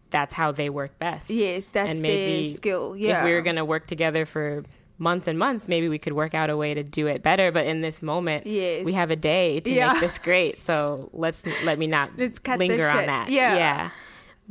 that's 0.09 0.33
how 0.33 0.51
they 0.51 0.69
work 0.69 0.97
best. 0.99 1.29
Yes, 1.29 1.69
that's 1.69 1.89
and 1.89 1.97
their 2.05 2.11
maybe 2.11 2.49
skill, 2.49 2.93
if 2.93 3.23
we 3.23 3.31
were 3.33 3.41
gonna 3.41 3.65
work 3.65 3.87
together 3.87 4.25
for 4.25 4.63
months 4.99 5.27
and 5.27 5.37
months, 5.39 5.67
maybe 5.67 5.89
we 5.89 5.97
could 5.97 6.13
work 6.13 6.35
out 6.35 6.49
a 6.51 6.55
way 6.57 6.73
to 6.73 6.83
do 6.83 7.07
it 7.07 7.23
better. 7.23 7.51
But 7.51 7.65
in 7.65 7.81
this 7.81 8.01
moment, 8.01 8.45
Yes. 8.45 8.85
we 8.85 8.93
have 8.93 9.09
a 9.11 9.15
day 9.15 9.59
to 9.61 9.71
Yeah. 9.71 9.91
make 9.93 10.01
this 10.01 10.19
great. 10.19 10.59
So 10.59 11.09
let's 11.13 11.43
let 11.63 11.79
me 11.79 11.87
not 11.87 12.11
Let's 12.17 12.39
linger 12.45 12.87
on 12.87 13.05
that. 13.07 13.29
Yeah. 13.29 13.55
yeah. 13.55 13.89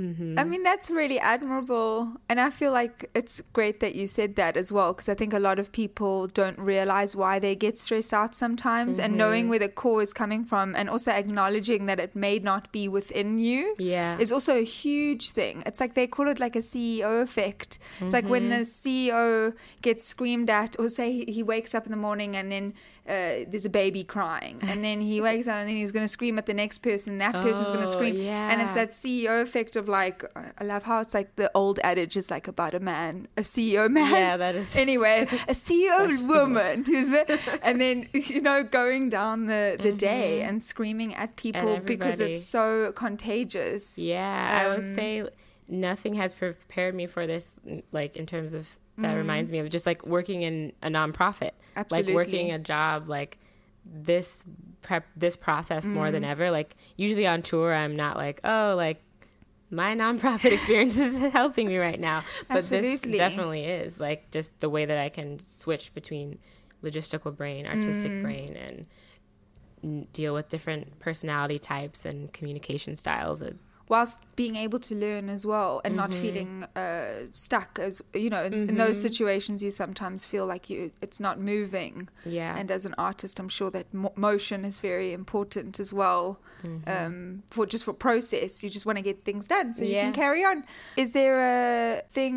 Mm-hmm. 0.03 0.39
I 0.39 0.45
mean, 0.45 0.63
that's 0.65 0.91
really 0.91 1.21
admirable. 1.21 2.13
And 2.29 2.41
I 2.41 2.51
feel 2.51 2.73
like 2.73 3.09
it's 3.15 3.41
great 3.53 3.79
that 3.81 3.95
you 3.95 4.07
said 4.07 4.35
that 4.37 4.57
as 4.57 4.73
well, 4.73 4.93
because 4.93 5.09
I 5.09 5.15
think 5.15 5.33
a 5.33 5.39
lot 5.39 5.59
of 5.59 5.71
people 5.71 6.27
don't 6.27 6.59
realize 6.59 7.15
why 7.15 7.39
they 7.39 7.55
get 7.55 7.79
stressed 7.79 8.13
out 8.13 8.35
sometimes. 8.35 8.99
And 8.99 9.17
knowing 9.17 9.45
mm-hmm. 9.45 9.51
where 9.51 9.59
the 9.61 9.69
core 9.69 10.03
is 10.03 10.13
coming 10.13 10.45
from 10.45 10.75
and 10.75 10.91
also 10.91 11.13
acknowledging 11.13 11.87
that 11.87 12.01
it 12.01 12.17
may 12.17 12.39
not 12.39 12.73
be 12.73 12.89
within 12.89 13.39
you 13.39 13.75
Yeah. 13.79 14.19
is 14.19 14.33
also 14.33 14.57
a 14.59 14.65
huge 14.65 15.31
thing. 15.31 15.63
It's 15.67 15.81
like 15.81 15.95
they 15.95 16.07
call 16.07 16.29
it 16.29 16.41
like 16.41 16.57
a 16.57 16.61
CEO 16.61 17.23
effect. 17.23 17.79
It's 18.01 18.13
like 18.13 18.29
when 18.29 18.51
mm-hmm. 18.51 18.59
the 18.59 18.65
CEO 18.65 19.55
gets 19.83 20.07
screamed 20.07 20.51
at, 20.51 20.79
or 20.79 20.89
say 20.89 21.25
he 21.25 21.43
wakes 21.43 21.75
up 21.75 21.87
in 21.87 21.93
the 21.93 21.97
morning 21.97 22.35
and 22.37 22.51
then 22.51 22.75
uh, 23.09 23.45
there's 23.49 23.65
a 23.65 23.71
baby 23.71 24.05
crying. 24.05 24.59
And 24.63 24.83
then 24.85 25.01
he 25.01 25.21
wakes 25.29 25.49
up 25.49 25.55
and 25.57 25.69
then 25.69 25.77
he's 25.77 25.91
going 25.93 26.05
to 26.05 26.09
scream 26.09 26.39
at 26.39 26.47
the 26.47 26.55
next 26.55 26.79
person. 26.79 27.19
That 27.19 27.33
person's 27.35 27.69
going 27.69 27.81
to 27.83 27.89
Oh, 27.89 27.91
scream. 27.91 28.17
And 28.21 28.61
it's 28.63 28.75
that 28.75 28.91
CEO 28.91 29.43
effect 29.43 29.75
of 29.77 29.89
like 29.89 30.25
I 30.59 30.65
love 30.65 30.85
how 30.85 31.01
it's 31.01 31.15
like 31.15 31.35
the 31.37 31.51
old 31.55 31.79
adage 31.83 32.17
is 32.17 32.31
like 32.31 32.47
about 32.49 32.75
a 32.75 32.81
man, 32.81 33.27
a 33.37 33.43
CEO 33.43 33.91
man. 33.91 34.11
Yeah, 34.13 34.37
that 34.37 34.55
is- 34.55 34.77
anyway 34.87 35.23
a 35.49 35.53
CEO 35.53 36.27
woman 36.29 36.85
who's 36.85 37.11
and 37.63 37.81
then 37.81 38.09
you 38.13 38.41
know 38.41 38.63
going 38.63 39.11
down 39.11 39.47
the 39.47 39.77
the 39.83 39.93
day 39.93 40.43
and 40.43 40.63
screaming 40.63 41.15
at 41.15 41.37
people 41.37 41.79
because 41.81 42.19
Mm-hmm. 42.21 42.33
it's 42.35 42.45
so 42.45 42.93
contagious. 42.93 43.99
Yeah, 43.99 44.61
I 44.63 44.69
would 44.69 44.85
Um, 44.85 44.95
say 44.95 45.29
nothing 45.69 46.15
has 46.15 46.33
prepared 46.35 46.95
me 46.95 47.07
for 47.07 47.27
this, 47.27 47.51
like 47.93 48.17
in 48.17 48.27
terms 48.27 48.55
of 48.55 48.79
that 48.99 49.15
Mm. 49.15 49.17
reminds 49.17 49.51
me 49.53 49.59
of 49.59 49.71
just 49.71 49.87
like 49.87 50.07
working 50.07 50.43
in 50.43 50.73
a 50.83 50.89
nonprofit, 50.89 51.53
Absolutely. 51.77 52.13
like 52.15 52.27
working 52.27 52.53
a 52.53 52.59
job 52.59 53.09
like 53.09 53.39
this 53.85 54.45
prep 54.83 55.05
this 55.17 55.37
process 55.37 55.89
more 55.89 56.07
Mm. 56.09 56.13
than 56.13 56.25
ever. 56.25 56.51
Like 56.51 56.77
usually 56.97 57.27
on 57.27 57.43
tour, 57.43 57.75
I'm 57.75 57.97
not 57.97 58.17
like 58.17 58.41
oh 58.45 58.75
like 58.77 59.03
my 59.71 59.95
nonprofit 59.95 60.53
experience 60.53 60.99
is 60.99 61.33
helping 61.33 61.67
me 61.69 61.79
right 61.79 61.99
now, 62.01 62.23
but 62.49 62.59
Absolutely. 62.59 62.97
this 62.97 63.19
definitely 63.19 63.65
is 63.65 63.99
like 64.01 64.31
just 64.31 64.59
the 64.61 64.69
way 64.69 64.85
that 64.85 64.99
I 64.99 65.09
can 65.09 65.39
switch 65.39 65.93
between 65.95 66.39
logistical 66.83 67.35
brain, 67.37 67.67
artistic 67.67 68.13
Mm. 68.13 68.21
brain, 68.23 68.57
and 68.57 68.87
deal 70.13 70.33
with 70.35 70.49
different 70.49 70.99
personality 71.01 71.59
types 71.59 72.05
and 72.05 72.33
communication 72.33 72.95
styles. 72.97 73.43
It, 73.43 73.57
whilst 73.93 74.19
being 74.43 74.57
able 74.65 74.81
to 74.89 74.95
learn 75.07 75.25
as 75.37 75.43
well 75.53 75.73
and 75.85 75.93
not 76.03 76.11
Mhm. 76.11 76.21
feeling 76.25 76.51
uh, 76.85 77.27
stuck 77.47 77.71
as 77.87 77.95
you 78.25 78.31
know 78.35 78.43
in, 78.49 78.53
in 78.71 78.77
those 78.85 78.97
Mhm. 78.99 79.03
situations 79.09 79.57
you 79.67 79.71
sometimes 79.83 80.21
feel 80.33 80.47
like 80.53 80.65
you 80.73 80.81
it's 81.07 81.21
not 81.27 81.37
moving 81.53 81.95
Yeah. 82.39 82.59
and 82.59 82.67
as 82.77 82.83
an 82.91 82.95
artist 83.09 83.35
i'm 83.41 83.53
sure 83.59 83.71
that 83.77 83.87
mo- 84.03 84.15
motion 84.31 84.59
is 84.71 84.77
very 84.91 85.11
important 85.23 85.73
as 85.85 85.91
well 86.01 86.25
Mhm. 86.65 86.81
um, 86.95 87.17
for 87.55 87.65
just 87.75 87.85
for 87.89 87.95
process 88.09 88.51
you 88.63 88.69
just 88.77 88.87
want 88.89 88.97
to 89.03 89.05
get 89.11 89.17
things 89.29 89.45
done 89.57 89.69
so 89.77 89.81
you 89.85 89.97
can 90.05 90.13
carry 90.25 90.43
on 90.51 90.59
is 91.03 91.09
there 91.19 91.39
a 91.55 92.03
thing 92.19 92.37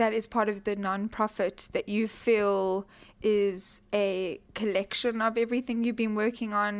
that 0.00 0.12
is 0.18 0.24
part 0.36 0.48
of 0.52 0.56
the 0.68 0.74
non-profit 0.88 1.56
that 1.74 1.86
you 1.94 2.02
feel 2.24 2.84
is 3.22 3.80
a 4.06 4.40
collection 4.60 5.14
of 5.26 5.32
everything 5.44 5.76
you've 5.84 6.02
been 6.06 6.16
working 6.26 6.50
on 6.64 6.74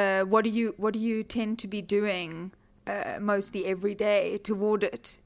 uh, 0.00 0.22
what 0.32 0.42
do 0.46 0.50
you 0.58 0.66
what 0.82 0.92
do 0.96 1.00
you 1.10 1.16
tend 1.38 1.52
to 1.58 1.68
be 1.76 1.80
doing 1.98 2.30
uh, 2.88 3.18
mostly 3.20 3.66
every 3.66 3.94
day 3.94 4.38
toward 4.38 4.82
it? 4.84 5.18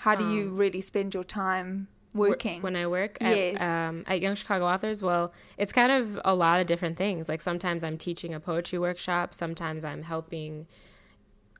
How 0.00 0.14
do 0.14 0.24
you 0.34 0.48
Um, 0.48 0.56
really 0.56 0.80
spend 0.80 1.14
your 1.14 1.24
time 1.24 1.88
working? 2.12 2.60
when 2.62 2.76
I 2.76 2.86
work 2.86 3.16
at, 3.20 3.36
Yes. 3.36 3.62
um, 3.62 4.04
at 4.06 4.20
Young 4.20 4.34
Chicago 4.34 4.66
Authors. 4.66 5.02
Well, 5.02 5.32
it's 5.56 5.72
kind 5.72 5.90
of 5.92 6.20
a 6.24 6.34
lot 6.34 6.60
of 6.60 6.66
different 6.66 6.96
things. 6.96 7.28
Like 7.28 7.40
sometimes 7.40 7.82
I'm 7.84 7.96
teaching 7.98 8.34
a 8.34 8.40
poetry 8.40 8.78
workshop, 8.78 9.32
sometimes 9.34 9.84
I'm 9.84 10.02
helping 10.02 10.66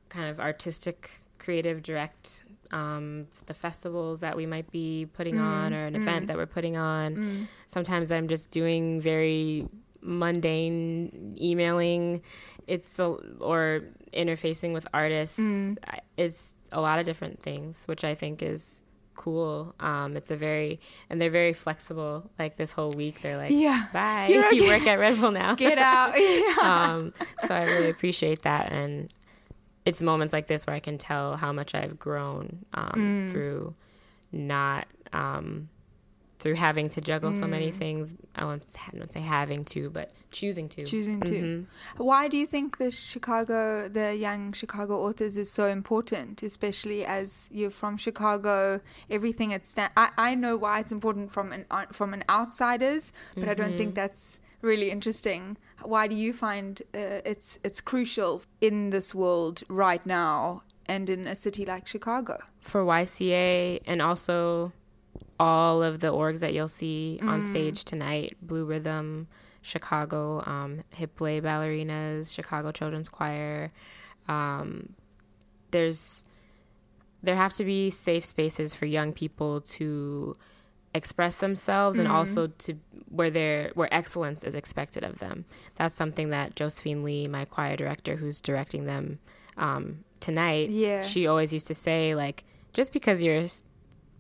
kind 0.09 0.27
of 0.29 0.39
artistic, 0.41 1.11
creative, 1.39 1.83
direct 1.83 2.45
um, 2.71 3.27
the 3.47 3.55
festivals 3.55 4.21
that 4.21 4.37
we 4.37 4.47
might 4.47 4.71
be 4.73 5.07
putting 5.13 5.39
on 5.39 5.73
Mm, 5.73 5.77
or 5.77 5.87
an 5.87 5.95
mm. 5.95 6.03
event 6.03 6.27
that 6.27 6.37
we're 6.37 6.47
putting 6.47 6.77
on. 6.77 7.17
Mm. 7.17 7.47
Sometimes 7.69 8.11
I'm 8.11 8.27
just 8.29 8.51
doing 8.51 9.01
very 9.01 9.69
mundane 10.05 11.37
emailing 11.41 12.23
it's 12.67 12.99
a, 12.99 13.05
or 13.41 13.83
interfacing 14.13 14.73
with 14.73 14.87
artists 14.95 15.39
Mm. 15.41 15.77
It's 16.17 16.55
a 16.73 16.81
lot 16.81 16.99
of 16.99 17.05
different 17.05 17.41
things 17.43 17.85
which 17.87 18.05
i 18.05 18.15
think 18.15 18.43
is 18.43 18.83
cool 19.17 19.75
um 19.81 20.17
it's 20.17 20.31
a 20.31 20.37
very 20.37 20.81
and 21.09 21.21
they're 21.21 21.31
very 21.31 21.53
flexible 21.53 22.31
like 22.39 22.57
this 22.57 22.73
whole 22.73 22.93
week 22.93 23.21
they're 23.23 23.37
like 23.37 23.51
Yeah. 23.53 23.87
bye 23.93 24.27
You're 24.29 24.53
you 24.53 24.63
okay. 24.65 24.69
work 24.79 24.87
at 24.87 24.99
red 24.99 25.21
bull 25.21 25.31
now 25.31 25.55
Get 25.67 25.79
out. 25.79 26.15
Yeah. 26.19 26.55
um 26.95 27.13
so 27.47 27.55
i 27.55 27.63
really 27.65 27.91
appreciate 27.91 28.43
that 28.43 28.71
and 28.73 29.13
it's 29.85 30.01
moments 30.03 30.33
like 30.33 30.47
this 30.49 30.67
where 30.67 30.75
i 30.77 30.81
can 30.81 30.99
tell 30.99 31.37
how 31.37 31.53
much 31.53 31.75
i've 31.75 31.99
grown 31.99 32.65
um 32.75 32.93
Mm. 32.97 33.31
through 33.31 33.75
not 34.33 34.87
um 35.13 35.69
through 36.45 36.55
having 36.69 36.91
to 36.91 37.01
juggle 37.01 37.33
so 37.33 37.47
many 37.47 37.71
Mm. 37.73 37.75
things 37.83 38.15
i 38.37 38.45
won't, 38.45 38.65
I 38.93 38.99
won't 38.99 39.13
say 39.17 39.23
having 39.23 39.65
to 39.75 39.89
but 39.99 40.13
choosing 40.31 40.69
to 40.75 40.81
choosing 40.85 41.21
to. 41.23 41.37
Mhm. 41.43 41.67
Why 42.11 42.23
do 42.29 42.37
you 42.37 42.45
think 42.55 42.77
the 42.85 42.91
Chicago, 42.91 43.89
the 43.89 44.15
young 44.27 44.53
Chicago 44.53 44.95
authors 45.07 45.35
is 45.45 45.49
so 45.51 45.65
important, 45.69 46.43
especially 46.43 47.01
as 47.19 47.49
you're 47.57 47.71
from 47.83 47.97
Chicago? 47.97 48.81
Everything 49.17 49.49
sta- 49.63 49.93
I 49.97 50.07
I 50.29 50.31
know 50.43 50.55
why 50.65 50.75
it's 50.83 50.93
important 50.99 51.27
from 51.37 51.47
an 51.57 51.65
from 51.99 52.13
an 52.17 52.23
outsider's, 52.29 53.05
but 53.41 53.49
I 53.49 53.55
don't 53.61 53.77
think 53.81 53.93
Mhm. 53.93 54.01
that's 54.03 54.25
really 54.71 54.91
interesting. 54.91 55.43
Why 55.93 56.05
do 56.13 56.17
you 56.25 56.33
find 56.47 56.73
uh, 57.03 57.31
it's 57.33 57.49
it's 57.67 57.81
crucial 57.91 58.33
in 58.61 58.91
this 58.91 59.09
world 59.15 59.57
right 59.85 60.05
now 60.05 60.63
and 60.95 61.09
in 61.09 61.27
a 61.35 61.37
city 61.45 61.65
like 61.73 61.85
Chicago? 61.95 62.37
for 62.73 62.83
YCA 62.83 63.81
and 63.87 64.01
also 64.09 64.73
all 65.41 65.83
of 65.83 66.01
the 66.01 66.13
orgs 66.13 66.41
that 66.41 66.55
you'll 66.55 66.69
see 66.69 67.19
on 67.23 67.43
Mm. 67.43 67.45
stage 67.45 67.85
tonight 67.85 68.37
Blue 68.43 68.65
Rhythm, 68.65 69.27
Chicago, 69.63 70.43
um, 70.47 70.83
Hiplet 70.93 71.43
Ballerinas, 71.43 72.33
Chicago 72.33 72.71
Children's 72.71 73.09
Choir. 73.09 73.69
Um, 74.29 74.95
there's 75.71 76.25
there 77.23 77.37
have 77.37 77.55
to 77.55 77.65
be 77.65 77.89
safe 77.89 78.23
spaces 78.25 78.75
for 78.75 78.85
young 78.85 79.11
people 79.13 79.61
to 79.63 80.35
express 80.95 81.37
themselves 81.37 81.99
and 81.99 82.07
Mhm. 82.07 82.13
also 82.13 82.47
to 82.49 82.75
where 83.09 83.31
they're 83.31 83.71
where 83.75 83.93
excellence 83.93 84.45
is 84.45 84.55
expected 84.55 85.03
of 85.03 85.19
them. 85.21 85.47
That's 85.77 85.95
something 85.95 86.29
that 86.31 86.55
Josephine 86.55 87.03
Lee, 87.03 87.27
my 87.27 87.47
choir 87.47 87.77
director, 87.77 88.17
who's 88.17 88.41
directing 88.41 88.85
them 88.85 89.19
um, 89.57 90.05
tonight, 90.21 90.71
Yeah. 90.71 91.03
she 91.03 91.27
always 91.29 91.53
used 91.53 91.67
to 91.69 91.75
say 91.75 92.15
like, 92.15 92.45
just 92.73 92.93
because 92.93 93.23
you're 93.23 93.45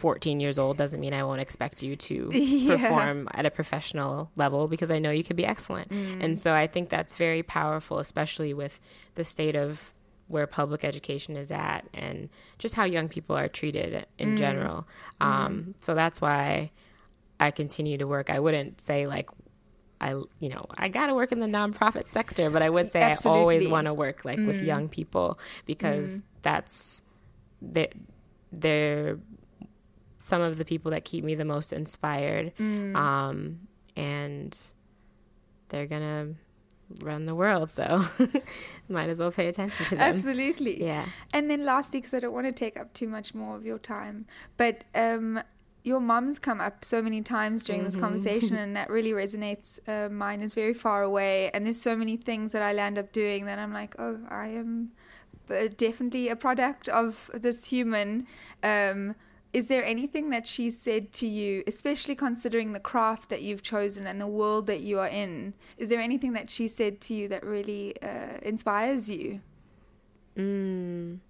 14 0.04 0.38
years 0.38 0.58
old 0.58 0.76
doesn't 0.76 1.00
mean 1.00 1.14
I 1.14 1.24
won't 1.24 1.40
expect 1.40 1.82
you 1.82 1.96
to 1.96 2.28
Yeah. 2.34 2.76
perform 2.76 3.26
at 3.32 3.46
a 3.46 3.50
professional 3.50 4.30
level 4.36 4.68
because 4.68 4.90
I 4.90 4.98
know 4.98 5.10
you 5.10 5.24
could 5.24 5.36
be 5.36 5.46
excellent. 5.46 5.88
Mm. 5.88 6.22
And 6.22 6.38
so 6.38 6.52
I 6.54 6.66
think 6.66 6.90
that's 6.90 7.16
very 7.16 7.42
powerful, 7.42 7.98
especially 7.98 8.52
with 8.52 8.80
the 9.14 9.24
state 9.24 9.56
of 9.56 9.94
where 10.28 10.46
public 10.46 10.84
education 10.84 11.36
is 11.38 11.50
at 11.50 11.86
and 11.94 12.28
just 12.58 12.74
how 12.74 12.84
young 12.84 13.08
people 13.08 13.34
are 13.34 13.48
treated 13.48 14.04
in 14.18 14.34
Mm. 14.34 14.38
general. 14.38 14.86
Um, 15.22 15.74
so 15.80 15.94
that's 15.94 16.20
why 16.20 16.70
I 17.40 17.50
continue 17.50 17.96
to 17.96 18.06
work. 18.06 18.28
I 18.28 18.40
wouldn't 18.40 18.82
say 18.82 19.06
like 19.06 19.30
I 20.02 20.10
you 20.38 20.50
know 20.50 20.66
I 20.76 20.88
got 20.88 21.06
to 21.06 21.14
work 21.14 21.32
in 21.32 21.40
the 21.40 21.46
nonprofit 21.46 22.04
sector, 22.06 22.50
but 22.50 22.60
I 22.60 22.68
would 22.68 22.90
say 22.90 23.00
I 23.00 23.16
always 23.24 23.66
want 23.66 23.86
to 23.86 23.94
work 23.94 24.18
like 24.26 24.38
with 24.38 24.60
Mm. 24.60 24.66
young 24.66 24.88
people 24.90 25.38
because 25.64 26.18
Mm. 26.18 26.22
that's 26.42 27.02
they 27.62 27.88
they're 28.52 29.18
some 30.30 30.40
of 30.48 30.56
the 30.56 30.64
people 30.64 30.90
that 30.94 31.04
keep 31.04 31.22
me 31.24 31.34
the 31.34 31.44
most 31.54 31.70
inspired 31.72 32.46
Mm. 32.58 32.96
um, 32.96 33.36
and 33.96 34.52
they're 35.68 35.86
gonna 35.86 36.34
run 37.02 37.26
the 37.26 37.34
world 37.34 37.68
so 37.70 37.86
might 38.88 39.08
as 39.08 39.18
well 39.18 39.32
pay 39.32 39.48
attention 39.48 39.84
to 39.86 39.96
them 39.96 40.14
Absolutely. 40.14 40.82
yeah 40.82 41.06
And 41.32 41.50
then 41.50 41.64
lastly, 41.64 41.98
because 42.00 42.14
I 42.14 42.20
don't 42.20 42.32
want 42.38 42.46
to 42.46 42.52
take 42.64 42.76
up 42.82 42.92
too 43.00 43.08
much 43.16 43.34
more 43.34 43.56
of 43.56 43.64
your 43.70 43.78
time, 43.78 44.26
but 44.56 44.84
um, 44.94 45.42
your 45.82 46.00
mom's 46.00 46.38
come 46.38 46.60
up 46.60 46.84
so 46.84 47.02
many 47.02 47.20
times 47.22 47.62
during 47.64 47.82
this 47.84 47.96
Mhm. 47.96 48.00
conversation, 48.04 48.56
and 48.64 48.74
that 48.76 48.88
really 48.90 49.12
resonates. 49.12 49.68
Uh, 49.88 50.08
mine 50.24 50.40
is 50.46 50.54
very 50.54 50.74
far 50.74 51.02
away, 51.02 51.50
and 51.52 51.64
there's 51.66 51.82
so 51.90 51.94
many 51.96 52.16
things 52.16 52.52
that 52.52 52.62
I'll 52.62 52.78
end 52.88 52.98
up 52.98 53.12
doing 53.12 53.40
that 53.46 53.58
I'm 53.58 53.72
like, 53.72 53.94
oh, 53.98 54.16
I 54.44 54.48
am 54.62 54.92
uh, 55.50 55.68
definitely 55.76 56.28
a 56.28 56.36
product 56.36 56.88
of 56.88 57.30
this 57.34 57.58
human. 57.74 58.26
Um, 58.62 59.14
is 59.54 59.68
there 59.68 59.84
anything 59.84 60.30
that 60.30 60.46
she 60.46 60.70
said 60.70 61.12
to 61.12 61.26
you, 61.26 61.62
especially 61.66 62.14
considering 62.14 62.72
the 62.72 62.80
craft 62.80 63.28
that 63.30 63.40
you've 63.40 63.62
chosen 63.62 64.06
and 64.06 64.20
the 64.20 64.26
world 64.26 64.66
that 64.66 64.80
you 64.80 64.98
are 64.98 65.08
in? 65.08 65.54
Is 65.78 65.88
there 65.88 66.00
anything 66.00 66.32
that 66.34 66.50
she 66.50 66.66
said 66.68 67.00
to 67.02 67.14
you 67.14 67.28
that 67.28 67.42
really 67.44 67.94
uh, 68.02 68.38
inspires 68.42 69.08
you? 69.08 69.40
Mm. 70.36 71.20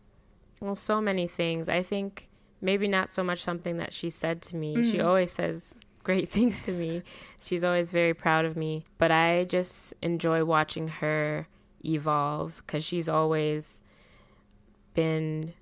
Well, 0.61 0.75
so 0.75 1.01
many 1.01 1.27
things. 1.29 1.69
I 1.69 1.83
think 1.83 2.29
maybe 2.63 2.89
not 2.89 3.11
so 3.11 3.23
much 3.23 3.43
something 3.43 3.77
that 3.77 3.93
she 3.93 4.09
said 4.09 4.41
to 4.43 4.57
me. 4.57 4.83
She 4.91 4.99
Mhm. 4.99 5.05
always 5.07 5.31
says 5.33 5.77
great 6.03 6.29
things 6.37 6.59
to 6.61 6.73
me. 6.73 7.03
She's 7.41 7.63
always 7.63 7.91
very 7.91 8.15
proud 8.15 8.45
of 8.47 8.57
me. 8.57 8.87
But 8.99 9.11
I 9.11 9.45
just 9.45 9.93
enjoy 10.01 10.45
watching 10.45 10.89
her 10.89 11.47
evolve 11.85 12.63
because 12.67 12.83
she's 12.85 13.09
always 13.09 13.83
been 14.95 15.53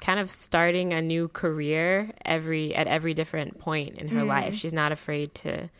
kind 0.00 0.18
of 0.20 0.30
starting 0.30 0.92
a 0.92 1.00
new 1.00 1.28
career 1.28 2.10
every 2.24 2.74
at 2.74 2.86
every 2.86 3.14
different 3.14 3.58
point 3.58 3.90
in 3.96 4.08
her 4.08 4.22
Mm. 4.22 4.28
life. 4.28 4.54
She's 4.54 4.72
not 4.74 4.92
afraid 4.92 5.34
to 5.36 5.70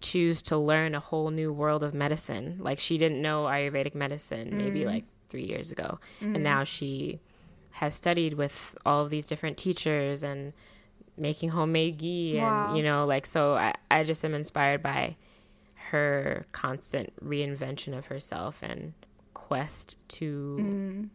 choose 0.00 0.42
to 0.42 0.56
learn 0.56 0.94
a 0.94 1.00
whole 1.00 1.30
new 1.30 1.52
world 1.52 1.82
of 1.82 1.94
medicine. 1.94 2.58
Like 2.60 2.78
she 2.78 2.98
didn't 2.98 3.20
know 3.22 3.44
Ayurvedic 3.44 3.94
medicine 3.94 4.56
maybe 4.56 4.80
Mm. 4.80 4.86
like 4.86 5.04
3 5.30 5.44
years 5.44 5.72
ago 5.72 5.98
Mm. 6.20 6.34
and 6.36 6.44
now 6.44 6.62
she 6.64 7.20
has 7.72 7.94
studied 7.94 8.34
with 8.34 8.76
all 8.86 9.02
of 9.02 9.10
these 9.10 9.26
different 9.26 9.56
teachers 9.56 10.22
and 10.22 10.52
making 11.16 11.48
homemade 11.50 11.96
ghee 11.98 12.38
Wow. 12.38 12.68
and 12.68 12.76
you 12.76 12.82
know 12.84 13.04
like 13.06 13.26
so 13.26 13.54
I, 13.54 13.74
I 13.90 14.04
just 14.04 14.24
am 14.24 14.34
inspired 14.34 14.82
by 14.82 15.16
her 15.90 16.44
constant 16.52 17.12
reinvention 17.24 17.96
of 17.96 18.06
herself 18.06 18.62
and 18.62 18.92
quest 19.32 19.96
to 20.08 20.56
Mm. 20.60 21.08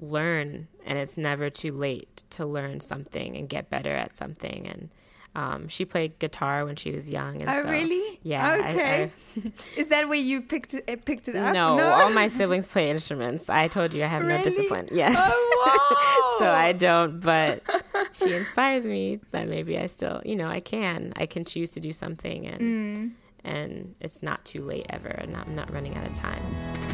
Learn 0.00 0.68
and 0.84 0.98
it's 0.98 1.16
never 1.16 1.50
too 1.50 1.72
late 1.72 2.22
to 2.30 2.44
learn 2.46 2.80
something 2.80 3.36
and 3.36 3.48
get 3.48 3.70
better 3.70 3.94
at 3.94 4.16
something 4.16 4.66
and 4.66 4.90
um, 5.36 5.66
she 5.66 5.84
played 5.84 6.16
guitar 6.20 6.64
when 6.64 6.76
she 6.76 6.92
was 6.92 7.10
young 7.10 7.40
and 7.42 7.50
Oh, 7.50 7.62
so 7.62 7.68
really? 7.68 8.20
yeah 8.22 8.54
Okay. 8.70 9.10
I, 9.44 9.52
Is 9.76 9.88
that 9.88 10.08
where 10.08 10.18
you 10.18 10.40
picked 10.40 10.74
it, 10.74 10.84
it 10.86 11.04
picked 11.04 11.26
it 11.28 11.34
up? 11.34 11.52
no, 11.52 11.76
all 11.80 12.10
my 12.10 12.28
siblings 12.28 12.68
play 12.70 12.88
instruments. 12.88 13.50
I 13.50 13.66
told 13.66 13.94
you 13.94 14.04
I 14.04 14.06
have 14.06 14.22
Really? 14.22 14.38
no 14.38 14.44
discipline. 14.44 14.88
Yes. 14.92 15.16
Oh, 15.18 16.36
so. 16.38 16.48
I 16.52 16.70
don't, 16.72 17.18
but 17.18 17.62
she 18.12 18.32
inspires 18.32 18.84
me 18.84 19.18
that 19.32 19.48
maybe 19.48 19.76
I 19.76 19.86
still, 19.86 20.22
you 20.24 20.36
know, 20.36 20.48
I 20.48 20.60
can. 20.60 21.12
I 21.16 21.26
can 21.26 21.44
choose 21.44 21.72
to 21.72 21.80
do 21.80 21.92
something 21.92 22.46
and 22.46 22.60
Mm. 22.60 23.10
and 23.42 23.94
it's 24.00 24.22
not 24.22 24.44
too 24.44 24.62
late 24.62 24.86
ever 24.90 25.08
and 25.08 25.36
I'm 25.36 25.56
not 25.56 25.72
running 25.72 25.96
out 25.96 26.06
of 26.06 26.14
time. 26.14 26.93